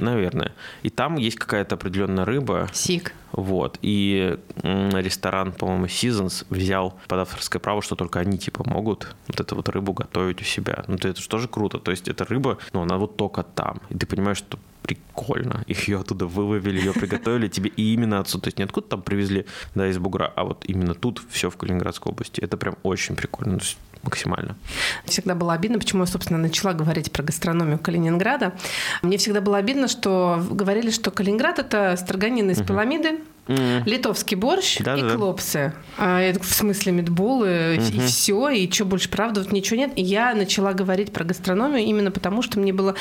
Наверное. 0.00 0.52
И 0.82 0.88
там 0.90 1.16
есть 1.16 1.36
какая-то 1.36 1.74
определенная 1.74 2.24
рыба, 2.24 2.68
Сик. 2.72 3.12
вот. 3.32 3.78
И 3.82 4.38
ресторан, 4.62 5.52
по-моему, 5.52 5.86
Seasons 5.86 6.46
взял 6.48 6.98
под 7.08 7.18
авторское 7.20 7.60
право, 7.60 7.82
что 7.82 7.96
только 7.96 8.18
они, 8.20 8.38
типа, 8.38 8.64
могут 8.68 9.14
вот 9.28 9.40
эту 9.40 9.56
вот 9.56 9.68
рыбу 9.68 9.92
готовить 9.92 10.40
у 10.40 10.44
себя. 10.44 10.84
Ну, 10.88 10.96
то 10.96 11.08
это 11.08 11.20
же 11.20 11.28
тоже 11.28 11.48
круто. 11.48 11.78
То 11.78 11.90
есть, 11.90 12.08
эта 12.08 12.24
рыба, 12.24 12.56
ну, 12.72 12.82
она 12.82 12.96
вот 12.96 13.16
только 13.16 13.42
там. 13.42 13.80
И 13.90 13.98
ты 13.98 14.06
понимаешь, 14.06 14.38
что 14.38 14.58
прикольно. 14.84 15.64
Их 15.66 15.88
ее 15.88 16.00
оттуда 16.00 16.26
выловили, 16.26 16.78
ее 16.78 16.92
приготовили 16.92 17.48
тебе 17.48 17.70
и 17.70 17.94
именно 17.94 18.20
отсюда. 18.20 18.44
То 18.44 18.48
есть, 18.48 18.58
не 18.58 18.64
откуда 18.64 18.86
там 18.88 19.02
привезли, 19.02 19.46
да, 19.74 19.88
из 19.88 19.96
Бугра, 19.98 20.30
а 20.36 20.44
вот 20.44 20.64
именно 20.66 20.94
тут 20.94 21.22
все 21.30 21.48
в 21.48 21.56
Калининградской 21.56 22.12
области. 22.12 22.40
Это 22.40 22.56
прям 22.56 22.76
очень 22.82 23.16
прикольно. 23.16 23.58
Максимально. 24.02 24.56
Всегда 25.06 25.34
было 25.34 25.54
обидно, 25.54 25.78
почему 25.78 26.02
я, 26.02 26.06
собственно, 26.06 26.38
начала 26.38 26.74
говорить 26.74 27.10
про 27.10 27.22
гастрономию 27.22 27.78
Калининграда. 27.78 28.52
Мне 29.00 29.16
всегда 29.16 29.40
было 29.40 29.56
обидно, 29.56 29.88
что 29.88 30.44
говорили, 30.50 30.90
что 30.90 31.10
Калининград– 31.10 31.58
это 31.58 31.96
строганина 31.96 32.50
из 32.50 32.58
пирамиды, 32.58 33.20
М, 33.46 33.84
литовский 33.84 34.36
борщ 34.36 34.80
и 34.80 34.82
Да-да-да. 34.84 35.16
клопсы. 35.16 35.72
А 35.98 36.20
это 36.20 36.42
в 36.42 36.46
смысле 36.46 36.92
медболы 36.92 37.76
и 37.76 38.00
все, 38.00 38.48
и 38.48 38.70
что 38.70 38.84
больше, 38.84 39.08
правда, 39.10 39.42
вот 39.42 39.52
ничего 39.52 39.76
нет. 39.78 39.92
И 39.96 40.02
я 40.02 40.34
начала 40.34 40.72
говорить 40.72 41.12
про 41.12 41.24
гастрономию 41.24 41.80
именно 41.86 42.10
потому, 42.10 42.42
что 42.42 42.58
мне 42.58 42.72
было 42.72 42.94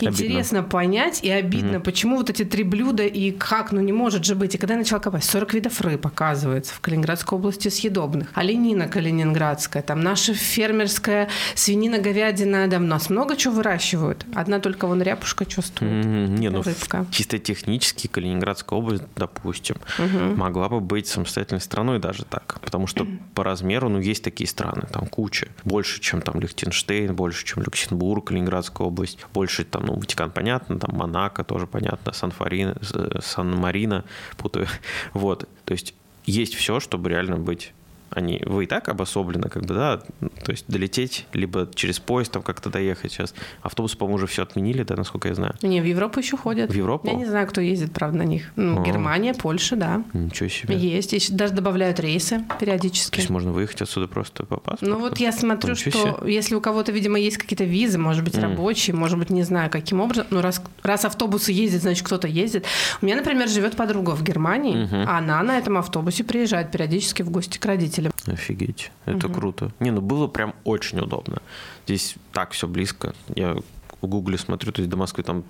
Обидно. 0.00 0.14
интересно 0.14 0.62
понять 0.62 1.20
и 1.22 1.30
обидно, 1.30 1.80
почему 1.80 2.16
вот 2.16 2.30
эти 2.30 2.44
три 2.44 2.64
блюда 2.64 3.04
и 3.04 3.30
как, 3.30 3.72
ну 3.72 3.80
не 3.80 3.92
может 3.92 4.24
же 4.24 4.34
быть. 4.34 4.54
И 4.54 4.58
когда 4.58 4.74
я 4.74 4.78
начала 4.78 5.00
копать, 5.00 5.24
40 5.24 5.54
видов 5.54 5.80
рыб, 5.80 6.06
оказывается, 6.06 6.74
в 6.74 6.80
Калининградской 6.80 7.38
области 7.38 7.68
съедобных. 7.68 8.28
Оленина 8.34 8.88
калининградская, 8.88 9.82
там 9.82 10.00
наша 10.00 10.34
фермерская 10.34 11.28
свинина, 11.54 11.98
говядина, 11.98 12.68
там 12.70 12.88
нас 12.88 13.10
много 13.10 13.36
чего 13.36 13.54
выращивают. 13.54 14.24
Одна 14.34 14.60
только 14.60 14.86
вон 14.86 15.02
ряпушка, 15.02 15.44
стоит. 15.62 15.82
М, 15.82 16.34
Не, 16.36 16.48
ну, 16.48 16.62
Рыбка. 16.62 17.04
чисто 17.10 17.38
технически 17.38 18.06
Калининградская 18.06 18.78
область, 18.78 19.02
допустим, 19.16 19.76
угу. 19.98 20.36
могла 20.36 20.68
бы 20.68 20.80
быть 20.80 21.06
самостоятельной 21.06 21.60
страной 21.60 21.98
даже 21.98 22.24
так. 22.24 22.58
Потому 22.60 22.86
что 22.86 23.06
по 23.34 23.44
размеру, 23.44 23.88
ну, 23.88 24.00
есть 24.00 24.24
такие 24.24 24.48
страны, 24.48 24.86
там 24.92 25.06
куча. 25.06 25.48
Больше, 25.64 26.00
чем 26.00 26.22
там 26.22 26.40
Лихтенштейн, 26.40 27.14
больше, 27.14 27.44
чем 27.44 27.62
Люксембург, 27.62 28.28
Калининградская 28.28 28.86
область, 28.86 29.18
больше 29.32 29.64
там, 29.64 29.86
ну, 29.86 29.94
Ватикан, 29.94 30.30
понятно, 30.30 30.78
там 30.78 30.96
Монако 30.96 31.44
тоже 31.44 31.66
понятно, 31.66 32.12
Сан-Фарина, 32.12 32.76
Сан-Марина, 33.20 34.04
путаю. 34.36 34.66
Вот, 35.12 35.48
то 35.64 35.72
есть 35.72 35.94
есть 36.26 36.54
все, 36.54 36.80
чтобы 36.80 37.10
реально 37.10 37.36
быть 37.36 37.72
они, 38.10 38.42
вы 38.44 38.64
и 38.64 38.66
так 38.66 38.88
обособлены, 38.88 39.48
как 39.48 39.64
бы, 39.64 39.74
да, 39.74 40.02
то 40.44 40.50
есть 40.50 40.64
долететь, 40.68 41.26
либо 41.32 41.68
через 41.74 41.98
поезд 41.98 42.32
там 42.32 42.42
как-то 42.42 42.70
доехать 42.70 43.12
сейчас. 43.12 43.34
Автобусы, 43.62 43.96
по-моему, 43.96 44.16
уже 44.16 44.26
все 44.26 44.42
отменили, 44.42 44.82
да, 44.82 44.96
насколько 44.96 45.28
я 45.28 45.34
знаю. 45.34 45.54
Не, 45.62 45.80
в 45.80 45.84
Европу 45.84 46.18
еще 46.20 46.36
ходят. 46.36 46.70
В 46.70 46.74
Европу? 46.74 47.06
Я 47.06 47.14
не 47.14 47.26
знаю, 47.26 47.46
кто 47.46 47.60
ездит, 47.60 47.92
правда, 47.92 48.18
на 48.18 48.22
них. 48.22 48.50
Ну, 48.56 48.82
Германия, 48.82 49.34
Польша, 49.34 49.76
да. 49.76 50.02
Ничего 50.12 50.48
себе. 50.48 50.76
Есть, 50.76 51.14
и 51.14 51.32
даже 51.32 51.54
добавляют 51.54 52.00
рейсы 52.00 52.44
периодически. 52.58 53.16
То 53.16 53.20
есть 53.20 53.30
можно 53.30 53.52
выехать 53.52 53.82
отсюда 53.82 54.08
просто 54.08 54.44
по 54.44 54.56
паспорту? 54.56 54.86
Ну 54.86 54.98
вот 54.98 55.18
я 55.18 55.32
смотрю, 55.32 55.74
Ничего 55.74 55.90
что 55.90 56.18
себе. 56.20 56.34
если 56.34 56.54
у 56.54 56.60
кого-то, 56.60 56.92
видимо, 56.92 57.18
есть 57.18 57.38
какие-то 57.38 57.64
визы, 57.64 57.98
может 57.98 58.24
быть, 58.24 58.34
mm. 58.34 58.42
рабочие, 58.42 58.96
может 58.96 59.18
быть, 59.18 59.30
не 59.30 59.42
знаю, 59.42 59.70
каким 59.70 60.00
образом, 60.00 60.26
но 60.30 60.42
раз, 60.42 60.62
раз 60.82 61.04
автобусы 61.04 61.52
ездят, 61.52 61.82
значит, 61.82 62.04
кто-то 62.04 62.26
ездит. 62.26 62.64
У 63.00 63.06
меня, 63.06 63.16
например, 63.16 63.48
живет 63.48 63.76
подруга 63.76 64.10
в 64.10 64.22
Германии, 64.22 64.76
mm-hmm. 64.76 65.04
а 65.06 65.18
она 65.18 65.42
на 65.42 65.58
этом 65.58 65.78
автобусе 65.78 66.24
приезжает 66.24 66.70
периодически 66.72 67.22
в 67.22 67.30
гости 67.30 67.58
к 67.58 67.64
родителям. 67.66 67.99
Офигеть 68.26 68.80
ездить. 68.80 68.92
Это 69.06 69.26
угу. 69.26 69.34
круто. 69.34 69.72
Не, 69.80 69.90
ну 69.90 70.00
было 70.00 70.26
прям 70.26 70.54
очень 70.64 71.00
удобно. 71.00 71.42
Здесь 71.86 72.16
так 72.32 72.52
все 72.52 72.66
близко. 72.66 73.14
Я 73.34 73.56
в 74.00 74.06
Гугле 74.06 74.38
смотрю, 74.38 74.72
то 74.72 74.80
есть 74.80 74.90
до 74.90 74.96
Москвы 74.96 75.22
там 75.22 75.44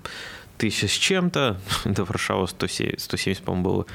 тысяча 0.61 0.87
с 0.87 0.91
чем-то, 0.91 1.57
до 1.85 2.03
Варшавы 2.03 2.47
170, 2.47 3.01
170 3.01 3.43
по-моему, 3.43 3.69
было. 3.69 3.85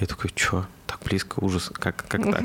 Я 0.00 0.06
такой, 0.06 0.30
что, 0.34 0.66
так 0.86 1.00
близко, 1.04 1.38
ужас, 1.40 1.70
как, 1.72 2.06
как 2.08 2.22
так? 2.32 2.44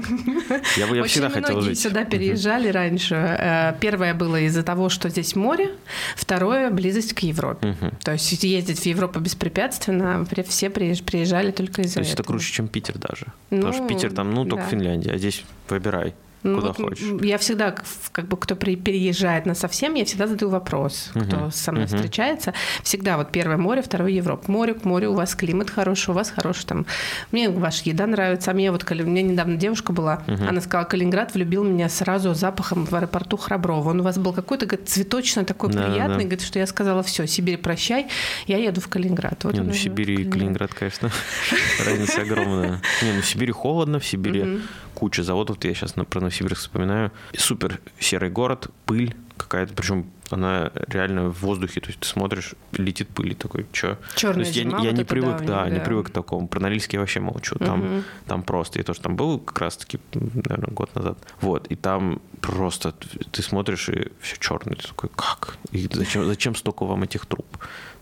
Я, 0.75 0.85
я 0.87 1.03
всегда 1.05 1.29
хотел 1.29 1.61
жить. 1.61 1.79
сюда 1.79 2.03
переезжали 2.03 2.67
раньше. 2.67 3.15
Э, 3.15 3.73
первое 3.79 4.13
было 4.13 4.41
из-за 4.41 4.63
того, 4.63 4.89
что 4.89 5.07
здесь 5.07 5.33
море, 5.35 5.71
второе– 6.17 6.69
близость 6.71 7.13
к 7.13 7.19
Европе. 7.19 7.75
То 8.03 8.11
есть 8.11 8.43
ездить 8.43 8.79
в 8.79 8.85
Европу 8.85 9.19
беспрепятственно, 9.21 10.27
все 10.47 10.69
приезжали 10.69 11.51
только 11.51 11.81
из-за. 11.83 11.95
То 11.95 11.99
есть 12.01 12.13
это 12.13 12.23
круче, 12.23 12.51
чем 12.51 12.67
Питер 12.67 12.97
даже. 12.97 13.27
Потому 13.49 13.71
что 13.71 13.81
ну, 13.83 13.87
Питер 13.87 14.11
там, 14.11 14.33
ну, 14.33 14.43
только 14.43 14.65
Финляндия, 14.65 15.13
а 15.13 15.17
здесь 15.17 15.45
выбирай. 15.69 16.13
Ну, 16.43 16.55
Куда 16.55 16.67
вот 16.67 16.77
хочешь. 16.77 17.21
Я 17.21 17.37
всегда, 17.37 17.75
как 18.11 18.27
бы, 18.27 18.37
кто 18.37 18.55
переезжает 18.55 19.45
на 19.45 19.55
совсем, 19.55 19.93
я 19.95 20.05
всегда 20.05 20.27
задаю 20.27 20.49
вопрос, 20.49 21.11
uh-huh. 21.13 21.25
кто 21.25 21.49
со 21.51 21.71
мной 21.71 21.83
uh-huh. 21.83 21.95
встречается. 21.95 22.53
Всегда 22.83 23.17
вот 23.17 23.31
первое 23.31 23.57
море, 23.57 23.81
второе 23.81 24.11
Европа. 24.11 24.49
Море 24.49 24.73
к 24.73 24.85
морю, 24.85 25.11
у 25.11 25.15
вас 25.15 25.35
климат 25.35 25.69
хороший, 25.69 26.11
у 26.11 26.13
вас 26.13 26.29
хороший 26.29 26.65
там. 26.65 26.85
Мне 27.31 27.49
ваша 27.49 27.81
еда 27.85 28.07
нравится. 28.07 28.51
А 28.51 28.53
мне 28.53 28.71
вот, 28.71 28.89
у 28.89 28.95
меня 28.95 29.21
недавно 29.21 29.57
девушка 29.57 29.91
была, 29.91 30.23
uh-huh. 30.27 30.47
она 30.47 30.61
сказала, 30.61 30.85
Калининград 30.85 31.33
влюбил 31.33 31.63
меня 31.63 31.89
сразу 31.89 32.33
запахом 32.33 32.85
в 32.85 32.93
аэропорту 32.93 33.35
Храброво. 33.35 33.89
Он 33.89 33.99
у 33.99 34.03
вас 34.03 34.17
был 34.17 34.31
какой-то, 34.31 34.65
говорит, 34.65 34.87
цветочно 34.87 35.43
такой 35.43 35.71
да, 35.73 35.83
приятный. 35.83 36.17
Да. 36.17 36.23
Говорит, 36.23 36.41
что 36.41 36.59
я 36.59 36.67
сказала, 36.67 37.03
все, 37.03 37.27
Сибирь, 37.27 37.57
прощай, 37.57 38.07
я 38.47 38.57
еду 38.57 38.79
в 38.79 38.87
Калининград. 38.87 39.43
Вот 39.43 39.53
Не, 39.53 39.61
ну, 39.61 39.71
в 39.71 39.77
Сибири 39.77 40.15
и 40.21 40.29
Калининград, 40.29 40.73
конечно, 40.73 41.11
разница 41.85 42.21
огромная. 42.21 42.81
Не, 43.01 43.13
ну 43.13 43.21
в 43.21 43.25
Сибири 43.25 43.51
холодно, 43.51 43.99
в 43.99 44.05
Сибири 44.05 44.61
куча 44.99 45.23
заводов, 45.23 45.57
я 45.63 45.73
сейчас 45.73 45.93
про 45.93 46.19
Новосибирск 46.19 46.61
вспоминаю. 46.61 47.11
Супер 47.35 47.79
серый 47.99 48.29
город, 48.29 48.69
пыль 48.85 49.15
какая-то, 49.37 49.73
причем 49.73 50.11
она 50.31 50.71
реально 50.87 51.29
в 51.29 51.41
воздухе, 51.41 51.81
то 51.81 51.87
есть 51.87 51.99
ты 51.99 52.07
смотришь, 52.07 52.53
летит 52.73 53.09
пыль, 53.09 53.31
и 53.31 53.35
такой, 53.35 53.65
что? 53.71 53.97
Черная 54.15 54.45
то 54.45 54.49
есть 54.49 54.53
зима, 54.53 54.77
я, 54.79 54.85
я 54.85 54.89
вот 54.91 54.97
не 54.97 55.03
привык, 55.03 55.41
да, 55.41 55.65
да, 55.65 55.69
не 55.69 55.79
привык 55.79 56.07
к 56.07 56.09
такому. 56.11 56.47
Про 56.47 56.59
Норильск 56.59 56.93
я 56.93 56.99
вообще 56.99 57.19
молчу. 57.19 57.57
Там, 57.57 57.79
угу. 57.79 58.03
там 58.27 58.43
просто. 58.43 58.79
Я 58.79 58.83
тоже 58.83 59.01
там 59.01 59.15
был 59.15 59.39
как 59.39 59.59
раз-таки, 59.59 59.99
наверное, 60.13 60.71
год 60.71 60.93
назад. 60.95 61.17
Вот, 61.41 61.67
и 61.67 61.75
там 61.75 62.21
просто 62.41 62.93
ты 63.31 63.41
смотришь, 63.41 63.89
и 63.89 64.11
все 64.21 64.37
черное. 64.39 64.75
Ты 64.75 64.87
такой, 64.87 65.09
как? 65.15 65.57
И 65.71 65.87
зачем, 65.91 66.25
зачем 66.25 66.55
столько 66.55 66.85
вам 66.85 67.03
этих 67.03 67.25
труб? 67.25 67.45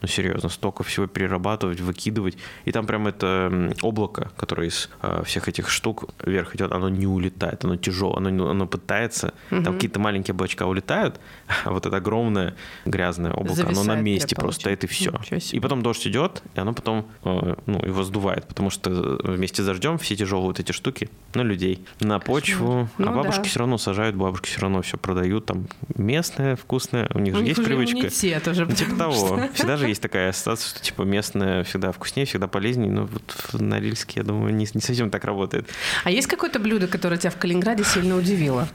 Ну, 0.01 0.07
серьезно, 0.07 0.49
столько 0.49 0.83
всего 0.83 1.07
перерабатывать, 1.07 1.81
выкидывать. 1.81 2.37
И 2.65 2.71
там 2.71 2.85
прям 2.85 3.07
это 3.07 3.73
облако, 3.81 4.31
которое 4.37 4.67
из 4.67 4.89
э, 5.01 5.23
всех 5.25 5.47
этих 5.47 5.69
штук 5.69 6.09
вверх 6.23 6.55
идет, 6.55 6.71
оно 6.71 6.89
не 6.89 7.07
улетает, 7.07 7.65
оно 7.65 7.77
тяжелое, 7.77 8.17
оно, 8.17 8.49
оно 8.49 8.67
пытается. 8.67 9.33
Угу. 9.51 9.63
Там 9.63 9.73
какие-то 9.73 9.99
маленькие 9.99 10.33
облачка 10.35 10.67
улетают, 10.67 11.19
а 11.65 11.71
вот 11.71 11.85
это 11.85 11.97
огромное 11.97 12.16
грязное 12.85 13.31
облако, 13.31 13.55
Зависает 13.55 13.77
оно 13.77 13.95
на 13.95 14.01
месте 14.01 14.35
просто 14.35 14.61
стоит 14.61 14.83
и 14.83 14.87
все. 14.87 15.13
И 15.51 15.59
потом 15.59 15.81
дождь 15.81 16.05
идет, 16.07 16.41
и 16.55 16.59
оно 16.59 16.73
потом 16.73 17.07
э, 17.23 17.55
ну, 17.65 17.85
его 17.85 18.03
сдувает, 18.03 18.47
потому 18.47 18.69
что 18.69 19.19
вместе 19.23 19.63
с 19.63 19.65
дождем 19.65 19.97
все 19.97 20.15
тяжелые 20.15 20.47
вот 20.47 20.59
эти 20.59 20.71
штуки 20.71 21.09
на 21.33 21.41
людей, 21.41 21.85
на 21.99 22.19
почву. 22.19 22.89
Ну, 22.97 23.07
а 23.07 23.11
бабушки 23.11 23.43
да. 23.43 23.49
все 23.49 23.59
равно 23.59 23.77
сажают, 23.77 24.15
бабушки 24.15 24.47
все 24.47 24.61
равно 24.61 24.81
все 24.81 24.97
продают, 24.97 25.45
там 25.45 25.67
местное, 25.95 26.55
вкусное, 26.55 27.09
у 27.13 27.19
них 27.19 27.35
у 27.35 27.37
же 27.37 27.43
них 27.43 27.57
есть 27.57 27.67
привычка. 27.67 28.07
Уже 28.49 28.65
ну, 28.65 28.71
типа 28.75 28.95
того. 28.95 29.39
Всегда 29.53 29.77
же 29.77 29.87
есть 29.87 30.01
такая 30.01 30.29
ассоциация, 30.29 30.69
что 30.69 30.81
типа 30.81 31.03
местное 31.03 31.63
всегда 31.63 31.91
вкуснее, 31.91 32.25
всегда 32.25 32.47
полезнее, 32.47 32.91
но 32.91 33.05
вот 33.05 33.35
в 33.53 33.61
Норильске, 33.61 34.21
я 34.21 34.23
думаю, 34.23 34.53
не, 34.53 34.67
не 34.73 34.81
совсем 34.81 35.09
так 35.09 35.23
работает. 35.25 35.67
А 36.03 36.11
есть 36.11 36.27
какое-то 36.27 36.59
блюдо, 36.59 36.87
которое 36.87 37.17
тебя 37.17 37.31
в 37.31 37.37
Калининграде 37.37 37.83
сильно 37.83 38.15
удивило? 38.15 38.67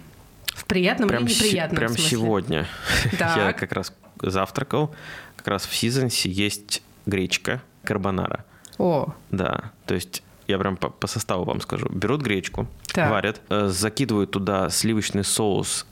В 0.55 0.65
приятном 0.65 1.09
прям 1.09 1.25
или 1.25 1.33
неприятном 1.33 1.77
Прям 1.77 1.93
смысле? 1.93 2.09
сегодня 2.09 2.67
я 3.19 3.53
как 3.53 3.73
раз 3.73 3.93
завтракал, 4.21 4.95
как 5.37 5.49
раз 5.49 5.67
в 5.67 5.75
Сизонсе 5.75 6.31
есть 6.31 6.83
гречка 7.07 7.63
карбонара. 7.85 8.45
О. 8.79 9.15
Да, 9.31 9.73
то 9.87 9.95
есть 9.95 10.23
я 10.47 10.59
прям 10.59 10.77
по, 10.77 10.91
по 10.91 11.07
составу 11.07 11.45
вам 11.45 11.61
скажу. 11.61 11.89
Берут 11.89 12.23
гречку, 12.23 12.67
так. 12.93 13.11
варят, 13.11 13.41
э, 13.49 13.69
закидывают 13.69 14.31
туда 14.31 14.71
сливочный 14.71 15.25
соус 15.25 15.87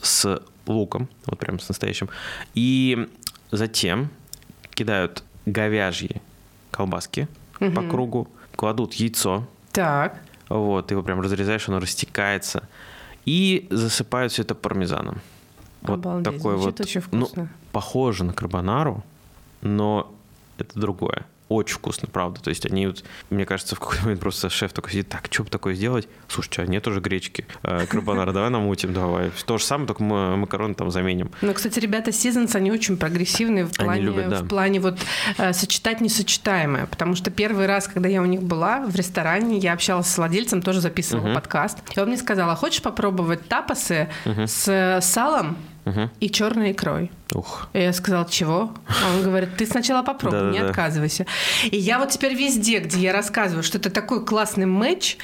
с 0.00 0.42
луком, 0.66 1.08
вот 1.26 1.38
прям 1.38 1.58
с 1.58 1.68
настоящим, 1.68 2.08
и 2.54 3.08
затем 3.50 4.10
кидают 4.70 5.22
говяжьи 5.46 6.20
колбаски 6.70 7.28
угу. 7.60 7.72
по 7.72 7.82
кругу, 7.82 8.28
кладут 8.56 8.94
яйцо. 8.94 9.46
Так. 9.72 10.20
Вот, 10.48 10.90
его 10.90 11.02
прям 11.02 11.20
разрезаешь, 11.20 11.68
оно 11.68 11.80
растекается. 11.80 12.68
И 13.26 13.66
засыпают 13.70 14.32
все 14.32 14.42
это 14.42 14.54
пармезаном. 14.54 15.20
Вот 15.82 15.98
Обалдеть, 15.98 16.36
такой 16.36 16.56
вот. 16.56 16.80
Очень 16.80 17.02
ну, 17.12 17.28
похоже 17.72 18.24
на 18.24 18.32
карбонару, 18.32 19.04
но 19.60 20.12
это 20.58 20.80
другое 20.80 21.26
очень 21.48 21.76
вкусно, 21.76 22.08
правда. 22.08 22.40
То 22.40 22.50
есть 22.50 22.66
они 22.66 22.88
вот, 22.88 23.04
мне 23.30 23.44
кажется, 23.46 23.76
в 23.76 23.80
какой-то 23.80 24.02
момент 24.02 24.20
просто 24.20 24.50
шеф 24.50 24.72
такой 24.72 24.92
сидит, 24.92 25.08
так, 25.08 25.28
что 25.30 25.44
бы 25.44 25.50
такое 25.50 25.74
сделать? 25.74 26.08
Слушайте, 26.28 26.62
а 26.62 26.66
нет 26.66 26.86
уже 26.88 27.00
гречки, 27.00 27.46
э, 27.62 27.86
карбонара, 27.86 28.32
давай 28.32 28.50
намутим, 28.50 28.92
давай. 28.92 29.30
То 29.46 29.58
же 29.58 29.64
самое, 29.64 29.86
только 29.86 30.02
мы 30.02 30.36
макароны 30.36 30.74
там 30.74 30.90
заменим. 30.90 31.30
Ну, 31.42 31.54
кстати, 31.54 31.78
ребята 31.78 32.10
Seasons, 32.10 32.56
они 32.56 32.72
очень 32.72 32.96
прогрессивные 32.96 33.64
в 33.64 33.72
плане, 33.72 34.02
любят, 34.02 34.28
да. 34.28 34.42
в 34.42 34.48
плане 34.48 34.80
вот 34.80 34.98
э, 35.38 35.52
сочетать 35.52 36.00
несочетаемое, 36.00 36.86
потому 36.86 37.14
что 37.14 37.30
первый 37.30 37.66
раз, 37.66 37.86
когда 37.86 38.08
я 38.08 38.22
у 38.22 38.26
них 38.26 38.42
была 38.42 38.80
в 38.80 38.94
ресторане, 38.96 39.58
я 39.58 39.72
общалась 39.72 40.08
с 40.08 40.18
владельцем, 40.18 40.62
тоже 40.62 40.80
записывала 40.80 41.28
uh-huh. 41.28 41.34
подкаст, 41.34 41.78
и 41.94 42.00
он 42.00 42.08
мне 42.08 42.16
сказал, 42.16 42.50
а 42.50 42.56
хочешь 42.56 42.82
попробовать 42.82 43.46
тапосы 43.48 44.08
uh-huh. 44.24 44.46
с 44.46 45.06
салом 45.06 45.56
угу. 45.86 46.10
и 46.20 46.30
черной 46.30 46.72
икрой. 46.72 47.10
Ух. 47.34 47.68
И 47.72 47.78
я 47.78 47.92
сказала, 47.92 48.26
чего? 48.28 48.72
А 48.86 49.16
он 49.16 49.22
говорит, 49.22 49.56
ты 49.56 49.66
сначала 49.66 50.02
попробуй, 50.02 50.52
не 50.52 50.58
отказывайся. 50.58 51.26
И 51.64 51.76
я 51.76 51.98
вот 51.98 52.10
теперь 52.10 52.34
везде, 52.34 52.80
где 52.80 53.00
я 53.00 53.12
рассказываю, 53.12 53.62
что 53.62 53.78
это 53.78 53.90
такой 53.90 54.24
классный 54.24 54.66
матч, 54.66 55.16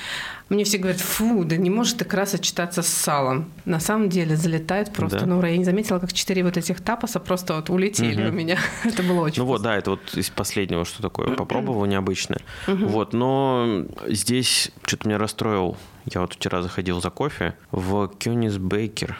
мне 0.48 0.64
все 0.64 0.76
говорят, 0.78 1.00
фу, 1.00 1.44
да 1.44 1.56
не 1.56 1.70
может 1.70 2.02
икра 2.02 2.26
сочетаться 2.26 2.82
с 2.82 2.88
салом. 2.88 3.50
На 3.64 3.80
самом 3.80 4.10
деле 4.10 4.36
залетает 4.36 4.92
просто 4.92 5.20
да. 5.20 5.26
на 5.26 5.38
ура. 5.38 5.48
Я 5.48 5.56
не 5.56 5.64
заметила, 5.64 5.98
как 5.98 6.12
четыре 6.12 6.44
вот 6.44 6.56
этих 6.56 6.80
тапоса 6.80 7.20
просто 7.20 7.54
вот 7.54 7.70
улетели 7.70 8.22
угу. 8.22 8.30
у 8.30 8.32
меня. 8.32 8.58
это 8.84 9.02
было 9.02 9.20
очень 9.22 9.42
Ну 9.42 9.48
вот, 9.48 9.62
да, 9.62 9.76
это 9.76 9.92
вот 9.92 10.14
из 10.14 10.28
последнего, 10.30 10.84
что 10.84 11.00
такое, 11.02 11.28
попробовал 11.36 11.86
необычное. 11.86 12.40
Вот, 12.66 13.14
но 13.14 13.86
здесь 14.06 14.70
что-то 14.84 15.08
меня 15.08 15.18
расстроил. 15.18 15.76
Я 16.04 16.20
вот 16.20 16.34
вчера 16.34 16.62
заходил 16.62 17.00
за 17.00 17.10
кофе 17.10 17.54
в 17.70 18.08
Кёнис 18.18 18.58
Бейкер. 18.58 19.18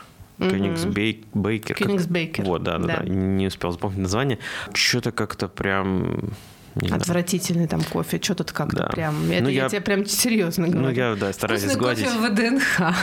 Кёнигсбейкер. 0.51 1.77
Кёнигсбейкер. 1.77 2.45
Вот, 2.45 2.63
да, 2.63 2.79
да, 2.79 2.99
да, 2.99 3.05
не 3.05 3.47
успел 3.47 3.73
запомнить 3.73 4.01
название. 4.01 4.39
Что-то 4.75 5.13
как-то 5.13 5.49
прям 5.49 6.31
Отвратительный 6.91 7.67
там 7.67 7.83
кофе, 7.83 8.19
что 8.23 8.35
тут 8.35 8.53
как-то 8.53 8.77
да. 8.77 8.87
прям. 8.87 9.31
Это 9.31 9.43
ну, 9.45 9.49
я, 9.49 9.65
я 9.65 9.69
тебе 9.69 9.81
прям 9.81 10.07
серьезно 10.07 10.69
говорю. 10.69 10.89
Ну, 10.89 10.91
я, 10.91 11.15
да, 11.15 11.33
стараюсь 11.33 11.63
Вкусный 11.63 11.79
сгладить. 11.79 12.05
кофе 12.07 12.19
в 12.19 12.31
ВДНХ. 12.31 12.95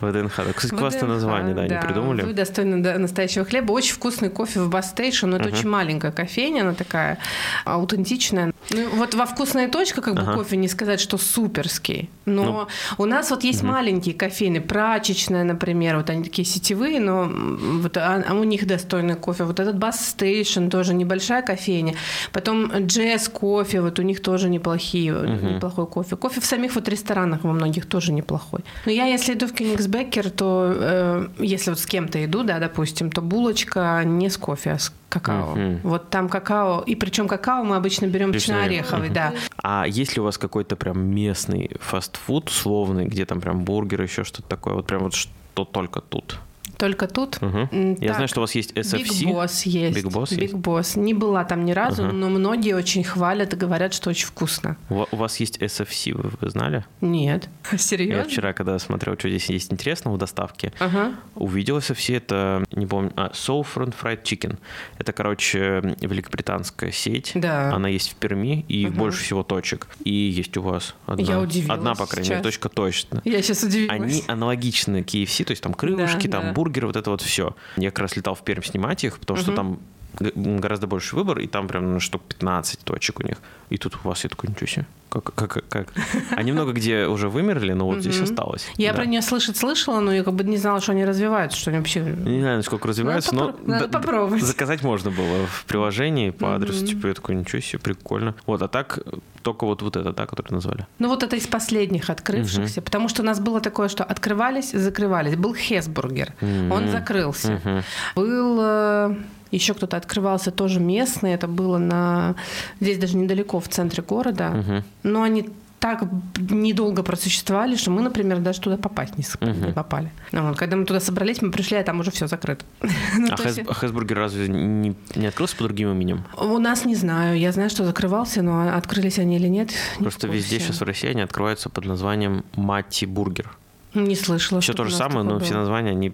ВДНХ. 0.00 0.36
Да, 0.36 0.52
кстати, 0.52 0.74
классное 0.74 1.08
название, 1.08 1.54
да, 1.54 1.66
да, 1.66 1.78
они 1.78 1.86
придумали. 1.86 2.22
Вы 2.22 2.32
достойны 2.34 2.76
настоящего 2.98 3.44
хлеба. 3.44 3.72
Очень 3.72 3.94
вкусный 3.94 4.28
кофе 4.28 4.60
в 4.60 4.68
Bus 4.68 4.84
Station, 4.84 5.28
но 5.28 5.36
это 5.36 5.48
очень 5.48 5.68
маленькая 5.68 6.12
кофейня, 6.12 6.62
она 6.62 6.74
такая 6.74 7.18
аутентичная. 7.64 8.52
Ну, 8.70 8.88
вот 8.96 9.14
во 9.14 9.26
Вкусно 9.26 9.62
и 9.62 9.68
точка, 9.68 10.02
как 10.02 10.14
бы 10.14 10.22
Ага. 10.22 10.34
кофе 10.34 10.56
не 10.56 10.68
сказать, 10.68 11.00
что 11.00 11.18
суперский. 11.18 12.10
Но 12.26 12.68
у 12.98 13.06
нас 13.06 13.30
вот 13.30 13.44
есть 13.44 13.62
маленькие 13.62 14.14
кофейны, 14.14 14.60
прачечная, 14.60 15.44
например, 15.44 15.96
вот 15.96 16.10
они 16.10 16.24
такие 16.24 16.44
сетевые, 16.44 17.00
но 17.00 17.28
вот 17.28 17.96
а- 17.96 18.24
а 18.28 18.34
у 18.34 18.44
них 18.44 18.66
достойный 18.66 19.14
кофе. 19.14 19.44
Вот 19.44 19.60
этот 19.60 19.76
Station 19.82 20.70
тоже 20.70 20.94
небольшая 20.94 21.42
кофейня. 21.42 21.94
Потом 22.32 22.81
Jazz 22.86 23.30
кофе, 23.30 23.80
вот 23.80 23.98
у 23.98 24.02
них 24.02 24.22
тоже 24.22 24.48
неплохие, 24.48 25.12
неплохой 25.12 25.86
кофе. 25.86 26.16
Кофе 26.16 26.40
в 26.40 26.44
самих 26.44 26.74
вот 26.74 26.88
ресторанах 26.88 27.44
во 27.44 27.52
многих 27.52 27.86
тоже 27.86 28.12
неплохой. 28.12 28.60
Но 28.86 28.92
я, 28.92 29.06
если 29.06 29.34
иду 29.34 29.46
в 29.46 29.52
Кенигсбекер, 29.52 30.30
то 30.30 30.72
э, 30.74 31.28
если 31.38 31.70
вот 31.70 31.78
с 31.78 31.86
кем-то 31.86 32.24
иду, 32.24 32.42
да, 32.42 32.58
допустим, 32.58 33.10
то 33.10 33.20
булочка 33.20 34.02
не 34.04 34.28
с 34.28 34.36
кофе, 34.36 34.72
а 34.72 34.78
с 34.78 34.92
какао. 35.08 35.54
Мгм. 35.54 35.80
Вот 35.82 36.10
там 36.10 36.28
какао, 36.28 36.82
и 36.82 36.94
причем 36.94 37.28
какао 37.28 37.64
мы 37.64 37.76
обычно 37.76 38.06
берем 38.06 38.30
Вишневый. 38.30 38.64
ореховый, 38.64 39.10
да. 39.10 39.32
А 39.62 39.84
есть 39.86 40.16
ли 40.16 40.20
у 40.20 40.24
вас 40.24 40.38
какой-то 40.38 40.76
прям 40.76 41.04
местный 41.04 41.70
фастфуд 41.80 42.48
условный, 42.48 43.06
где 43.06 43.26
там 43.26 43.40
прям 43.40 43.64
бургер, 43.64 44.02
еще 44.02 44.24
что-то 44.24 44.48
такое? 44.48 44.74
Вот 44.74 44.86
прям 44.86 45.02
вот 45.02 45.14
что 45.14 45.64
только 45.64 46.00
тут? 46.00 46.38
Только 46.82 47.06
тут. 47.06 47.40
Мгм. 47.40 47.68
М, 47.70 47.94
Я 48.00 48.08
так, 48.08 48.16
знаю, 48.16 48.26
что 48.28 48.40
у 48.40 48.42
вас 48.42 48.56
есть 48.56 48.72
SFC. 48.72 49.04
Big 49.04 49.32
Boss 49.32 49.62
есть. 49.68 49.96
Big 49.96 50.10
Boss 50.10 50.32
Big 50.36 50.40
есть? 50.42 50.54
Boss. 50.54 50.98
Не 50.98 51.14
была 51.14 51.44
там 51.44 51.64
ни 51.64 51.70
разу, 51.70 52.02
Ага. 52.06 52.12
но 52.12 52.28
многие 52.28 52.74
очень 52.74 53.04
хвалят 53.04 53.52
и 53.52 53.56
говорят, 53.56 53.94
что 53.94 54.10
очень 54.10 54.26
вкусно. 54.26 54.76
У 54.90 55.04
у 55.12 55.16
вас 55.16 55.38
есть 55.38 55.58
SFC, 55.58 56.12
вы, 56.12 56.32
вы 56.40 56.50
знали? 56.50 56.84
Нет. 57.00 57.48
Серьезно? 57.78 58.16
Я 58.16 58.24
вчера, 58.24 58.52
когда 58.52 58.76
смотрел, 58.80 59.16
что 59.16 59.28
здесь 59.28 59.48
есть 59.48 59.72
интересного 59.72 60.16
в 60.16 60.18
доставке, 60.18 60.72
Ага. 60.80 61.12
увидел 61.36 61.78
SFC, 61.78 62.16
это, 62.16 62.64
не 62.72 62.86
помню, 62.86 63.12
а, 63.14 63.30
Soulfront 63.32 63.94
Fried 64.02 64.24
Chicken. 64.24 64.58
Это, 64.98 65.12
короче, 65.12 65.94
великобританская 66.00 66.90
сеть. 66.90 67.30
Да. 67.36 67.72
Она 67.72 67.86
есть 67.90 68.10
в 68.10 68.14
Перми, 68.16 68.64
и 68.68 68.86
Мгм. 68.86 68.96
больше 68.98 69.22
всего 69.22 69.44
точек. 69.44 69.86
И 70.04 70.12
есть 70.12 70.56
у 70.56 70.62
вас 70.62 70.96
одна. 71.06 71.24
Я 71.24 71.38
удивилась 71.38 71.78
Одна, 71.78 71.94
по 71.94 72.06
крайней 72.06 72.30
мере, 72.30 72.42
точка 72.42 72.68
точно. 72.68 73.22
Я 73.24 73.40
сейчас 73.40 73.62
удивилась. 73.62 73.92
Они 73.92 74.24
аналогичны 74.26 75.02
KFC, 75.02 75.44
то 75.44 75.52
есть 75.52 75.62
там 75.62 75.74
крылышки, 75.74 76.26
Да, 76.26 76.38
там 76.38 76.48
да. 76.48 76.52
бургеры, 76.54 76.71
вот 76.86 76.96
это 76.96 77.10
вот 77.10 77.20
все. 77.22 77.54
Я 77.76 77.90
как 77.90 78.00
раз 78.00 78.16
летал 78.16 78.34
в 78.34 78.42
Пермь 78.42 78.62
снимать 78.62 79.04
их, 79.04 79.18
потому 79.18 79.38
что 79.38 79.50
Мгм. 79.52 79.56
там 79.56 79.80
гораздо 80.18 80.86
больше 80.86 81.16
выбор, 81.16 81.38
и 81.38 81.46
там 81.46 81.68
прям 81.68 81.92
ну, 81.92 82.00
штук 82.00 82.22
15 82.28 82.80
точек 82.80 83.20
у 83.20 83.22
них. 83.22 83.36
И 83.70 83.78
тут 83.78 83.96
у 84.04 84.08
вас 84.08 84.24
я 84.24 84.30
такой, 84.30 84.50
ничего 84.50 84.66
себе. 84.66 84.86
Как, 85.08 85.24
как, 85.34 85.64
как? 85.68 85.88
Они 86.30 86.52
много 86.52 86.72
где 86.72 87.06
уже 87.06 87.28
вымерли, 87.28 87.72
но 87.74 87.86
вот 87.86 88.00
здесь 88.00 88.20
осталось. 88.20 88.66
Я 88.76 88.94
про 88.94 89.04
нее 89.04 89.20
слышать 89.20 89.56
слышала, 89.58 90.00
но 90.00 90.12
я 90.12 90.24
как 90.24 90.34
бы 90.34 90.44
не 90.44 90.56
знала, 90.56 90.80
что 90.80 90.92
они 90.92 91.04
развиваются, 91.04 91.58
что 91.58 91.70
они 91.70 91.78
вообще... 91.78 92.00
Не 92.00 92.40
знаю, 92.40 92.56
насколько 92.58 92.88
развиваются, 92.88 93.34
но 93.34 93.54
надо 93.66 93.88
попробовать. 93.88 94.42
заказать 94.42 94.82
можно 94.82 95.10
было 95.10 95.46
в 95.46 95.64
приложении 95.66 96.30
по 96.30 96.54
адресу. 96.54 96.86
Типа 96.86 97.08
я 97.08 97.14
такой, 97.14 97.34
ничего 97.34 97.60
себе, 97.60 97.78
прикольно. 97.78 98.34
Вот, 98.46 98.62
а 98.62 98.68
так 98.68 99.00
только 99.42 99.66
вот, 99.66 99.82
вот 99.82 99.96
это, 99.96 100.12
да, 100.12 100.26
который 100.26 100.52
назвали. 100.52 100.86
Ну 100.98 101.08
вот 101.08 101.22
это 101.22 101.36
из 101.36 101.46
последних 101.46 102.08
открывшихся, 102.10 102.80
потому 102.80 103.08
что 103.08 103.22
у 103.22 103.24
нас 103.24 103.38
было 103.40 103.60
такое, 103.60 103.88
что 103.88 104.04
открывались, 104.04 104.70
закрывались. 104.72 105.36
Был 105.36 105.54
Хесбургер, 105.54 106.32
он 106.40 106.84
Мгм. 106.84 106.90
закрылся. 106.90 107.60
Мгм. 107.64 107.82
Был 108.16 108.58
э, 108.60 109.16
еще 109.52 109.74
кто-то 109.74 109.96
открывался 109.96 110.50
тоже 110.50 110.80
местный, 110.80 111.32
это 111.34 111.46
было 111.46 111.78
на 111.78 112.34
здесь 112.80 112.98
даже 112.98 113.16
недалеко 113.16 113.60
в 113.60 113.68
центре 113.68 114.02
города, 114.02 114.48
Мгм. 114.50 114.84
но 115.04 115.22
они 115.22 115.48
так 115.78 116.04
недолго 116.38 117.02
просуществовали, 117.02 117.74
что 117.74 117.90
мы, 117.90 118.02
например, 118.02 118.38
даже 118.38 118.60
туда 118.60 118.76
попасть 118.76 119.18
не, 119.18 119.24
Мгм. 119.44 119.66
не 119.66 119.72
попали. 119.72 120.12
Ну, 120.30 120.46
вот, 120.46 120.56
когда 120.56 120.76
мы 120.76 120.84
туда 120.84 121.00
собрались, 121.00 121.42
мы 121.42 121.50
пришли, 121.50 121.76
а 121.76 121.82
там 121.82 121.98
уже 121.98 122.12
все 122.12 122.28
закрыто. 122.28 122.64
Ну, 123.18 123.26
А 123.30 123.34
а 123.34 123.74
Хэсбургер 123.74 124.16
разве 124.16 124.46
не, 124.46 124.94
не 125.16 125.26
открылся 125.26 125.56
под 125.56 125.66
другим 125.66 125.90
именем? 125.90 126.22
У 126.38 126.58
нас 126.58 126.84
не 126.84 126.94
знаю. 126.94 127.36
Я 127.36 127.50
знаю, 127.50 127.68
что 127.68 127.84
закрывался, 127.84 128.42
но 128.42 128.76
открылись 128.76 129.18
они 129.18 129.36
или 129.36 129.48
нет. 129.48 129.70
не 129.98 130.04
Просто 130.04 130.28
везде 130.28 130.60
сейчас 130.60 130.80
в 130.80 130.84
России 130.84 131.08
они 131.10 131.20
открываются 131.22 131.68
под 131.68 131.84
названием 131.84 132.44
Мати 132.54 133.04
Бургер. 133.04 133.50
Не 133.94 134.14
слышала. 134.14 134.60
Все 134.60 134.74
то 134.74 134.84
же 134.84 134.94
самое, 134.94 135.24
но 135.26 135.40
все 135.40 135.54
названия 135.54 135.90
они 135.90 136.12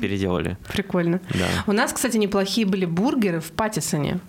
переделали. 0.00 0.56
Прикольно. 0.72 1.20
Да. 1.30 1.46
У 1.66 1.72
нас, 1.72 1.92
кстати, 1.92 2.16
неплохие 2.16 2.66
были 2.66 2.84
бургеры 2.84 3.40
в 3.40 3.50
Паттисоне. 3.52 4.20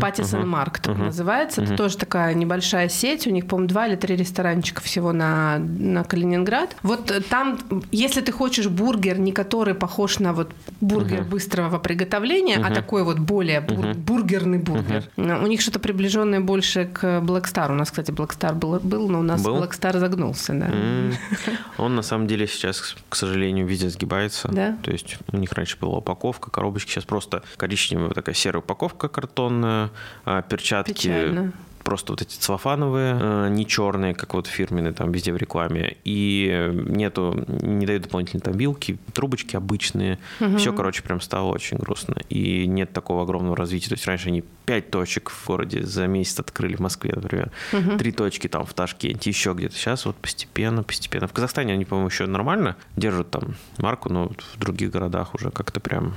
Паттисон. 0.00 0.48
Марк 0.48 0.78
так 0.78 0.96
называется. 0.96 1.62
Это 1.62 1.76
тоже 1.76 1.96
такая 1.98 2.34
небольшая 2.34 2.88
сеть. 2.88 3.26
У 3.26 3.30
них, 3.30 3.46
по-моему, 3.46 3.68
два 3.68 3.86
или 3.86 3.96
три 3.96 4.16
ресторанчика 4.16 4.80
всего 4.80 5.12
на, 5.12 5.58
на 5.58 6.04
Калининград. 6.04 6.76
Вот 6.82 7.10
э, 7.10 7.20
там, 7.20 7.58
если 7.90 8.20
ты 8.20 8.32
хочешь 8.32 8.68
бургер, 8.68 9.18
не 9.18 9.32
который 9.32 9.74
похож 9.74 10.18
на 10.18 10.32
вот 10.32 10.52
бургер 10.80 11.24
быстрого 11.24 11.78
приготовления, 11.78 12.60
а 12.64 12.72
такой 12.72 13.04
вот 13.04 13.18
более 13.18 13.60
бур- 13.60 13.94
бургерный 13.94 14.58
бургер. 14.58 15.04
У 15.16 15.46
них 15.46 15.60
что-то 15.60 15.78
приближенное 15.78 16.40
больше 16.40 16.86
к 16.92 17.04
Black 17.20 17.44
Star. 17.44 17.70
У 17.70 17.74
нас, 17.74 17.90
кстати, 17.90 18.10
Black 18.10 18.36
Star 18.38 18.54
был, 18.54 18.78
был 18.80 19.08
но 19.08 19.20
у 19.20 19.22
нас 19.22 19.42
Был? 19.42 19.56
Black 19.56 19.72
Star 19.78 19.98
загнулся. 19.98 20.52
Да. 20.54 20.66
М. 20.66 21.14
Он 21.78 21.94
на 21.96 22.02
самом 22.02 22.26
деле 22.26 22.46
сейчас, 22.46 22.96
к 23.08 23.16
сожалению, 23.16 23.66
везде 23.66 23.88
сгибается. 23.90 24.48
Да? 24.48 24.76
То 24.82 24.90
есть 24.90 25.18
у 25.32 25.36
них 25.36 25.52
раньше 25.52 25.76
была 25.80 25.98
упаковка, 25.98 26.50
коробочки, 26.50 26.90
сейчас 26.90 27.04
просто 27.04 27.42
коричневая 27.56 28.10
такая 28.10 28.34
серая 28.34 28.60
упаковка 28.62 29.08
картонная, 29.40 29.90
а, 30.24 30.42
перчатки 30.42 30.92
Печально. 30.92 31.52
просто 31.82 32.12
вот 32.12 32.22
эти 32.22 32.36
целлофановые, 32.36 33.18
э, 33.20 33.48
не 33.50 33.66
черные, 33.66 34.14
как 34.14 34.34
вот 34.34 34.46
фирменные 34.46 34.92
там 34.92 35.12
везде 35.12 35.32
в 35.32 35.36
рекламе. 35.36 35.96
И 36.04 36.70
нету, 36.86 37.44
не 37.48 37.86
дают 37.86 38.02
дополнительные 38.02 38.42
там 38.42 38.54
вилки, 38.54 38.98
трубочки 39.12 39.56
обычные. 39.56 40.18
Все, 40.58 40.72
короче, 40.72 41.02
прям 41.02 41.20
стало 41.20 41.48
очень 41.52 41.78
грустно. 41.78 42.16
И 42.28 42.66
нет 42.66 42.92
такого 42.92 43.22
огромного 43.22 43.56
развития. 43.56 43.88
То 43.88 43.94
есть 43.94 44.06
раньше 44.06 44.28
они 44.28 44.44
пять 44.70 44.88
точек 44.88 45.30
в 45.30 45.46
городе 45.48 45.82
за 45.84 46.06
месяц 46.06 46.38
открыли 46.38 46.76
в 46.76 46.78
Москве, 46.78 47.12
например. 47.12 47.50
Три 47.98 48.12
точки 48.12 48.46
там 48.46 48.64
в 48.64 48.72
Ташкенте, 48.72 49.28
еще 49.28 49.52
где-то. 49.52 49.74
Сейчас 49.74 50.06
вот 50.06 50.14
постепенно, 50.14 50.84
постепенно. 50.84 51.26
В 51.26 51.32
Казахстане 51.32 51.72
они, 51.72 51.84
по-моему, 51.84 52.08
еще 52.08 52.26
нормально 52.26 52.76
держат 52.96 53.32
там 53.32 53.56
марку, 53.78 54.12
но 54.12 54.28
вот 54.28 54.44
в 54.54 54.58
других 54.60 54.92
городах 54.92 55.34
уже 55.34 55.50
как-то 55.50 55.80
прям... 55.80 56.14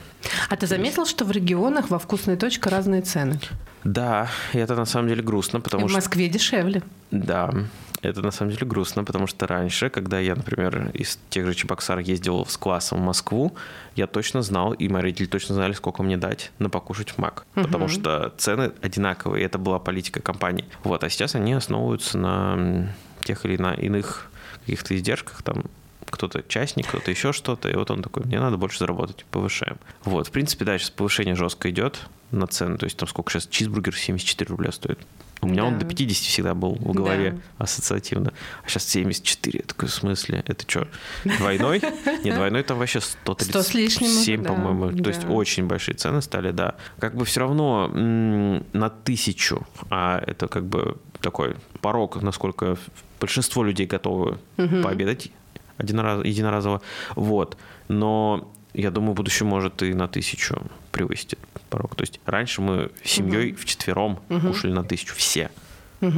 А 0.49 0.56
ты 0.56 0.68
заметил, 0.68 1.08
что 1.08 1.26
в 1.26 1.32
регионах 1.32 1.89
во 1.89 1.97
вкусной 1.97 2.38
точке 2.38 2.70
разные 2.70 3.01
цены? 3.01 3.39
Да, 3.84 4.30
и 4.54 4.60
это 4.60 4.76
на 4.76 4.86
самом 4.86 5.08
деле 5.08 5.24
грустно, 5.24 5.60
потому 5.60 5.86
И 5.86 5.88
в 5.88 5.89
что... 5.89 5.97
Москве 5.97 6.30
дешевле. 6.30 6.84
Да, 7.14 7.53
это 8.01 8.22
на 8.24 8.32
самом 8.32 8.51
деле 8.51 8.66
грустно, 8.66 9.03
потому 9.03 9.28
что 9.28 9.45
раньше, 9.45 9.89
когда 9.89 10.20
я, 10.20 10.36
например, 10.36 10.89
из 10.93 11.20
тех 11.30 11.45
же 11.45 11.53
Чебоксар 11.53 11.99
ездил 11.99 12.45
с 12.45 12.57
классом 12.57 12.99
в 12.99 13.01
Москву, 13.03 13.55
я 13.95 14.07
точно 14.07 14.41
знал, 14.41 14.74
и 14.74 14.89
мои 14.89 15.03
родители 15.03 15.28
точно 15.28 15.53
знали, 15.53 15.74
сколько 15.74 16.01
мне 16.01 16.18
дать 16.18 16.51
на 16.57 16.70
покушать 16.70 17.11
в 17.11 17.20
МАК. 17.20 17.45
Потому 17.53 17.88
что 17.88 18.34
цены 18.38 18.72
одинаковые, 18.82 19.43
и 19.43 19.45
это 19.45 19.59
была 19.59 19.78
политика 19.78 20.22
компании. 20.22 20.66
Вот, 20.84 21.03
а 21.03 21.09
сейчас 21.09 21.36
они 21.36 21.53
основываются 21.53 22.18
на 22.18 22.89
тех 23.22 23.45
или 23.45 23.57
на 23.57 23.76
иных 23.76 24.28
каких-то 24.61 24.95
издержках, 24.97 25.43
там, 25.43 25.66
кто-то 26.10 26.43
частник, 26.47 26.88
кто-то 26.88 27.12
еще 27.12 27.34
что-то, 27.34 27.70
и 27.70 27.76
вот 27.76 27.91
он 27.91 28.01
такой, 28.01 28.24
мне 28.26 28.39
надо 28.39 28.58
больше 28.58 28.80
заработать, 28.80 29.26
повышаем. 29.32 29.78
Вот, 30.04 30.28
в 30.28 30.32
принципе, 30.32 30.66
да, 30.66 30.78
сейчас 30.78 30.89
повышение 30.91 31.36
жестко 31.36 31.70
идет 31.70 32.01
на 32.32 32.47
цены, 32.47 32.78
то 32.78 32.86
есть 32.86 32.97
там 32.97 33.08
сколько 33.08 33.32
сейчас 33.32 33.47
чизбургер 33.47 33.95
74 33.95 34.49
рубля 34.49 34.72
стоит. 34.72 34.99
У 35.41 35.47
меня 35.47 35.66
он 35.66 35.74
Да. 35.74 35.80
до 35.82 35.86
50 35.88 36.24
всегда 36.26 36.54
был 36.54 36.76
в 36.76 36.93
голове 36.93 37.38
ассоциативно. 37.58 38.32
А 38.66 38.70
сейчас 38.70 38.86
74. 38.88 39.60
Я 39.60 39.68
такой, 39.68 39.89
в 39.89 39.93
смысле? 39.93 40.41
Это 40.47 40.64
что, 40.70 40.88
двойной? 41.26 41.82
Не, 42.24 42.32
двойной 42.32 42.64
там 42.64 42.78
вообще 42.78 43.01
137, 43.01 43.51
100 43.51 43.64
с 43.64 43.74
лишним 43.74 44.43
да, 44.43 44.49
по-моему. 44.54 44.89
То 44.97 45.04
да. 45.04 45.10
есть 45.10 45.26
очень 45.28 45.68
большие 45.68 45.95
цены 45.95 46.22
стали, 46.22 46.51
да. 46.51 46.76
Как 46.97 47.16
бы 47.16 47.26
все 47.26 47.41
равно 47.41 47.91
м, 47.93 48.66
на 48.72 48.89
тысячу, 48.89 49.68
а 49.89 50.24
это 50.26 50.47
как 50.47 50.66
бы 50.66 50.95
такой 51.20 51.58
порог, 51.82 52.22
насколько 52.22 52.78
большинство 53.20 53.64
людей 53.66 53.86
готовы 53.86 54.38
пообедать 54.56 55.30
единораз- 55.78 56.26
единоразово. 56.26 56.82
Вот. 57.15 57.57
Но 57.88 58.51
я 58.74 58.91
думаю, 58.91 59.13
будущем 59.13 59.47
может 59.47 59.82
и 59.84 59.93
на 59.93 60.07
тысячу 60.07 60.61
превысить 60.91 61.36
порог. 61.69 61.95
То 61.95 62.03
есть 62.03 62.19
раньше 62.26 62.61
мы 62.61 62.91
с 63.03 63.09
семьей 63.11 63.53
вчетвером 63.53 64.19
кушали 64.47 64.71
на 64.74 64.84
тысячу 64.84 65.15
все. 65.15 65.49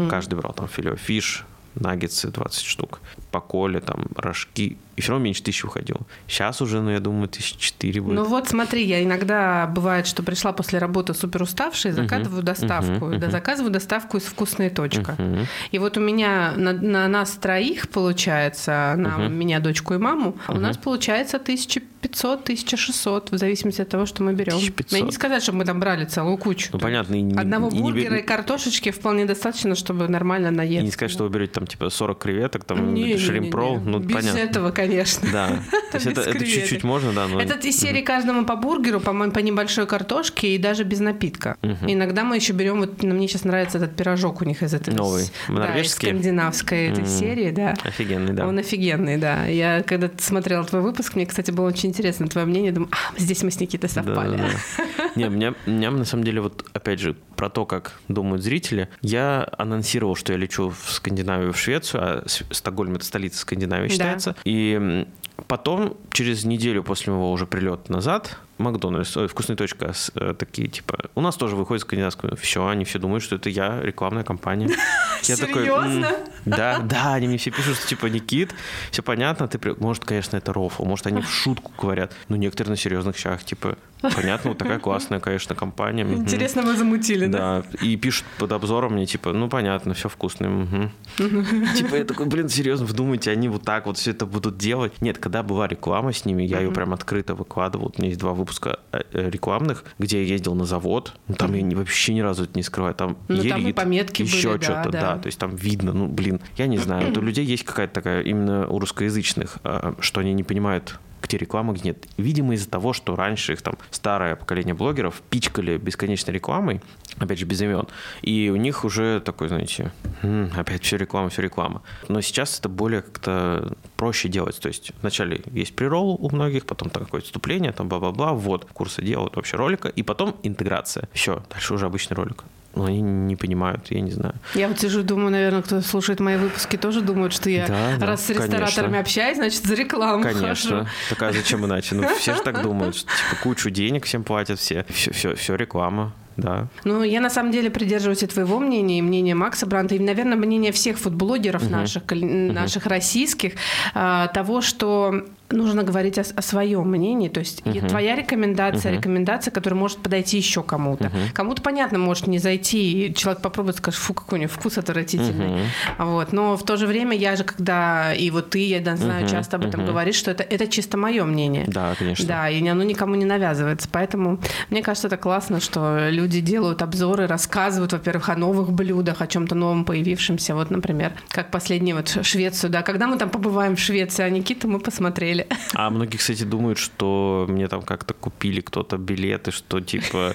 Каждый 0.09 0.35
брал 0.35 0.53
там 0.53 0.67
филе 0.67 0.95
фиш, 0.95 1.45
наггетсы 1.75 2.29
20 2.29 2.63
штук, 2.65 2.99
по 3.31 3.39
коле, 3.41 3.79
там, 3.79 4.07
рожки. 4.15 4.77
И 4.95 5.01
все 5.01 5.11
равно 5.11 5.25
меньше 5.25 5.43
тысячи 5.43 5.65
выходило. 5.65 5.99
Сейчас 6.25 6.61
уже, 6.61 6.79
ну, 6.81 6.89
я 6.89 7.01
думаю, 7.01 7.27
тысяч 7.27 7.57
четыре 7.57 7.99
будет. 8.01 8.15
Ну 8.15 8.23
вот 8.23 8.47
смотри, 8.47 8.85
я 8.85 9.03
иногда 9.03 9.67
бывает, 9.67 10.07
что 10.07 10.23
пришла 10.23 10.53
после 10.53 10.79
работы 10.79 11.13
супер 11.13 11.41
уставшая, 11.43 11.91
заказываю 11.91 12.43
доставку. 12.43 13.07
мгм, 13.07 13.19
Да, 13.19 13.29
заказываю 13.29 13.71
доставку 13.73 14.15
из 14.17 14.23
вкусной 14.23 14.69
точка. 14.69 15.15
Мгм. 15.17 15.47
И 15.71 15.79
вот 15.79 15.97
у 15.97 15.99
меня 15.99 16.53
на, 16.55 16.71
на 16.71 17.07
нас 17.09 17.31
троих 17.31 17.89
получается, 17.89 18.93
на 18.97 19.17
Мгм. 19.17 19.33
меня, 19.33 19.59
дочку 19.59 19.93
и 19.95 19.97
маму, 19.97 20.37
у 20.47 20.53
нас 20.59 20.77
получается 20.77 21.39
1500-1600, 21.39 23.31
в 23.31 23.37
зависимости 23.37 23.81
от 23.81 23.89
того, 23.89 24.05
что 24.05 24.23
мы 24.23 24.33
берем. 24.33 24.55
1500. 24.55 24.99
Я 24.99 25.05
не 25.05 25.11
сказать, 25.11 25.43
чтобы 25.43 25.59
мы 25.59 25.65
там 25.65 25.79
брали 25.79 26.05
целую 26.05 26.37
кучу. 26.37 26.69
Ну, 26.73 26.79
понятно, 26.79 27.15
и 27.15 27.21
не- 27.21 27.35
Одного 27.37 27.69
и 27.69 27.73
не 27.73 27.81
бургера 27.81 28.17
и 28.17 28.21
картошечки 28.21 28.91
вполне 28.91 29.25
достаточно, 29.25 29.75
чтобы 29.75 30.07
нормально 30.07 30.47
И 30.47 30.51
наесться. 30.51 30.85
не 30.85 30.91
сказать, 30.91 31.11
что 31.11 31.23
вы 31.23 31.29
берете 31.29 31.53
там 31.53 31.64
там 31.65 31.67
типа 31.67 31.89
40 31.89 32.17
креветок, 32.17 32.63
там 32.63 32.93
Не-не-не-не. 32.93 33.19
шримпрол, 33.19 33.79
ну 33.79 33.99
Без 33.99 34.13
понятно. 34.15 34.37
этого, 34.37 34.71
конечно. 34.71 35.27
Да, 35.31 35.47
то 35.91 35.97
есть 35.97 36.07
это, 36.07 36.45
чуть-чуть 36.45 36.83
можно, 36.83 37.11
да, 37.13 37.27
но... 37.27 37.41
Это 37.41 37.55
из 37.67 37.77
серии 37.77 38.01
каждому 38.01 38.45
по 38.45 38.55
бургеру, 38.55 38.99
по-моему, 38.99 39.33
по 39.33 39.39
небольшой 39.39 39.87
картошке 39.87 40.55
и 40.55 40.57
даже 40.57 40.83
без 40.83 40.99
напитка. 40.99 41.57
Иногда 41.87 42.23
мы 42.23 42.35
еще 42.35 42.53
берем, 42.53 42.79
вот 42.79 43.03
ну, 43.03 43.15
мне 43.15 43.27
сейчас 43.27 43.43
нравится 43.43 43.77
этот 43.77 43.95
пирожок 43.95 44.41
у 44.41 44.45
них 44.45 44.61
из 44.61 44.73
этой 44.73 44.93
Новый. 44.93 45.25
да, 45.49 45.79
из 45.79 45.91
скандинавской 45.91 46.87
этой 46.87 47.05
серии, 47.05 47.51
да. 47.51 47.73
Офигенный, 47.83 48.33
да. 48.33 48.47
Он 48.47 48.57
офигенный, 48.57 49.17
да. 49.17 49.45
Я 49.45 49.83
когда 49.83 50.09
смотрела 50.17 50.63
твой 50.63 50.81
выпуск, 50.81 51.15
мне, 51.15 51.25
кстати, 51.25 51.51
было 51.51 51.67
очень 51.67 51.89
интересно 51.89 52.27
твое 52.27 52.45
мнение. 52.45 52.71
Думаю, 52.71 52.91
а, 52.91 53.19
здесь 53.19 53.43
мы 53.43 53.51
с 53.51 53.59
Никитой 53.59 53.89
совпали. 53.89 54.37
Да-да-да. 54.37 55.09
Не, 55.15 55.29
меня, 55.29 55.53
меня 55.65 55.91
на 55.91 56.05
самом 56.05 56.23
деле 56.23 56.41
вот 56.41 56.65
опять 56.73 56.99
же 56.99 57.15
про 57.35 57.49
то, 57.49 57.65
как 57.65 57.93
думают 58.07 58.41
зрители. 58.43 58.89
Я 59.01 59.47
анонсировал, 59.57 60.15
что 60.15 60.31
я 60.33 60.37
лечу 60.37 60.69
в 60.69 60.91
Скандинавию, 60.91 61.53
в 61.53 61.57
Швецию, 61.57 62.01
а 62.03 62.23
Стокгольм 62.51 62.95
это 62.95 63.05
столица 63.05 63.39
Скандинавии 63.39 63.87
Да. 63.87 63.93
считается. 63.93 64.35
И 64.43 64.73
м, 64.73 65.07
потом 65.47 65.97
через 66.11 66.43
неделю 66.45 66.83
после 66.83 67.11
моего 67.13 67.31
уже 67.31 67.45
прилета 67.45 67.91
назад 67.91 68.37
Макдональдс, 68.57 69.17
ой, 69.17 69.27
вкусная 69.27 69.57
точка, 69.57 69.91
с- 69.93 70.11
э, 70.15 70.33
такие 70.37 70.67
типа, 70.67 70.97
у 71.15 71.21
нас 71.21 71.35
тоже 71.35 71.55
выходит 71.55 71.81
скандинавская, 71.81 72.35
все, 72.35 72.65
они 72.67 72.85
все 72.85 72.99
думают, 72.99 73.23
что 73.23 73.35
это 73.35 73.49
я, 73.49 73.81
рекламная 73.81 74.23
компания. 74.23 74.69
Я 75.23 75.37
такой, 75.37 75.63
Серьезно? 75.63 76.05
«М, 76.05 76.15
Да, 76.45 76.79
да, 76.79 77.13
они 77.15 77.27
мне 77.27 77.37
все 77.37 77.49
пишут, 77.49 77.77
что 77.77 77.87
типа, 77.87 78.05
Никит, 78.05 78.53
все 78.91 79.01
понятно, 79.01 79.47
ты, 79.47 79.59
может, 79.79 80.05
конечно, 80.05 80.37
это 80.37 80.53
рофл, 80.53 80.85
может, 80.85 81.07
они 81.07 81.21
в 81.21 81.27
шутку 81.29 81.71
говорят, 81.81 82.13
но 82.29 82.35
некоторые 82.35 82.71
на 82.71 82.77
серьезных 82.77 83.17
щах, 83.17 83.43
типа, 83.43 83.77
понятно, 84.01 84.51
вот 84.51 84.59
такая 84.59 84.77
классная, 84.77 85.19
конечно, 85.19 85.55
компания. 85.55 86.03
мгм». 86.05 86.21
Интересно, 86.21 86.61
вы 86.61 86.75
замутили, 86.77 87.25
да? 87.25 87.63
Да, 87.63 87.77
и 87.81 87.95
пишут 87.97 88.25
под 88.37 88.51
обзором 88.51 88.93
мне, 88.93 89.07
типа, 89.07 89.33
ну, 89.33 89.49
понятно, 89.49 89.95
все 89.95 90.07
вкусное. 90.09 90.49
мгм». 90.49 90.91
Типа, 91.75 91.95
я 91.95 92.05
такой, 92.05 92.27
блин, 92.27 92.47
серьезно, 92.47 92.85
вдумайте, 92.85 93.31
они 93.31 93.49
вот 93.49 93.63
так 93.63 93.87
вот 93.87 93.97
все 93.97 94.11
это 94.11 94.27
будут 94.27 94.57
делать? 94.57 94.93
Нет, 95.01 95.17
когда 95.17 95.41
была 95.41 95.67
реклама 95.67 96.13
с 96.13 96.23
ними, 96.25 96.43
я 96.43 96.59
ее 96.59 96.71
прям 96.71 96.93
открыто 96.93 97.33
выкладывал. 97.33 97.91
У 97.97 97.99
меня 97.99 98.09
есть 98.09 98.19
два 98.19 98.33
выпуска 98.45 98.79
э, 98.91 99.01
э, 99.11 99.29
рекламных, 99.29 99.83
где 99.97 100.21
я 100.23 100.27
ездил 100.27 100.53
на 100.53 100.65
завод. 100.65 101.13
Ну, 101.27 101.35
Там 101.35 101.53
я 101.53 101.77
вообще 101.77 102.13
ни 102.13 102.21
разу 102.21 102.43
это 102.43 102.53
не 102.55 102.63
скрываю. 102.63 102.93
Там 102.93 103.17
Ну, 103.27 103.43
там 103.43 103.67
и 103.67 103.73
пометки 103.73 104.21
еще 104.21 104.49
были, 104.49 104.59
да, 104.59 104.63
что-то, 104.63 104.89
да. 104.91 105.01
да. 105.01 105.17
То 105.17 105.27
есть 105.27 105.39
там 105.39 105.55
видно, 105.55 105.93
ну, 105.93 106.07
блин, 106.07 106.39
я 106.57 106.67
не 106.67 106.77
знаю. 106.77 107.07
Вот 107.15 107.17
у 107.17 107.21
людей 107.21 107.45
есть 107.45 107.63
какая-то 107.63 107.93
такая, 107.93 108.21
именно 108.21 108.67
у 108.67 108.79
русскоязычных, 108.79 109.57
э, 109.63 109.93
что 109.99 110.21
они 110.21 110.33
не 110.33 110.43
понимают, 110.43 110.99
где 111.25 111.37
реклама, 111.37 111.73
где 111.73 111.89
нет. 111.89 112.05
Видимо, 112.17 112.53
из-за 112.53 112.69
того, 112.69 112.93
что 112.93 113.15
раньше 113.15 113.53
их 113.53 113.61
там 113.61 113.77
старое 113.91 114.35
поколение 114.35 114.73
блогеров 114.73 115.21
пичкали 115.29 115.77
бесконечной 115.77 116.33
рекламой, 116.33 116.81
опять 117.17 117.39
же, 117.39 117.45
без 117.45 117.61
имен, 117.61 117.87
и 118.21 118.49
у 118.53 118.55
них 118.55 118.85
уже 118.85 119.19
такой, 119.19 119.47
знаете, 119.47 119.91
«М, 120.21 120.51
опять 120.55 120.83
все 120.83 120.97
реклама, 120.97 121.29
все 121.29 121.41
реклама. 121.41 121.81
Но 122.07 122.21
сейчас 122.21 122.59
это 122.59 122.69
более 122.69 123.01
как-то 123.01 123.75
проще 123.97 124.29
делать. 124.29 124.59
То 124.59 124.67
есть 124.67 124.91
вначале 125.01 125.41
есть 125.51 125.75
прирол 125.75 126.17
у 126.19 126.29
многих, 126.29 126.65
потом 126.65 126.89
там 126.89 127.03
какое-то 127.05 127.27
вступление, 127.27 127.71
там 127.71 127.89
бла-бла-бла, 127.89 128.33
вот, 128.33 128.65
курсы 128.73 129.01
делают 129.01 129.35
вообще 129.35 129.57
ролика, 129.57 129.87
и 129.87 130.03
потом 130.03 130.35
интеграция. 130.43 131.09
Все, 131.13 131.43
дальше 131.49 131.73
уже 131.73 131.85
обычный 131.85 132.15
ролик. 132.15 132.43
Но 132.75 132.85
они 132.85 133.01
не 133.01 133.35
понимают, 133.35 133.87
я 133.89 134.01
не 134.01 134.11
знаю. 134.11 134.35
Я 134.53 134.67
вот 134.67 134.79
сижу 134.79 135.01
думаю, 135.01 135.31
наверное, 135.31 135.61
кто 135.61 135.81
слушает 135.81 136.19
мои 136.19 136.35
выпуски, 136.37 136.75
тоже 136.75 137.01
думают, 137.01 137.33
что 137.33 137.49
я 137.49 137.67
Да, 137.67 137.95
да, 137.97 138.05
раз 138.05 138.25
с 138.25 138.29
рестораторами 138.29 138.67
конечно. 138.67 138.99
общаюсь, 138.99 139.37
значит, 139.37 139.63
за 139.63 139.75
рекламу 139.75 140.23
Конечно. 140.23 140.47
хожу. 140.47 140.87
Так 141.09 141.21
а 141.23 141.31
зачем 141.31 141.65
иначе? 141.65 141.95
Ну, 141.95 142.07
все 142.15 142.35
же 142.35 142.41
так 142.41 142.61
думают, 142.61 142.95
что 142.95 143.05
типа, 143.07 143.35
кучу 143.43 143.69
денег 143.69 144.05
всем 144.05 144.23
платят 144.23 144.59
все. 144.59 144.85
Все, 144.89 145.11
все, 145.13 145.35
все 145.35 145.55
реклама, 145.55 146.11
да. 146.37 146.67
Ну, 146.83 147.01
я 147.03 147.21
на 147.21 147.29
самом 147.29 147.51
деле 147.51 147.69
придерживаюсь 147.69 148.23
и 148.23 148.27
твоего 148.27 148.59
мнения, 148.59 148.99
и 148.99 149.01
мнения 149.01 149.35
Макса 149.35 149.65
Бранта, 149.65 149.95
и, 149.95 149.99
наверное, 149.99 150.35
мнения 150.37 150.71
всех 150.73 150.97
футблогеров 150.99 151.69
наших, 151.69 152.05
кол- 152.05 152.19
наших 152.19 152.87
российских, 152.87 153.53
а, 153.93 154.27
того, 154.27 154.59
что 154.61 155.23
нужно 155.49 155.83
говорить 155.83 156.17
о, 156.17 156.21
о 156.21 156.41
своем 156.41 156.89
мнении. 156.89 157.29
То 157.29 157.39
есть 157.39 157.61
и 157.65 157.79
твоя 157.81 158.15
рекомендация, 158.15 158.93
рекомендация, 158.93 159.51
которая 159.51 159.79
может 159.79 159.99
подойти 159.99 160.37
еще 160.37 160.63
кому-то. 160.63 161.11
Кому-то, 161.33 161.61
понятно, 161.61 161.99
может 161.99 162.27
не 162.27 162.39
зайти, 162.39 163.07
и 163.07 163.13
человек 163.13 163.41
попробует, 163.41 163.77
скажет, 163.77 163.99
фу, 163.99 164.13
какой 164.13 164.39
у 164.39 164.41
него 164.43 164.51
вкус 164.51 164.77
отвратительный. 164.77 165.65
Вот. 165.97 166.33
Но 166.33 166.57
в 166.57 166.63
то 166.63 166.77
же 166.77 166.87
время 166.87 167.15
я 167.15 167.35
же, 167.35 167.43
когда, 167.43 168.13
и 168.13 168.29
вот 168.29 168.51
ты, 168.51 168.67
я 168.67 168.79
да, 168.79 168.95
знаю, 168.95 169.27
часто 169.27 169.57
об 169.57 169.65
этом 169.65 169.85
говоришь, 169.85 170.15
что 170.15 170.31
это, 170.31 170.43
это 170.43 170.67
чисто 170.67 170.97
мое 170.97 171.23
мнение. 171.23 171.65
Да, 171.67 171.95
конечно. 171.97 172.25
Да, 172.27 172.49
и 172.49 172.65
оно 172.67 172.83
никому 172.83 173.15
не 173.15 173.25
навязывается. 173.25 173.87
Поэтому 173.91 174.39
мне 174.69 174.81
кажется, 174.81 175.07
это 175.07 175.17
классно, 175.17 175.59
что 175.59 176.09
люди 176.09 176.41
делают 176.41 176.81
обзоры, 176.81 177.27
рассказывают, 177.27 177.93
во-первых, 177.93 178.29
о 178.29 178.35
новых 178.35 178.71
блюдах, 178.71 179.21
о 179.21 179.27
чем-то 179.27 179.55
новом 179.55 179.85
появившемся. 179.85 180.55
Вот, 180.55 180.71
например, 180.71 181.13
как 181.29 181.51
последний 181.51 181.93
вот 181.93 182.17
Швецию, 182.21 182.69
да. 182.69 182.81
Когда 182.81 183.07
мы 183.07 183.17
там 183.17 183.29
побываем 183.29 183.75
в 183.75 183.79
Швеции, 183.79 184.23
а 184.23 184.29
Никита 184.29 184.67
мы 184.67 184.79
посмотрели. 184.79 185.34
А 185.73 185.89
многие, 185.89 186.17
кстати, 186.17 186.43
думают, 186.43 186.77
что 186.77 187.45
мне 187.49 187.67
там 187.67 187.81
как-то 187.81 188.13
купили 188.13 188.61
кто-то 188.61 188.97
билеты, 188.97 189.51
что 189.51 189.81
типа 189.81 190.33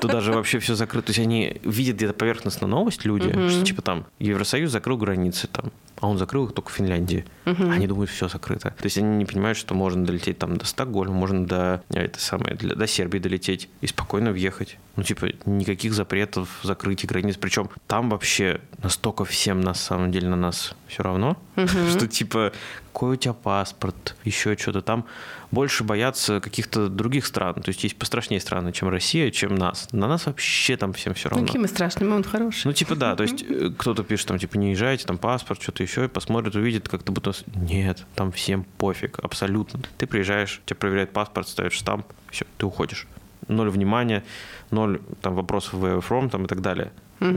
туда 0.00 0.20
же 0.20 0.32
вообще 0.32 0.58
все 0.58 0.74
закрыто. 0.74 1.08
То 1.08 1.10
есть 1.10 1.20
они 1.20 1.60
видят 1.64 1.96
где-то 1.96 2.14
поверхностно 2.14 2.66
новость 2.66 3.04
люди, 3.04 3.30
что 3.48 3.64
типа 3.64 3.82
там 3.82 4.06
Евросоюз 4.18 4.70
закрыл 4.70 4.96
границы 4.96 5.48
там, 5.48 5.72
а 6.00 6.08
он 6.08 6.18
закрыл 6.18 6.46
их 6.46 6.52
только 6.52 6.70
в 6.70 6.72
Финляндии. 6.74 7.24
Они 7.70 7.86
думают, 7.86 8.10
все 8.10 8.28
закрыто. 8.28 8.70
То 8.70 8.84
есть 8.84 8.96
они 8.98 9.16
не 9.18 9.24
понимают, 9.26 9.58
что 9.58 9.74
можно 9.74 10.04
долететь 10.04 10.38
там 10.38 10.56
до 10.56 10.64
Стокгольма, 10.64 11.14
можно 11.14 11.46
до, 11.46 11.82
э, 11.90 12.04
это 12.04 12.20
самое, 12.20 12.54
для- 12.56 12.74
до 12.74 12.86
Сербии 12.86 13.18
долететь 13.18 13.68
и 13.80 13.86
спокойно 13.86 14.32
въехать. 14.32 14.78
Ну, 14.96 15.02
типа, 15.02 15.28
никаких 15.46 15.92
запретов, 15.94 16.48
закрытий 16.62 17.06
границ. 17.06 17.36
Причем 17.36 17.70
там 17.86 18.10
вообще 18.10 18.60
настолько 18.82 19.24
всем 19.24 19.60
на 19.60 19.74
самом 19.74 20.10
деле 20.10 20.28
на 20.28 20.36
нас 20.36 20.74
все 20.88 21.02
равно, 21.02 21.36
что 21.90 22.06
типа, 22.08 22.52
какой 22.92 23.12
у 23.12 23.16
тебя 23.16 23.34
паспорт, 23.34 24.16
еще 24.24 24.56
что-то 24.56 24.82
там. 24.82 25.04
Больше 25.50 25.82
боятся 25.84 26.40
каких-то 26.40 26.88
других 26.88 27.26
стран. 27.26 27.54
То 27.54 27.68
есть 27.70 27.82
есть 27.82 27.96
пострашнее 27.96 28.40
страны, 28.40 28.72
чем 28.72 28.88
Россия, 28.88 29.30
чем 29.30 29.54
нас. 29.56 29.88
На 29.92 30.06
нас 30.06 30.26
вообще 30.26 30.76
там 30.76 30.92
всем 30.92 31.14
все 31.14 31.28
Ну, 31.28 31.34
равно. 31.34 31.46
какие 31.46 31.60
мы 31.60 31.66
страшные, 31.68 32.08
он 32.10 32.22
хороший. 32.22 32.66
Ну, 32.66 32.72
типа, 32.72 32.94
да, 32.94 33.16
то 33.16 33.24
есть 33.24 33.42
э, 33.42 33.70
кто-то 33.76 34.04
пишет, 34.04 34.28
там, 34.28 34.38
типа, 34.38 34.56
не 34.58 34.70
езжайте, 34.70 35.06
там, 35.06 35.18
паспорт, 35.18 35.60
что-то 35.60 35.82
еще, 35.82 36.04
и 36.04 36.08
посмотрит, 36.08 36.54
увидит, 36.54 36.88
как-то 36.88 37.10
будто... 37.12 37.32
Нет, 37.56 38.06
там 38.14 38.30
всем 38.32 38.64
пофиг, 38.78 39.18
абсолютно. 39.18 39.80
Ты 39.98 40.06
приезжаешь, 40.06 40.60
тебя 40.66 40.76
проверяют 40.76 41.12
паспорт, 41.12 41.48
ставишь 41.48 41.72
штамп, 41.72 42.06
все, 42.30 42.46
ты 42.58 42.66
уходишь. 42.66 43.06
Ноль 43.48 43.70
внимания, 43.70 44.22
ноль 44.70 45.00
там 45.20 45.34
вопросов 45.34 45.74
you 45.74 46.00
from, 46.06 46.30
там, 46.30 46.44
и 46.44 46.46
так 46.48 46.60
далее. 46.60 46.92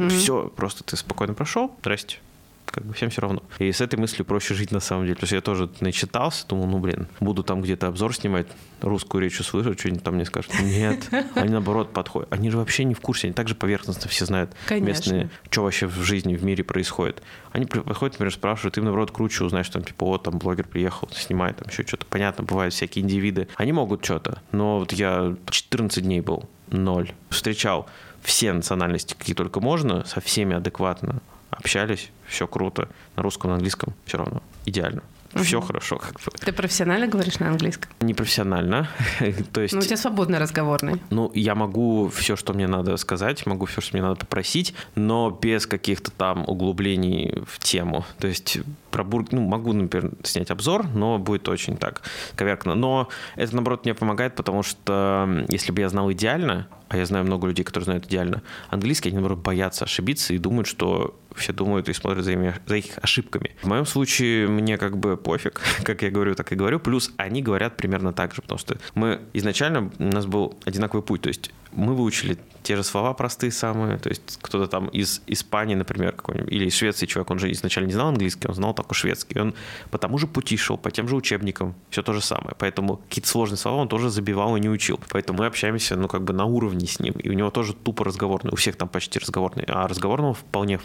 Все, 0.10 0.48
просто 0.56 0.84
ты 0.84 0.96
спокойно 0.96 1.34
прошел, 1.34 1.76
здрасте. 1.82 2.18
Как 2.66 2.86
бы 2.86 2.94
всем 2.94 3.10
все 3.10 3.22
равно. 3.22 3.44
И 3.60 3.72
с 3.72 3.82
этой 3.82 4.00
мыслью 4.00 4.26
проще 4.26 4.54
жить 4.56 4.72
на 4.72 4.80
самом 4.80 5.04
деле. 5.04 5.16
То 5.16 5.24
есть 5.24 5.34
я 5.34 5.42
тоже 5.42 5.70
начитался, 5.80 6.48
думал, 6.48 6.66
ну 6.66 6.80
блин, 6.80 7.08
буду 7.20 7.44
там 7.44 7.62
где-то 7.62 7.88
обзор 7.88 8.16
снимать, 8.16 8.48
русскую 8.82 9.22
речь 9.22 9.40
услышу, 9.40 9.74
что-нибудь 9.78 10.04
там 10.04 10.16
мне 10.16 10.26
скажут. 10.26 10.52
Нет, 10.60 11.10
они 11.36 11.50
наоборот 11.50 11.94
подходят. 11.94 12.32
Они 12.34 12.50
же 12.50 12.58
вообще 12.58 12.84
не 12.84 12.94
в 12.94 13.00
курсе, 13.00 13.28
они 13.28 13.34
также 13.34 13.56
поверхностно 13.56 14.10
все 14.10 14.26
знают 14.26 14.52
Конечно. 14.66 14.88
местные, 14.88 15.30
что 15.50 15.64
вообще 15.64 15.88
в 15.88 16.02
жизни, 16.02 16.36
в 16.36 16.44
мире 16.44 16.64
происходит. 16.64 17.22
Они 17.52 17.66
подходят, 17.66 18.16
например, 18.16 18.34
спрашивают, 18.34 18.78
им, 18.78 18.86
наоборот, 18.86 19.12
круче 19.12 19.44
узнать, 19.44 19.66
что 19.66 19.74
там, 19.74 19.84
типа, 19.84 20.06
вот, 20.06 20.24
там, 20.24 20.40
блогер 20.40 20.68
приехал, 20.68 21.10
снимает, 21.12 21.58
там, 21.58 21.70
еще 21.70 21.84
что-то. 21.84 22.06
Понятно, 22.08 22.44
бывают 22.44 22.74
всякие 22.74 23.04
индивиды. 23.04 23.48
Они 23.56 23.72
могут 23.72 24.04
что-то, 24.04 24.42
но 24.52 24.80
вот 24.80 24.94
я 24.94 25.36
14 25.50 26.04
дней 26.04 26.22
был, 26.22 26.50
ноль. 26.70 27.12
Встречал 27.30 27.88
все 28.24 28.54
национальности, 28.54 29.16
какие 29.18 29.36
только 29.36 29.60
можно, 29.60 30.06
со 30.06 30.22
всеми 30.22 30.56
адекватно 30.56 31.22
общались, 31.64 32.12
все 32.28 32.46
круто. 32.48 32.90
На 33.16 33.24
русском, 33.24 33.50
на 33.50 33.56
английском 33.56 33.94
все 34.06 34.18
равно. 34.18 34.44
Идеально. 34.66 35.02
Все 35.42 35.60
хорошо, 35.62 35.98
как 35.98 36.14
бы. 36.14 36.32
Ты 36.40 36.54
профессионально 36.54 37.08
говоришь 37.08 37.40
на 37.40 37.48
английском? 37.48 37.90
Непрофессионально. 38.02 38.88
То 39.52 39.62
есть 39.62 39.74
Ну, 39.74 39.80
у 39.80 39.84
тебя 39.84 39.98
свободный 39.98 40.38
разговорный. 40.38 41.02
ну, 41.10 41.32
я 41.34 41.56
могу 41.56 42.10
все, 42.10 42.36
что 42.36 42.54
мне 42.54 42.68
надо 42.68 42.98
сказать, 42.98 43.44
могу 43.48 43.66
все, 43.66 43.82
что 43.82 43.96
мне 43.98 44.04
надо 44.04 44.16
попросить, 44.18 44.76
но 44.94 45.32
без 45.32 45.66
каких-то 45.66 46.12
там 46.12 46.44
углублений 46.48 47.42
в 47.48 47.58
тему. 47.58 48.06
То 48.20 48.28
есть 48.28 48.60
про 48.92 49.04
бург, 49.04 49.32
ну, 49.32 49.42
могу, 49.42 49.74
например, 49.74 50.12
снять 50.24 50.52
обзор, 50.52 50.86
но 50.94 51.18
будет 51.18 51.50
очень 51.50 51.78
так 51.78 52.04
коверкно. 52.36 52.76
Но 52.76 53.10
это, 53.36 53.56
наоборот, 53.56 53.86
мне 53.86 53.96
помогает, 53.96 54.36
потому 54.36 54.62
что 54.62 55.46
если 55.50 55.72
бы 55.72 55.82
я 55.82 55.90
знал 55.90 56.12
идеально, 56.12 56.68
а 56.90 56.98
я 56.98 57.08
знаю 57.08 57.26
много 57.26 57.48
людей, 57.48 57.64
которые 57.66 57.86
знают 57.86 58.06
идеально 58.06 58.44
английский, 58.70 59.10
они, 59.10 59.16
наоборот, 59.18 59.40
боятся 59.40 59.86
ошибиться 59.86 60.36
и 60.36 60.38
думают, 60.38 60.68
что 60.68 61.20
все 61.36 61.54
думают 61.54 61.90
и 61.90 61.94
смотрят 61.94 62.24
за, 62.26 62.34
ими- 62.34 62.56
за 62.66 62.78
их 62.78 62.86
ошибками. 63.02 63.56
В 63.62 63.68
моем 63.68 63.86
случае 63.86 64.48
мне 64.48 64.78
как 64.78 64.98
бы 64.98 65.18
пофиг, 65.18 65.62
как 65.84 66.02
я 66.02 66.10
говорю, 66.10 66.36
так 66.36 66.52
и 66.52 66.56
говорю. 66.56 66.80
Плюс 66.80 67.12
они 67.18 67.42
говорят 67.42 67.78
примерно 67.78 68.14
так 68.14 68.34
же, 68.34 68.42
потому 68.42 68.60
что 68.60 68.78
мы 68.96 69.22
изначально, 69.34 69.92
у 70.00 70.04
нас 70.04 70.26
был 70.26 70.58
одинаковый 70.66 71.04
путь, 71.04 71.22
то 71.22 71.28
есть 71.30 71.52
мы 71.76 71.96
выучили 71.96 72.38
те 72.64 72.76
же 72.78 72.84
слова 72.84 73.14
простые 73.14 73.52
самые, 73.52 73.98
то 73.98 74.10
есть 74.10 74.40
кто-то 74.42 74.68
там 74.68 74.88
из 74.88 75.22
Испании, 75.28 75.76
например, 75.76 76.14
какой-нибудь, 76.14 76.52
или 76.52 76.66
из 76.66 76.76
Швеции 76.76 77.06
человек, 77.06 77.30
он 77.30 77.40
же 77.40 77.52
изначально 77.52 77.88
не 77.88 77.94
знал 77.94 78.08
английский, 78.08 78.48
он 78.48 78.56
знал 78.56 78.74
только 78.74 78.94
шведский, 78.94 79.40
он 79.40 79.54
по 79.92 79.98
тому 79.98 80.18
же 80.18 80.28
пути 80.28 80.56
шел, 80.56 80.78
по 80.78 80.90
тем 80.90 81.08
же 81.08 81.16
учебникам, 81.16 81.76
все 81.90 82.02
то 82.02 82.14
же 82.14 82.22
самое, 82.22 82.56
поэтому 82.58 82.98
какие-то 82.98 83.28
сложные 83.28 83.58
слова 83.58 83.82
он 83.82 83.90
тоже 83.90 84.10
забивал 84.10 84.56
и 84.56 84.62
не 84.62 84.70
учил, 84.70 85.00
поэтому 85.10 85.40
мы 85.40 85.46
общаемся, 85.46 85.96
ну, 85.98 86.08
как 86.08 86.24
бы 86.24 86.34
на 86.34 86.46
уровне 86.46 86.88
с 86.88 87.00
ним, 87.00 87.14
и 87.14 87.30
у 87.30 87.34
него 87.34 87.50
тоже 87.50 87.74
тупо 87.74 88.06
разговорный, 88.06 88.52
у 88.52 88.56
всех 88.56 88.78
там 88.78 88.88
почти 88.88 89.20
разговорный, 89.20 89.66
а 89.68 89.88
разговорного 89.88 90.34
вполне 90.34 90.80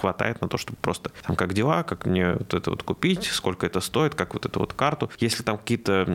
хватает 0.00 0.40
на 0.40 0.48
то, 0.48 0.56
чтобы 0.56 0.78
просто 0.80 1.10
там 1.26 1.36
как 1.36 1.52
дела, 1.52 1.82
как 1.82 2.06
мне 2.06 2.32
вот 2.32 2.54
это 2.54 2.70
вот 2.70 2.82
купить, 2.82 3.24
сколько 3.24 3.66
это 3.66 3.80
стоит, 3.80 4.14
как 4.14 4.32
вот 4.32 4.46
эту 4.46 4.60
вот 4.60 4.72
карту. 4.72 5.10
Если 5.18 5.42
там 5.42 5.58
какие-то 5.58 6.06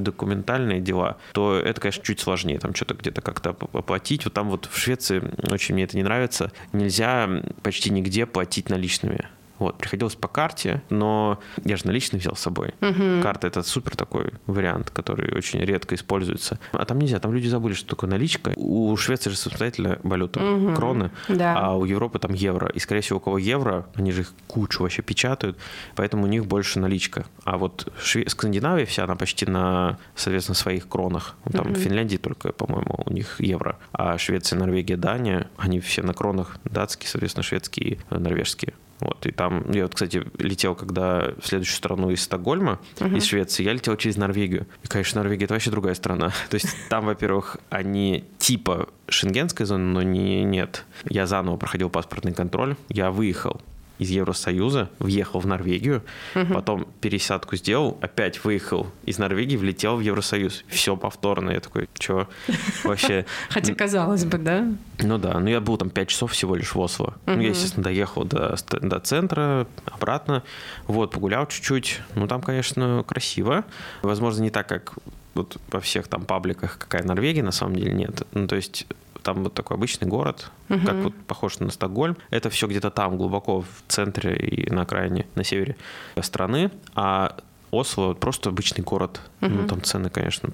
документальные 0.00 0.80
дела, 0.80 1.18
то 1.32 1.56
это, 1.56 1.80
конечно, 1.80 2.02
чуть 2.02 2.20
сложнее, 2.20 2.58
там 2.58 2.74
что-то 2.74 2.94
где-то 2.94 3.20
как-то 3.20 3.52
оплатить. 3.72 4.24
Вот 4.24 4.34
там 4.34 4.48
вот 4.50 4.68
в 4.70 4.76
Швеции 4.78 5.22
очень 5.50 5.74
мне 5.74 5.84
это 5.84 5.96
не 5.96 6.02
нравится. 6.02 6.52
Нельзя 6.72 7.28
почти 7.62 7.90
нигде 7.90 8.26
платить 8.26 8.68
наличными. 8.68 9.26
Вот, 9.62 9.78
приходилось 9.78 10.16
по 10.16 10.26
карте, 10.26 10.82
но 10.90 11.38
я 11.64 11.76
же 11.76 11.86
наличные 11.86 12.18
взял 12.18 12.34
с 12.34 12.40
собой. 12.40 12.74
Угу. 12.80 13.22
Карта 13.22 13.46
это 13.46 13.62
супер 13.62 13.94
такой 13.94 14.32
вариант, 14.48 14.90
который 14.90 15.32
очень 15.32 15.60
редко 15.60 15.94
используется. 15.94 16.58
А 16.72 16.84
там 16.84 16.98
нельзя, 16.98 17.20
там 17.20 17.32
люди 17.32 17.46
забыли, 17.46 17.74
что 17.74 17.90
такое 17.90 18.10
наличка. 18.10 18.52
У 18.56 18.96
Швеции 18.96 19.30
же 19.30 19.36
самостоятельная 19.36 20.00
валюта, 20.02 20.40
угу. 20.40 20.74
кроны, 20.74 21.12
да. 21.28 21.56
а 21.56 21.76
у 21.76 21.84
Европы 21.84 22.18
там 22.18 22.32
евро. 22.32 22.70
И, 22.70 22.80
скорее 22.80 23.02
всего, 23.02 23.18
у 23.18 23.20
кого 23.20 23.38
евро, 23.38 23.86
они 23.94 24.10
же 24.10 24.22
их 24.22 24.32
кучу 24.48 24.82
вообще 24.82 25.02
печатают, 25.02 25.56
поэтому 25.94 26.24
у 26.24 26.26
них 26.26 26.46
больше 26.46 26.80
наличка. 26.80 27.26
А 27.44 27.56
вот 27.56 27.92
Шве... 28.02 28.28
Скандинавия 28.28 28.84
вся, 28.84 29.04
она 29.04 29.14
почти 29.14 29.46
на, 29.46 29.96
соответственно, 30.16 30.56
своих 30.56 30.88
кронах. 30.88 31.36
Там 31.52 31.66
угу. 31.66 31.74
в 31.74 31.78
Финляндии 31.78 32.16
только, 32.16 32.50
по-моему, 32.50 33.04
у 33.06 33.12
них 33.12 33.40
евро. 33.40 33.78
А 33.92 34.18
Швеция, 34.18 34.58
Норвегия, 34.58 34.96
Дания, 34.96 35.46
они 35.56 35.78
все 35.78 36.02
на 36.02 36.14
кронах 36.14 36.56
датские, 36.64 37.08
соответственно, 37.08 37.44
шведские, 37.44 37.98
норвежские. 38.10 38.74
Вот, 39.02 39.26
и 39.26 39.32
там, 39.32 39.68
я 39.72 39.82
вот, 39.82 39.94
кстати, 39.94 40.22
летел, 40.38 40.76
когда 40.76 41.32
в 41.40 41.46
следующую 41.46 41.76
страну 41.76 42.10
из 42.10 42.22
Стокгольма, 42.22 42.78
uh-huh. 42.96 43.16
из 43.16 43.24
Швеции, 43.24 43.64
я 43.64 43.72
летел 43.72 43.96
через 43.96 44.16
Норвегию. 44.16 44.66
И, 44.84 44.86
конечно, 44.86 45.20
Норвегия 45.20 45.46
это 45.46 45.54
вообще 45.54 45.70
другая 45.70 45.94
страна. 45.94 46.32
То 46.50 46.54
есть 46.54 46.68
там, 46.88 47.06
во-первых, 47.06 47.56
они 47.68 48.24
типа 48.38 48.88
шенгенской 49.08 49.66
зоны, 49.66 49.84
но 49.84 50.02
не, 50.02 50.44
нет. 50.44 50.84
Я 51.08 51.26
заново 51.26 51.56
проходил 51.56 51.90
паспортный 51.90 52.32
контроль, 52.32 52.76
я 52.88 53.10
выехал 53.10 53.60
из 53.98 54.10
Евросоюза, 54.10 54.90
въехал 54.98 55.40
в 55.40 55.46
Норвегию, 55.46 56.02
угу. 56.34 56.54
потом 56.54 56.86
пересадку 57.00 57.56
сделал, 57.56 57.98
опять 58.00 58.42
выехал 58.44 58.88
из 59.04 59.18
Норвегии, 59.18 59.56
влетел 59.56 59.96
в 59.96 60.00
Евросоюз. 60.00 60.64
Все 60.68 60.96
повторно. 60.96 61.50
Я 61.50 61.60
такой, 61.60 61.88
что 61.98 62.28
вообще? 62.84 63.26
Хотя 63.50 63.74
казалось 63.74 64.24
бы, 64.24 64.38
да? 64.38 64.66
Ну 64.98 65.18
да, 65.18 65.38
ну 65.38 65.48
я 65.48 65.60
был 65.60 65.76
там 65.76 65.90
5 65.90 66.08
часов 66.08 66.32
всего 66.32 66.54
лишь 66.54 66.74
в 66.74 66.80
Осло. 66.80 67.14
Ну, 67.26 67.40
я, 67.40 67.50
естественно, 67.50 67.84
доехал 67.84 68.24
до, 68.24 68.56
до 68.80 69.00
центра, 69.00 69.66
обратно. 69.86 70.42
Вот, 70.86 71.12
погулял 71.12 71.46
чуть-чуть. 71.46 72.00
Ну, 72.14 72.26
там, 72.26 72.42
конечно, 72.42 73.04
красиво. 73.06 73.64
Возможно, 74.02 74.42
не 74.42 74.50
так, 74.50 74.68
как 74.68 74.94
вот 75.34 75.56
во 75.70 75.80
всех 75.80 76.08
там 76.08 76.24
пабликах, 76.24 76.78
какая 76.78 77.04
Норвегия, 77.04 77.42
на 77.42 77.52
самом 77.52 77.76
деле 77.76 77.92
нет. 77.92 78.26
Ну, 78.32 78.46
то 78.46 78.56
есть 78.56 78.86
там 79.22 79.44
вот 79.44 79.54
такой 79.54 79.76
обычный 79.76 80.08
город, 80.08 80.50
угу. 80.68 80.86
как 80.86 80.94
вот 80.96 81.14
похож 81.26 81.58
на 81.58 81.70
Стокгольм. 81.70 82.16
Это 82.30 82.50
все 82.50 82.66
где-то 82.66 82.90
там, 82.90 83.16
глубоко 83.16 83.62
в 83.62 83.66
центре 83.88 84.36
и 84.36 84.70
на 84.70 84.82
окраине, 84.82 85.26
на 85.34 85.44
севере 85.44 85.76
страны. 86.20 86.70
А 86.94 87.36
Осло 87.72 88.12
просто 88.12 88.50
обычный 88.50 88.84
город. 88.84 89.22
Угу. 89.40 89.50
Ну, 89.50 89.66
там 89.66 89.82
цены, 89.82 90.10
конечно, 90.10 90.50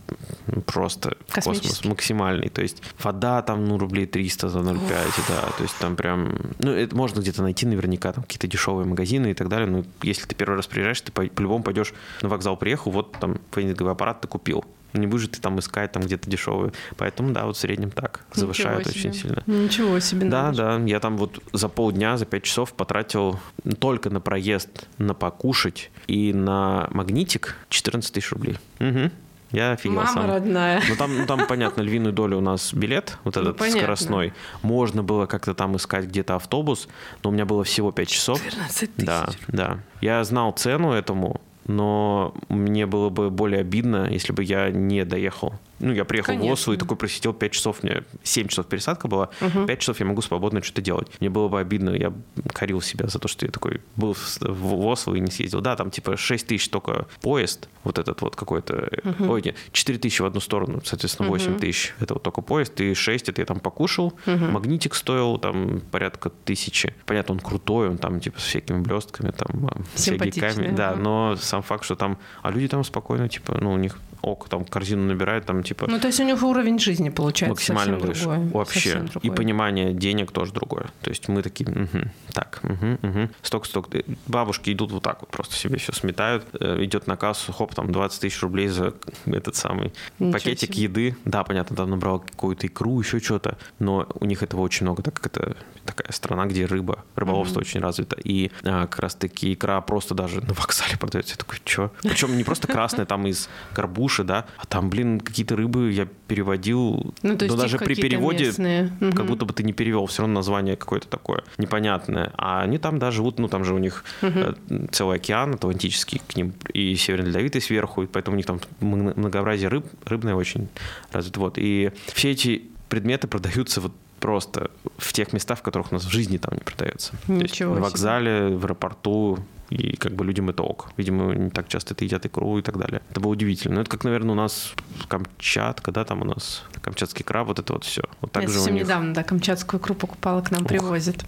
просто 0.67 1.17
космос 1.35 1.85
максимальный. 1.85 2.49
То 2.49 2.63
есть 2.63 2.81
вода 3.03 3.43
там, 3.43 3.65
ну, 3.65 3.77
рублей 3.77 4.07
300 4.07 4.49
за 4.49 4.61
0,5, 4.61 4.89
да. 5.29 5.51
То 5.57 5.63
есть 5.65 5.77
там 5.79 5.97
прям... 5.97 6.37
Ну, 6.61 6.71
это 6.71 6.95
можно 6.95 7.19
где-то 7.19 7.43
найти 7.43 7.67
наверняка, 7.67 8.13
там 8.13 8.23
какие-то 8.23 8.47
дешевые 8.47 8.87
магазины 8.87 9.33
и 9.33 9.35
так 9.35 9.49
далее. 9.49 9.69
Но 9.69 9.85
если 10.03 10.29
ты 10.29 10.37
первый 10.37 10.55
раз 10.55 10.69
приезжаешь, 10.69 11.01
ты 11.01 11.11
по-любому 11.11 11.65
пойдешь 11.65 11.93
на 12.23 12.29
вокзал, 12.29 12.57
приехал, 12.57 12.93
вот 12.93 13.11
там 13.19 13.39
фейнинговый 13.51 13.95
аппарат 13.95 14.21
ты 14.21 14.29
купил 14.29 14.65
не 14.93 15.07
будешь 15.07 15.29
ты 15.29 15.41
там 15.41 15.59
искать 15.59 15.93
там 15.93 16.03
где-то 16.03 16.31
дешевые. 16.31 16.73
Поэтому, 16.97 17.33
да, 17.33 17.45
вот 17.45 17.57
в 17.57 17.61
среднем 17.61 17.91
так 17.91 18.25
завышают 18.33 18.87
очень 18.87 19.13
сильно. 19.13 19.43
Ничего 19.47 19.99
себе. 20.01 20.29
Да, 20.29 20.53
да. 20.53 20.79
Я 20.79 21.01
там 21.01 21.17
вот 21.17 21.43
за 21.53 21.69
полдня, 21.69 22.17
за 22.17 22.27
пять 22.27 22.45
часов 22.45 22.73
потратил 22.73 23.39
только 23.79 24.11
на 24.11 24.21
проезд, 24.21 24.87
на 24.99 25.15
покушать 25.15 25.91
и 26.07 26.33
на 26.33 26.89
магнитик 26.91 27.57
14 27.69 28.13
тысяч 28.13 28.33
рублей. 28.33 28.59
Угу. 28.81 29.11
Я 29.51 29.73
офигел 29.73 29.97
Мама 29.97 30.13
сам. 30.13 30.27
родная. 30.27 30.83
Ну 30.89 30.97
там, 30.97 31.17
ну 31.17 31.27
там, 31.27 31.47
понятно, 31.47 31.81
львиную 31.81 32.13
долю 32.13 32.39
у 32.39 32.41
нас 32.41 32.75
билет, 32.75 33.17
вот 33.25 33.37
ну, 33.37 33.43
этот 33.43 33.57
понятно. 33.57 33.81
скоростной. 33.81 34.35
Можно 34.63 35.03
было 35.03 35.27
как-то 35.27 35.55
там 35.55 35.77
искать 35.77 36.05
где-то 36.05 36.37
автобус, 36.37 36.89
но 37.23 37.31
у 37.31 37.33
меня 37.33 37.47
было 37.47 37.65
всего 37.65 37.91
5 37.91 38.09
часов. 38.09 38.43
14 38.45 38.95
тысяч. 38.95 39.07
Да, 39.07 39.29
да. 39.49 39.79
Я 40.03 40.23
знал 40.25 40.53
цену 40.53 40.93
этому, 40.93 41.41
но 41.69 42.35
мне 42.49 42.87
было 42.87 43.11
бы 43.11 43.31
более 43.31 43.61
обидно, 43.61 44.09
если 44.11 44.33
бы 44.33 44.43
я 44.43 44.71
не 44.71 45.05
доехал 45.05 45.55
ну, 45.81 45.93
я 45.93 46.05
приехал 46.05 46.33
Конечно. 46.33 46.51
в 46.51 46.53
Осло 46.53 46.73
и 46.73 46.77
такой 46.77 46.97
просидел 46.97 47.33
5 47.33 47.53
часов, 47.53 47.83
мне 47.83 48.03
7 48.23 48.49
часов 48.49 48.67
пересадка 48.67 49.09
была, 49.09 49.31
угу. 49.41 49.67
5 49.67 49.79
часов 49.79 50.01
я 50.01 50.07
могу 50.07 50.23
свободно 50.23 50.63
что-то 50.63 50.83
делать. 50.83 51.09
Мне 51.21 51.31
было 51.31 51.49
бы 51.49 51.61
обидно, 51.61 51.91
я 51.91 52.13
корил 52.53 52.81
себя 52.81 53.07
за 53.09 53.19
то, 53.19 53.29
что 53.29 53.47
я 53.47 53.53
такой 53.53 53.81
был 53.97 54.17
в 54.41 54.87
Осло 54.87 55.15
и 55.15 55.21
не 55.21 55.31
съездил. 55.31 55.61
Да, 55.61 55.77
там 55.77 55.91
типа 55.91 56.17
6 56.17 56.47
тысяч 56.47 56.69
только 56.69 57.07
поезд, 57.21 57.69
вот 57.85 57.99
этот 57.99 58.21
вот 58.23 58.37
какой-то, 58.37 58.91
угу. 59.05 59.33
ой, 59.33 59.43
нет, 59.43 59.57
4 59.73 59.99
тысячи 59.99 60.23
в 60.23 60.25
одну 60.25 60.41
сторону, 60.41 60.81
соответственно, 60.85 61.29
8 61.29 61.53
угу. 61.53 61.61
тысяч, 61.61 61.95
это 62.01 62.15
вот 62.15 62.23
только 62.23 62.41
поезд, 62.41 62.81
и 62.81 62.95
6 62.95 63.29
это 63.29 63.41
я 63.41 63.47
там 63.47 63.61
покушал, 63.61 64.15
угу. 64.27 64.45
магнитик 64.45 64.95
стоил 64.95 65.39
там 65.39 65.81
порядка 65.91 66.31
тысячи. 66.45 66.95
Понятно, 67.07 67.35
он 67.35 67.41
крутой, 67.41 67.89
он 67.89 67.99
там 67.99 68.21
типа 68.21 68.41
с 68.41 68.45
всякими 68.45 68.81
блестками, 68.81 69.31
там, 69.31 69.71
всякими, 69.95 70.75
да, 70.75 70.95
но 70.95 71.37
сам 71.37 71.63
факт, 71.63 71.85
что 71.85 71.97
там, 71.97 72.19
а 72.43 72.51
люди 72.51 72.69
там 72.69 72.85
спокойно, 72.85 73.29
типа, 73.29 73.59
ну, 73.61 73.73
у 73.73 73.77
них 73.77 73.99
ок, 74.23 74.49
там 74.49 74.65
корзину 74.65 75.05
набирают, 75.05 75.47
там 75.47 75.63
типа... 75.63 75.87
Ну, 75.89 75.99
то 75.99 76.09
есть 76.09 76.21
у 76.21 76.25
них 76.25 76.43
уровень 76.43 76.79
жизни 76.79 77.09
получается 77.11 77.73
максимально 77.73 77.99
выше. 77.99 78.25
Другой, 78.25 78.49
Вообще. 78.49 79.07
И 79.23 79.31
понимание 79.31 79.93
денег 79.93 80.33
тоже 80.33 80.53
другое. 80.53 80.87
То 81.03 81.11
есть 81.11 81.29
мы 81.29 81.43
такие, 81.43 81.69
угу, 81.71 82.11
так, 82.33 82.61
угу, 82.63 82.99
угу. 83.03 83.29
Столько-столько. 83.43 84.03
Бабушки 84.27 84.73
идут 84.73 84.93
вот 84.93 85.03
так 85.03 85.21
вот, 85.21 85.31
просто 85.31 85.55
себе 85.55 85.79
все 85.79 85.93
сметают. 85.93 86.45
Э, 86.61 86.83
идет 86.85 87.07
на 87.07 87.17
кассу, 87.17 87.53
хоп, 87.53 87.75
там 87.75 87.93
20 87.93 88.21
тысяч 88.21 88.41
рублей 88.43 88.69
за 88.69 88.95
этот 89.27 89.57
самый 89.57 89.93
Ничего 90.19 90.33
пакетик 90.33 90.75
себе. 90.75 90.85
еды. 90.85 91.17
Да, 91.25 91.45
понятно, 91.45 91.77
там 91.77 91.91
набрал 91.91 92.21
какую-то 92.21 92.67
икру, 92.67 93.01
еще 93.01 93.21
что-то. 93.21 93.59
Но 93.79 94.07
у 94.21 94.25
них 94.25 94.43
этого 94.43 94.61
очень 94.63 94.85
много, 94.85 95.03
так 95.03 95.15
как 95.15 95.27
это 95.27 95.57
такая 95.85 96.13
страна, 96.13 96.47
где 96.47 96.67
рыба, 96.67 97.05
рыболовство 97.15 97.61
mm 97.61 97.69
очень 97.69 97.81
развито. 97.81 98.17
И 98.23 98.51
а, 98.63 98.87
как 98.87 99.01
раз-таки 99.01 99.53
икра 99.53 99.81
просто 99.81 100.15
даже 100.15 100.41
на 100.41 100.55
вокзале 100.55 100.97
продается. 101.01 101.35
Я 101.35 101.37
такой, 101.39 101.59
что? 101.65 101.93
Причем 102.03 102.37
не 102.37 102.45
просто 102.45 102.67
красная, 102.67 103.07
там 103.07 103.27
из 103.27 103.49
горбуши 103.75 104.08
суши, 104.09 104.25
да, 104.25 104.47
а 104.57 104.67
там, 104.67 104.91
блин, 104.91 105.21
какие-то 105.21 105.57
рыбы 105.57 105.93
я 105.93 106.07
переводил, 106.27 107.15
ну, 107.23 107.37
то 107.37 107.45
есть 107.45 107.55
но 107.55 107.61
даже 107.61 107.79
при 107.79 107.95
переводе, 107.95 108.47
местные. 108.47 108.93
как 109.15 109.27
будто 109.27 109.45
бы 109.45 109.53
ты 109.53 109.63
не 109.63 109.73
перевел, 109.73 110.07
все 110.07 110.23
равно 110.23 110.37
название 110.37 110.77
какое-то 110.77 111.09
такое 111.09 111.45
непонятное. 111.59 112.33
А 112.37 112.63
они 112.63 112.79
там, 112.79 112.99
да, 112.99 113.11
живут, 113.11 113.39
ну, 113.39 113.49
там 113.49 113.65
же 113.65 113.75
у 113.75 113.79
них 113.79 114.05
угу. 114.23 114.89
целый 114.91 115.17
океан 115.17 115.55
Атлантический 115.55 116.21
к 116.27 116.37
ним, 116.37 116.55
и 116.73 116.95
Северный 116.97 117.29
Ледовитый 117.29 117.61
сверху, 117.61 118.03
и 118.03 118.07
поэтому 118.07 118.35
у 118.35 118.37
них 118.37 118.47
там 118.47 118.61
многообразие 118.81 119.69
рыб, 119.69 119.87
рыбное 120.05 120.35
очень 120.35 120.69
развито. 121.13 121.41
Вот. 121.41 121.55
И 121.59 121.93
все 122.13 122.31
эти 122.31 122.63
предметы 122.89 123.29
продаются 123.29 123.81
вот 123.81 123.93
просто 124.21 124.71
в 124.97 125.13
тех 125.13 125.33
местах, 125.33 125.59
в 125.59 125.63
которых 125.63 125.93
у 125.93 125.95
нас 125.95 126.05
в 126.05 126.11
жизни 126.11 126.39
там 126.39 126.55
не 126.55 126.61
продается. 126.61 127.15
Ничего 127.29 127.39
То 127.39 127.47
есть 127.47 127.61
на 127.61 127.81
вокзале, 127.81 128.57
в 128.57 128.65
аэропорту, 128.65 129.39
и 129.71 129.97
как 129.97 130.13
бы 130.13 130.25
людям 130.25 130.51
это 130.51 130.63
ок. 130.63 130.91
Видимо, 130.97 131.35
не 131.35 131.51
так 131.51 131.69
часто 131.69 131.95
это 131.95 132.05
едят 132.05 132.25
икру 132.27 132.59
и 132.59 132.63
так 132.63 132.79
далее. 132.79 133.03
Это 133.11 133.21
было 133.21 133.33
удивительно. 133.33 133.77
Но 133.77 133.81
это 133.83 133.91
как, 133.91 134.05
наверное, 134.05 134.33
у 134.33 134.37
нас 134.37 134.75
Камчатка, 135.09 135.93
да, 135.93 136.05
там 136.05 136.23
у 136.23 136.25
нас 136.25 136.65
камчатский 136.81 137.25
краб, 137.25 137.49
вот 137.49 137.59
это 137.59 137.73
вот 137.73 137.85
все. 137.85 138.03
Вот 138.21 138.33
так 138.33 138.45
Я 138.45 138.49
же 138.49 138.55
совсем 138.55 138.75
них... 138.75 138.85
недавно, 138.85 139.15
да, 139.15 139.23
камчатскую 139.23 139.81
икру 139.81 139.95
покупала, 139.95 140.43
к 140.43 140.51
нам 140.51 140.63
Ух. 140.63 140.69
привозят. 140.69 141.25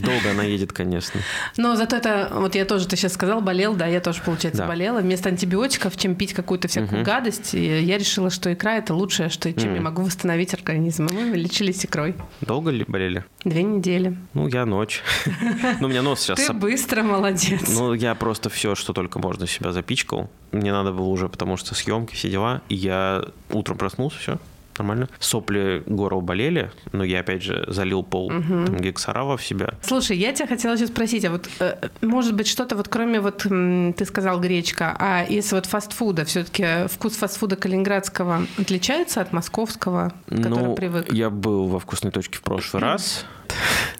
Долго 0.00 0.30
она 0.30 0.44
едет, 0.44 0.72
конечно. 0.72 1.20
Но 1.56 1.76
зато 1.76 1.96
это, 1.96 2.30
вот 2.32 2.54
я 2.54 2.64
тоже, 2.64 2.86
ты 2.86 2.96
сейчас 2.96 3.12
сказал, 3.12 3.40
болел, 3.40 3.74
да, 3.74 3.86
я 3.86 4.00
тоже, 4.00 4.22
получается, 4.22 4.62
да. 4.62 4.68
болела. 4.68 5.00
Вместо 5.00 5.28
антибиотиков, 5.28 5.96
чем 5.96 6.14
пить 6.14 6.32
какую-то 6.32 6.68
всякую 6.68 7.02
угу. 7.02 7.06
гадость, 7.06 7.54
я 7.54 7.98
решила, 7.98 8.30
что 8.30 8.52
икра 8.52 8.76
это 8.76 8.94
лучшее, 8.94 9.28
что, 9.28 9.52
чем 9.52 9.72
mm. 9.72 9.74
я 9.76 9.80
могу 9.80 10.02
восстановить 10.02 10.54
организм. 10.54 11.06
И 11.06 11.12
мы 11.12 11.36
лечились 11.36 11.84
икрой. 11.84 12.14
Долго 12.40 12.70
ли 12.70 12.84
болели? 12.86 13.24
Две 13.44 13.62
недели. 13.62 14.16
Ну, 14.34 14.48
я 14.48 14.66
ночь. 14.66 15.02
Ну, 15.80 15.86
у 15.86 15.90
меня 15.90 16.02
нос 16.02 16.20
сейчас... 16.20 16.40
Ты 16.40 16.52
быстро, 16.52 17.02
молодец. 17.02 17.62
Ну, 17.68 17.94
я 17.94 18.14
просто 18.14 18.50
все, 18.50 18.74
что 18.74 18.92
только 18.92 19.18
можно 19.18 19.46
себя 19.46 19.72
запичкал. 19.72 20.30
Мне 20.52 20.72
надо 20.72 20.92
было 20.92 21.06
уже, 21.06 21.28
потому 21.28 21.56
что 21.56 21.74
съемки, 21.74 22.14
все 22.14 22.28
дела. 22.28 22.62
И 22.68 22.74
я 22.74 23.24
утром 23.50 23.78
проснулся, 23.78 24.18
все, 24.18 24.38
нормально. 24.80 25.08
Сопли 25.18 25.82
горл 25.86 26.20
болели, 26.20 26.72
но 26.92 27.04
я 27.04 27.20
опять 27.20 27.42
же 27.42 27.64
залил 27.68 28.02
пол 28.02 28.26
угу. 28.26 28.66
там, 28.66 28.76
гексарава 28.76 29.36
в 29.36 29.44
себя. 29.44 29.74
Слушай, 29.82 30.16
я 30.16 30.32
тебя 30.32 30.48
хотела 30.48 30.76
сейчас 30.76 30.88
спросить, 30.88 31.24
а 31.24 31.30
вот 31.30 31.48
э, 31.60 31.88
может 32.00 32.34
быть 32.34 32.46
что-то 32.46 32.76
вот 32.76 32.88
кроме 32.88 33.20
вот 33.20 33.42
ты 33.42 34.04
сказал 34.04 34.40
гречка, 34.40 34.96
а 34.98 35.24
из 35.24 35.52
вот 35.52 35.66
фастфуда 35.66 36.24
все-таки 36.24 36.88
вкус 36.88 37.16
фастфуда 37.16 37.56
калининградского 37.56 38.46
отличается 38.58 39.20
от 39.20 39.32
московского, 39.32 40.12
который 40.28 40.48
ну, 40.48 40.74
привык? 40.74 41.12
Я 41.12 41.30
был 41.30 41.66
во 41.66 41.78
вкусной 41.78 42.10
точке 42.10 42.38
в 42.38 42.42
прошлый 42.42 42.82
раз. 42.82 43.24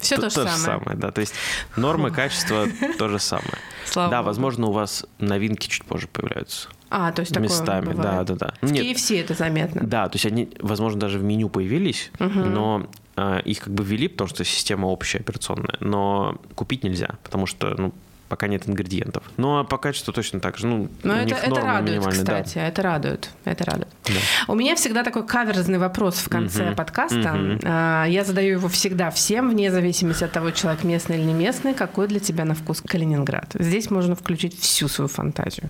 Все 0.01 0.17
то, 0.17 0.31
то 0.31 0.49
же 0.49 0.57
самое. 0.57 0.97
да. 0.97 1.11
То 1.11 1.21
есть 1.21 1.35
нормы, 1.77 2.11
качество 2.11 2.67
то 2.99 3.09
же 3.09 3.19
самое. 3.19 3.59
Слава 3.85 4.11
да, 4.11 4.19
Богу. 4.19 4.27
возможно, 4.29 4.67
у 4.67 4.73
вас 4.73 5.05
новинки 5.19 5.69
чуть 5.69 5.85
позже 5.85 6.07
появляются. 6.09 6.69
А, 6.91 7.13
то 7.13 7.21
есть 7.21 7.37
местами, 7.39 7.87
такое 7.91 8.03
да, 8.03 8.25
да, 8.25 8.35
да. 8.35 8.55
В 8.61 8.73
Нет, 8.73 8.85
KFC 8.85 9.21
это 9.21 9.35
заметно. 9.35 9.83
Да, 9.85 10.09
то 10.09 10.17
есть 10.17 10.27
они, 10.27 10.51
возможно, 10.61 10.99
даже 10.99 11.19
в 11.19 11.23
меню 11.23 11.49
появились, 11.49 12.11
угу. 12.19 12.41
но 12.41 12.89
А, 13.21 13.39
их 13.41 13.61
как 13.61 13.75
бы 13.75 13.85
ввели, 13.85 14.09
потому 14.09 14.29
что 14.29 14.45
система 14.45 14.87
общая 14.87 15.19
операционная, 15.19 15.77
но 15.81 16.41
купить 16.55 16.85
нельзя, 16.85 17.17
потому 17.23 17.45
что 17.45 17.75
ну, 17.77 17.93
пока 18.31 18.47
нет 18.47 18.69
ингредиентов. 18.69 19.25
А 19.37 19.65
по 19.65 19.77
качеству 19.77 20.15
точно 20.15 20.41
так 20.41 20.57
же. 20.57 20.67
Ну, 20.67 20.89
Но 21.03 21.17
это, 21.17 21.35
это 21.35 21.61
радует, 21.61 22.07
кстати, 22.07 22.55
да. 22.55 22.69
это 22.69 22.83
радует. 22.83 23.31
Это 23.45 23.65
радует. 23.65 23.89
Да. 24.07 24.15
У 24.49 24.55
меня 24.55 24.77
всегда 24.77 25.03
такой 25.03 25.27
каверзный 25.27 25.79
вопрос 25.79 26.15
в 26.19 26.29
конце 26.29 26.69
угу. 26.69 26.77
подкаста. 26.77 27.35
Угу. 27.35 27.67
Я 27.67 28.25
задаю 28.25 28.53
его 28.53 28.69
всегда 28.69 29.11
всем, 29.11 29.51
вне 29.51 29.71
зависимости 29.71 30.25
от 30.25 30.33
того, 30.33 30.53
человек 30.53 30.85
местный 30.85 31.19
или 31.19 31.25
не 31.25 31.35
местный, 31.35 31.75
какой 31.75 32.07
для 32.07 32.21
тебя 32.21 32.45
на 32.45 32.55
вкус 32.55 32.81
Калининград. 32.81 33.51
Здесь 33.55 33.91
можно 33.91 34.15
включить 34.15 34.59
всю 34.59 34.89
свою 34.89 35.09
фантазию. 35.09 35.69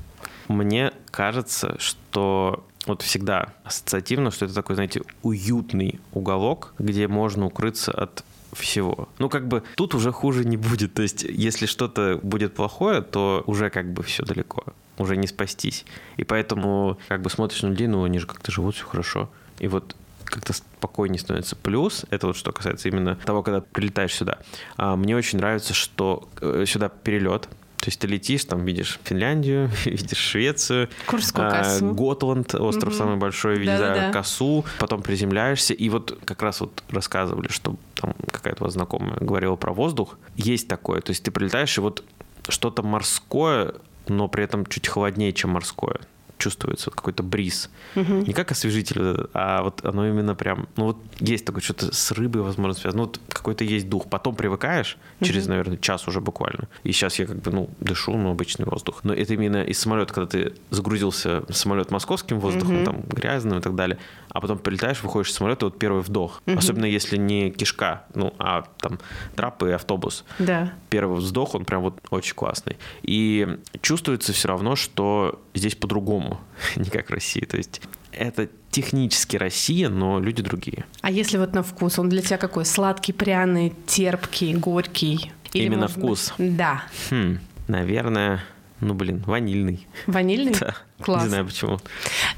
Мне 0.49 0.93
кажется, 1.11 1.77
что 1.79 2.67
вот 2.87 3.03
всегда 3.03 3.55
ассоциативно, 3.65 4.31
что 4.31 4.45
это 4.45 4.55
такой, 4.55 4.75
знаете, 4.75 5.03
уютный 5.23 6.01
уголок, 6.13 6.75
где 6.79 7.09
можно 7.09 7.47
укрыться 7.47 7.93
от 7.93 8.25
всего. 8.53 9.09
Ну, 9.19 9.29
как 9.29 9.49
бы 9.49 9.63
тут 9.77 9.95
уже 9.95 10.13
хуже 10.13 10.45
не 10.45 10.57
будет. 10.57 10.95
То 10.95 11.03
есть, 11.03 11.23
если 11.23 11.67
что-то 11.67 12.19
будет 12.23 12.55
плохое, 12.55 13.03
то 13.03 13.43
уже 13.47 13.71
как 13.71 13.93
бы 13.93 14.03
все 14.03 14.25
далеко. 14.25 14.65
Уже 14.99 15.17
не 15.17 15.27
спастись. 15.27 15.85
И 16.17 16.25
поэтому 16.25 16.99
как 17.09 17.23
бы 17.23 17.31
смотришь 17.31 17.63
на 17.63 17.69
людей, 17.69 17.87
ну, 17.87 18.05
они 18.05 18.19
же 18.19 18.27
как-то 18.27 18.53
живут, 18.53 18.75
все 18.75 18.85
хорошо. 18.85 19.31
И 19.59 19.69
вот 19.69 19.97
как-то 20.25 20.53
спокойнее 20.53 21.19
становится. 21.19 21.57
Плюс, 21.57 22.05
это 22.11 22.29
вот 22.29 22.37
что 22.37 22.53
касается 22.53 22.89
именно 22.89 23.17
того, 23.17 23.43
когда 23.43 23.61
прилетаешь 23.61 24.15
сюда. 24.15 24.39
А, 24.77 24.97
мне 24.97 25.17
очень 25.17 25.39
нравится, 25.39 25.75
что 25.75 26.29
э, 26.41 26.65
сюда 26.67 26.89
перелет, 26.89 27.49
то 27.81 27.89
есть 27.89 27.99
ты 27.99 28.07
летишь, 28.07 28.45
там 28.45 28.65
видишь 28.65 29.01
Финляндию, 29.05 29.71
видишь 29.85 30.19
Швецию, 30.19 30.91
Курскую 31.07 31.49
а, 31.49 31.51
косу. 31.51 31.95
Готланд, 31.95 32.55
остров 32.55 32.93
угу. 32.93 32.99
самый 32.99 33.17
большой, 33.17 33.59
видишь 33.59 33.79
да, 33.79 33.95
да, 33.95 34.13
косу, 34.13 34.67
потом 34.79 35.03
приземляешься. 35.03 35.73
И 35.73 35.89
вот 35.89 36.19
как 36.25 36.43
раз 36.43 36.61
вот 36.61 36.83
рассказывали, 36.91 37.49
что 37.49 37.77
там 37.95 38.15
какая-то 38.31 38.65
вот 38.65 38.73
знакомая 38.73 39.17
говорила 39.19 39.57
про 39.57 39.73
воздух. 39.73 40.19
Есть 40.37 40.69
такое. 40.69 41.01
То 41.01 41.11
есть 41.11 41.23
ты 41.23 41.31
прилетаешь, 41.31 41.77
и 41.79 41.81
вот 41.81 42.05
что-то 42.49 42.83
морское, 42.83 43.75
но 44.09 44.29
при 44.29 44.45
этом 44.45 44.67
чуть 44.67 44.87
холоднее, 44.87 45.33
чем 45.33 45.51
морское 45.51 46.01
чувствуется 46.41 46.91
какой-то 46.91 47.23
бриз. 47.23 47.71
Угу. 47.95 48.15
Не 48.27 48.33
как 48.33 48.51
освежитель, 48.51 49.29
а 49.35 49.63
вот 49.63 49.85
оно 49.85 50.09
именно 50.09 50.35
прям, 50.35 50.69
ну 50.77 50.87
вот 50.87 50.97
есть 51.21 51.45
такое 51.45 51.63
что-то 51.63 51.95
с 51.95 52.13
рыбой, 52.13 52.43
возможно, 52.43 52.75
связано. 52.75 53.03
Ну 53.03 53.09
вот 53.09 53.21
какой-то 53.29 53.65
есть 53.65 53.89
дух. 53.89 54.09
Потом 54.09 54.35
привыкаешь 54.35 54.99
через, 55.23 55.45
угу. 55.45 55.51
наверное, 55.51 55.77
час 55.77 56.09
уже 56.09 56.21
буквально. 56.21 56.69
И 56.83 56.93
сейчас 56.93 57.19
я 57.19 57.27
как 57.27 57.37
бы, 57.37 57.51
ну, 57.51 57.71
дышу, 57.81 58.17
ну, 58.17 58.31
обычный 58.31 58.65
воздух. 58.65 59.01
Но 59.05 59.15
это 59.15 59.35
именно 59.35 59.63
из 59.63 59.79
самолета, 59.79 60.15
когда 60.15 60.27
ты 60.27 60.55
загрузился 60.71 61.43
в 61.49 61.53
самолет 61.53 61.91
московским 61.91 62.41
воздухом, 62.41 62.77
угу. 62.79 62.85
там, 62.85 63.03
грязным 63.03 63.59
и 63.59 63.63
так 63.63 63.75
далее, 63.75 63.99
а 64.31 64.41
потом 64.41 64.59
прилетаешь, 64.59 65.03
выходишь 65.03 65.31
из 65.31 65.35
самолета, 65.35 65.67
вот 65.67 65.79
первый 65.79 66.03
вдох. 66.03 66.43
Угу. 66.47 66.59
Особенно 66.59 66.85
если 66.85 67.17
не 67.17 67.51
кишка, 67.51 68.05
ну, 68.15 68.35
а 68.39 68.65
там 68.79 68.99
трап 69.37 69.63
и 69.63 69.71
автобус. 69.71 70.25
Да. 70.39 70.73
Первый 70.89 71.19
вздох, 71.19 71.55
он 71.55 71.65
прям 71.65 71.83
вот 71.83 71.99
очень 72.11 72.35
классный. 72.35 72.77
И 73.03 73.59
чувствуется 73.81 74.33
все 74.33 74.49
равно, 74.49 74.77
что 74.77 75.41
здесь 75.55 75.75
по-другому, 75.75 76.41
не 76.77 76.91
как 76.91 77.11
в 77.11 77.13
России. 77.13 77.45
То 77.45 77.57
есть 77.57 77.81
это 78.13 78.49
технически 78.71 79.37
Россия, 79.37 79.89
но 79.89 80.21
люди 80.21 80.43
другие. 80.43 80.85
А 81.01 81.11
если 81.11 81.39
вот 81.39 81.55
на 81.55 81.63
вкус, 81.63 81.99
он 81.99 82.09
для 82.09 82.23
тебя 82.23 82.39
какой? 82.39 82.65
Сладкий, 82.65 83.13
пряный, 83.13 83.73
терпкий, 83.87 84.55
горький? 84.55 85.33
Или 85.53 85.67
Именно 85.67 85.89
вкус? 85.89 86.33
Да. 86.39 86.85
Хм, 87.11 87.39
наверное, 87.67 88.45
ну, 88.81 88.95
блин, 88.95 89.23
ванильный. 89.27 89.87
Ванильный? 90.07 90.55
Да. 90.61 90.75
Класс. 91.01 91.23
Не 91.23 91.29
знаю 91.29 91.47
почему. 91.47 91.79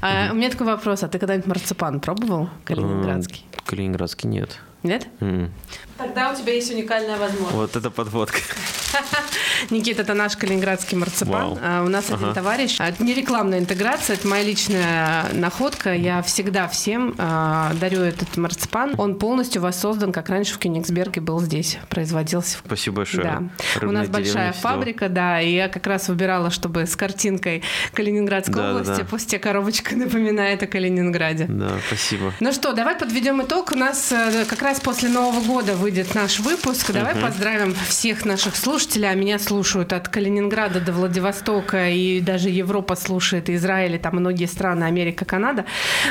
А. 0.01 0.29
У 0.31 0.35
меня 0.35 0.49
такой 0.49 0.67
вопрос. 0.67 1.03
А 1.03 1.07
ты 1.07 1.19
когда-нибудь 1.19 1.47
марципан 1.47 1.99
пробовал? 1.99 2.49
Калининградский? 2.63 3.45
Калининградский 3.65 4.29
нет. 4.29 4.59
Нет? 4.83 5.07
Mm. 5.19 5.49
Тогда 5.97 6.31
у 6.31 6.35
тебя 6.35 6.53
есть 6.53 6.71
уникальная 6.71 7.17
возможность. 7.17 7.53
Вот 7.53 7.75
это 7.75 7.91
подводка. 7.91 8.39
Никита, 9.69 10.01
это 10.01 10.13
наш 10.13 10.35
калининградский 10.35 10.97
марципан. 10.97 11.57
А, 11.61 11.83
у 11.83 11.89
нас 11.89 12.05
ага. 12.09 12.17
один 12.17 12.33
товарищ. 12.33 12.77
Это 12.79 13.03
не 13.03 13.13
рекламная 13.13 13.59
интеграция, 13.59 14.15
это 14.15 14.27
моя 14.27 14.43
личная 14.43 15.31
находка. 15.33 15.93
Я 15.93 16.21
всегда 16.21 16.67
всем 16.67 17.15
а, 17.17 17.73
дарю 17.79 18.01
этот 18.01 18.35
марципан. 18.37 18.95
Он 18.97 19.17
полностью 19.17 19.61
воссоздан, 19.61 20.11
как 20.11 20.29
раньше 20.29 20.55
в 20.55 20.59
Кёнигсберге 20.59 21.21
был 21.21 21.39
здесь, 21.39 21.77
производился. 21.89 22.57
Спасибо 22.65 22.97
большое. 22.97 23.23
Да. 23.23 23.87
у 23.87 23.91
нас 23.91 24.07
большая 24.09 24.53
фабрика, 24.53 25.09
да, 25.09 25.41
и 25.41 25.53
я 25.53 25.69
как 25.69 25.87
раз 25.87 26.09
выбирала, 26.09 26.49
чтобы 26.49 26.85
с 26.85 26.95
картинкой 26.95 27.63
Калининградской 27.93 28.55
да, 28.55 28.71
области, 28.71 28.91
да, 28.91 28.97
да. 28.97 29.05
пусть 29.05 29.29
тебе 29.29 29.39
коробочка 29.39 29.95
напоминает 29.95 30.63
о 30.63 30.67
Калининграде. 30.67 31.45
Да, 31.47 31.77
спасибо. 31.87 32.33
Ну 32.39 32.51
что, 32.51 32.73
давай 32.73 32.95
подведем 32.95 33.41
итог. 33.41 33.71
У 33.71 33.75
нас 33.75 34.11
э, 34.11 34.45
как 34.45 34.61
раз 34.61 34.79
после 34.79 35.09
Нового 35.09 35.41
года 35.41 35.75
выйдет 35.93 36.15
наш 36.15 36.39
выпуск. 36.39 36.91
Давай 36.91 37.13
угу. 37.13 37.21
поздравим 37.21 37.75
всех 37.87 38.25
наших 38.25 38.55
слушателей. 38.55 39.11
А 39.11 39.13
меня 39.13 39.37
слушают 39.37 39.93
от 39.93 40.07
Калининграда 40.09 40.81
до 40.81 40.91
Владивостока, 40.91 41.91
и 41.91 42.19
даже 42.19 42.49
Европа 42.49 42.95
слушает, 42.95 43.47
Израиль, 43.47 43.95
и 43.95 43.99
там 43.99 44.15
многие 44.15 44.47
страны, 44.47 44.85
Америка, 44.85 45.23
Канада. 45.23 45.65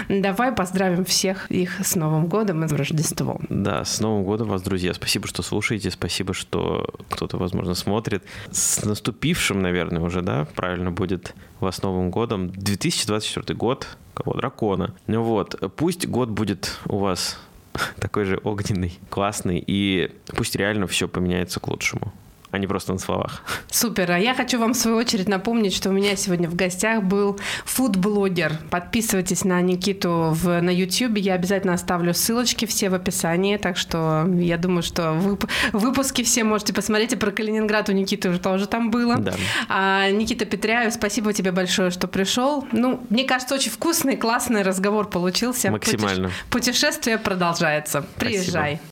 Давай 0.09 0.53
поздравим 0.53 1.05
всех 1.05 1.51
их 1.51 1.85
с 1.85 1.97
Новым 1.97 2.27
годом 2.27 2.65
и 2.65 2.69
с 2.69 2.73
Рождеством. 2.73 3.45
Да, 3.49 3.85
с 3.85 3.99
Новым 3.99 4.23
годом 4.23 4.51
вас, 4.51 4.63
друзья. 4.63 4.95
Спасибо, 4.95 5.27
что 5.27 5.43
слушаете, 5.43 5.91
спасибо, 5.91 6.33
что 6.33 6.87
кто-то, 7.11 7.37
возможно, 7.37 7.75
смотрит. 7.75 8.23
С 8.53 8.85
наступившим, 8.85 9.63
наверное, 9.63 10.01
уже, 10.03 10.23
да, 10.23 10.47
правильно 10.55 10.93
будет 10.93 11.35
вас 11.59 11.83
Новым 11.83 12.13
годом. 12.13 12.51
2024 12.51 13.57
год, 13.57 13.89
кого 14.15 14.35
дракона. 14.35 14.95
Ну 15.09 15.25
вот, 15.25 15.61
пусть 15.77 16.07
год 16.07 16.29
будет 16.29 16.79
у 16.87 16.99
вас 16.99 17.37
такой 18.01 18.25
же 18.25 18.41
огненный, 18.43 18.99
классный, 19.11 19.63
и 19.65 20.11
пусть 20.37 20.57
реально 20.57 20.87
все 20.87 21.09
поменяется 21.09 21.61
к 21.61 21.69
лучшему 21.69 22.13
а 22.53 22.59
не 22.59 22.67
просто 22.67 22.93
на 22.93 22.99
словах. 22.99 23.43
Супер. 23.71 24.13
А 24.13 24.19
я 24.19 24.35
хочу 24.35 24.59
вам 24.59 24.75
в 24.75 24.77
свою 24.77 24.99
очередь 24.99 25.27
напомнить, 25.29 25.75
что 25.75 25.89
у 25.89 25.93
меня 25.93 26.15
сегодня 26.17 26.49
в 26.49 26.55
гостях 26.55 27.03
был 27.03 27.41
фудблогер. 27.65 28.53
Подписывайтесь 28.71 29.45
на 29.45 29.61
Никиту 29.63 30.29
в, 30.33 30.61
на 30.61 30.71
YouTube. 30.71 31.17
Я 31.17 31.35
обязательно 31.35 31.73
оставлю 31.73 32.13
ссылочки 32.13 32.67
все 32.67 32.91
в 32.91 32.95
описании. 32.95 33.57
Так 33.57 33.79
что 33.79 34.29
я 34.39 34.59
думаю, 34.59 34.83
что 34.83 35.13
вып- 35.15 35.49
выпуски 35.73 36.23
все 36.23 36.45
можете 36.45 36.75
посмотреть. 36.75 37.15
И 37.15 37.17
про 37.17 37.31
Калининград 37.31 37.89
у 37.89 37.93
Никиты 37.93 38.29
уже 38.29 38.39
тоже 38.39 38.67
там 38.67 38.91
было. 38.91 39.17
Да. 39.17 39.35
А, 39.69 40.11
Никита 40.11 40.45
Петряев, 40.45 40.93
спасибо 40.93 41.33
тебе 41.33 41.53
большое, 41.53 41.91
что 41.91 42.07
пришел. 42.07 42.67
Ну, 42.73 43.01
мне 43.09 43.25
кажется, 43.25 43.55
очень 43.55 43.71
вкусный, 43.71 44.19
классный 44.19 44.61
разговор 44.63 45.09
получился. 45.09 45.71
Максимально. 45.71 46.31
Путешествие 46.51 47.17
продолжается. 47.17 48.05
Приезжай. 48.19 48.77
Спасибо. 48.77 48.92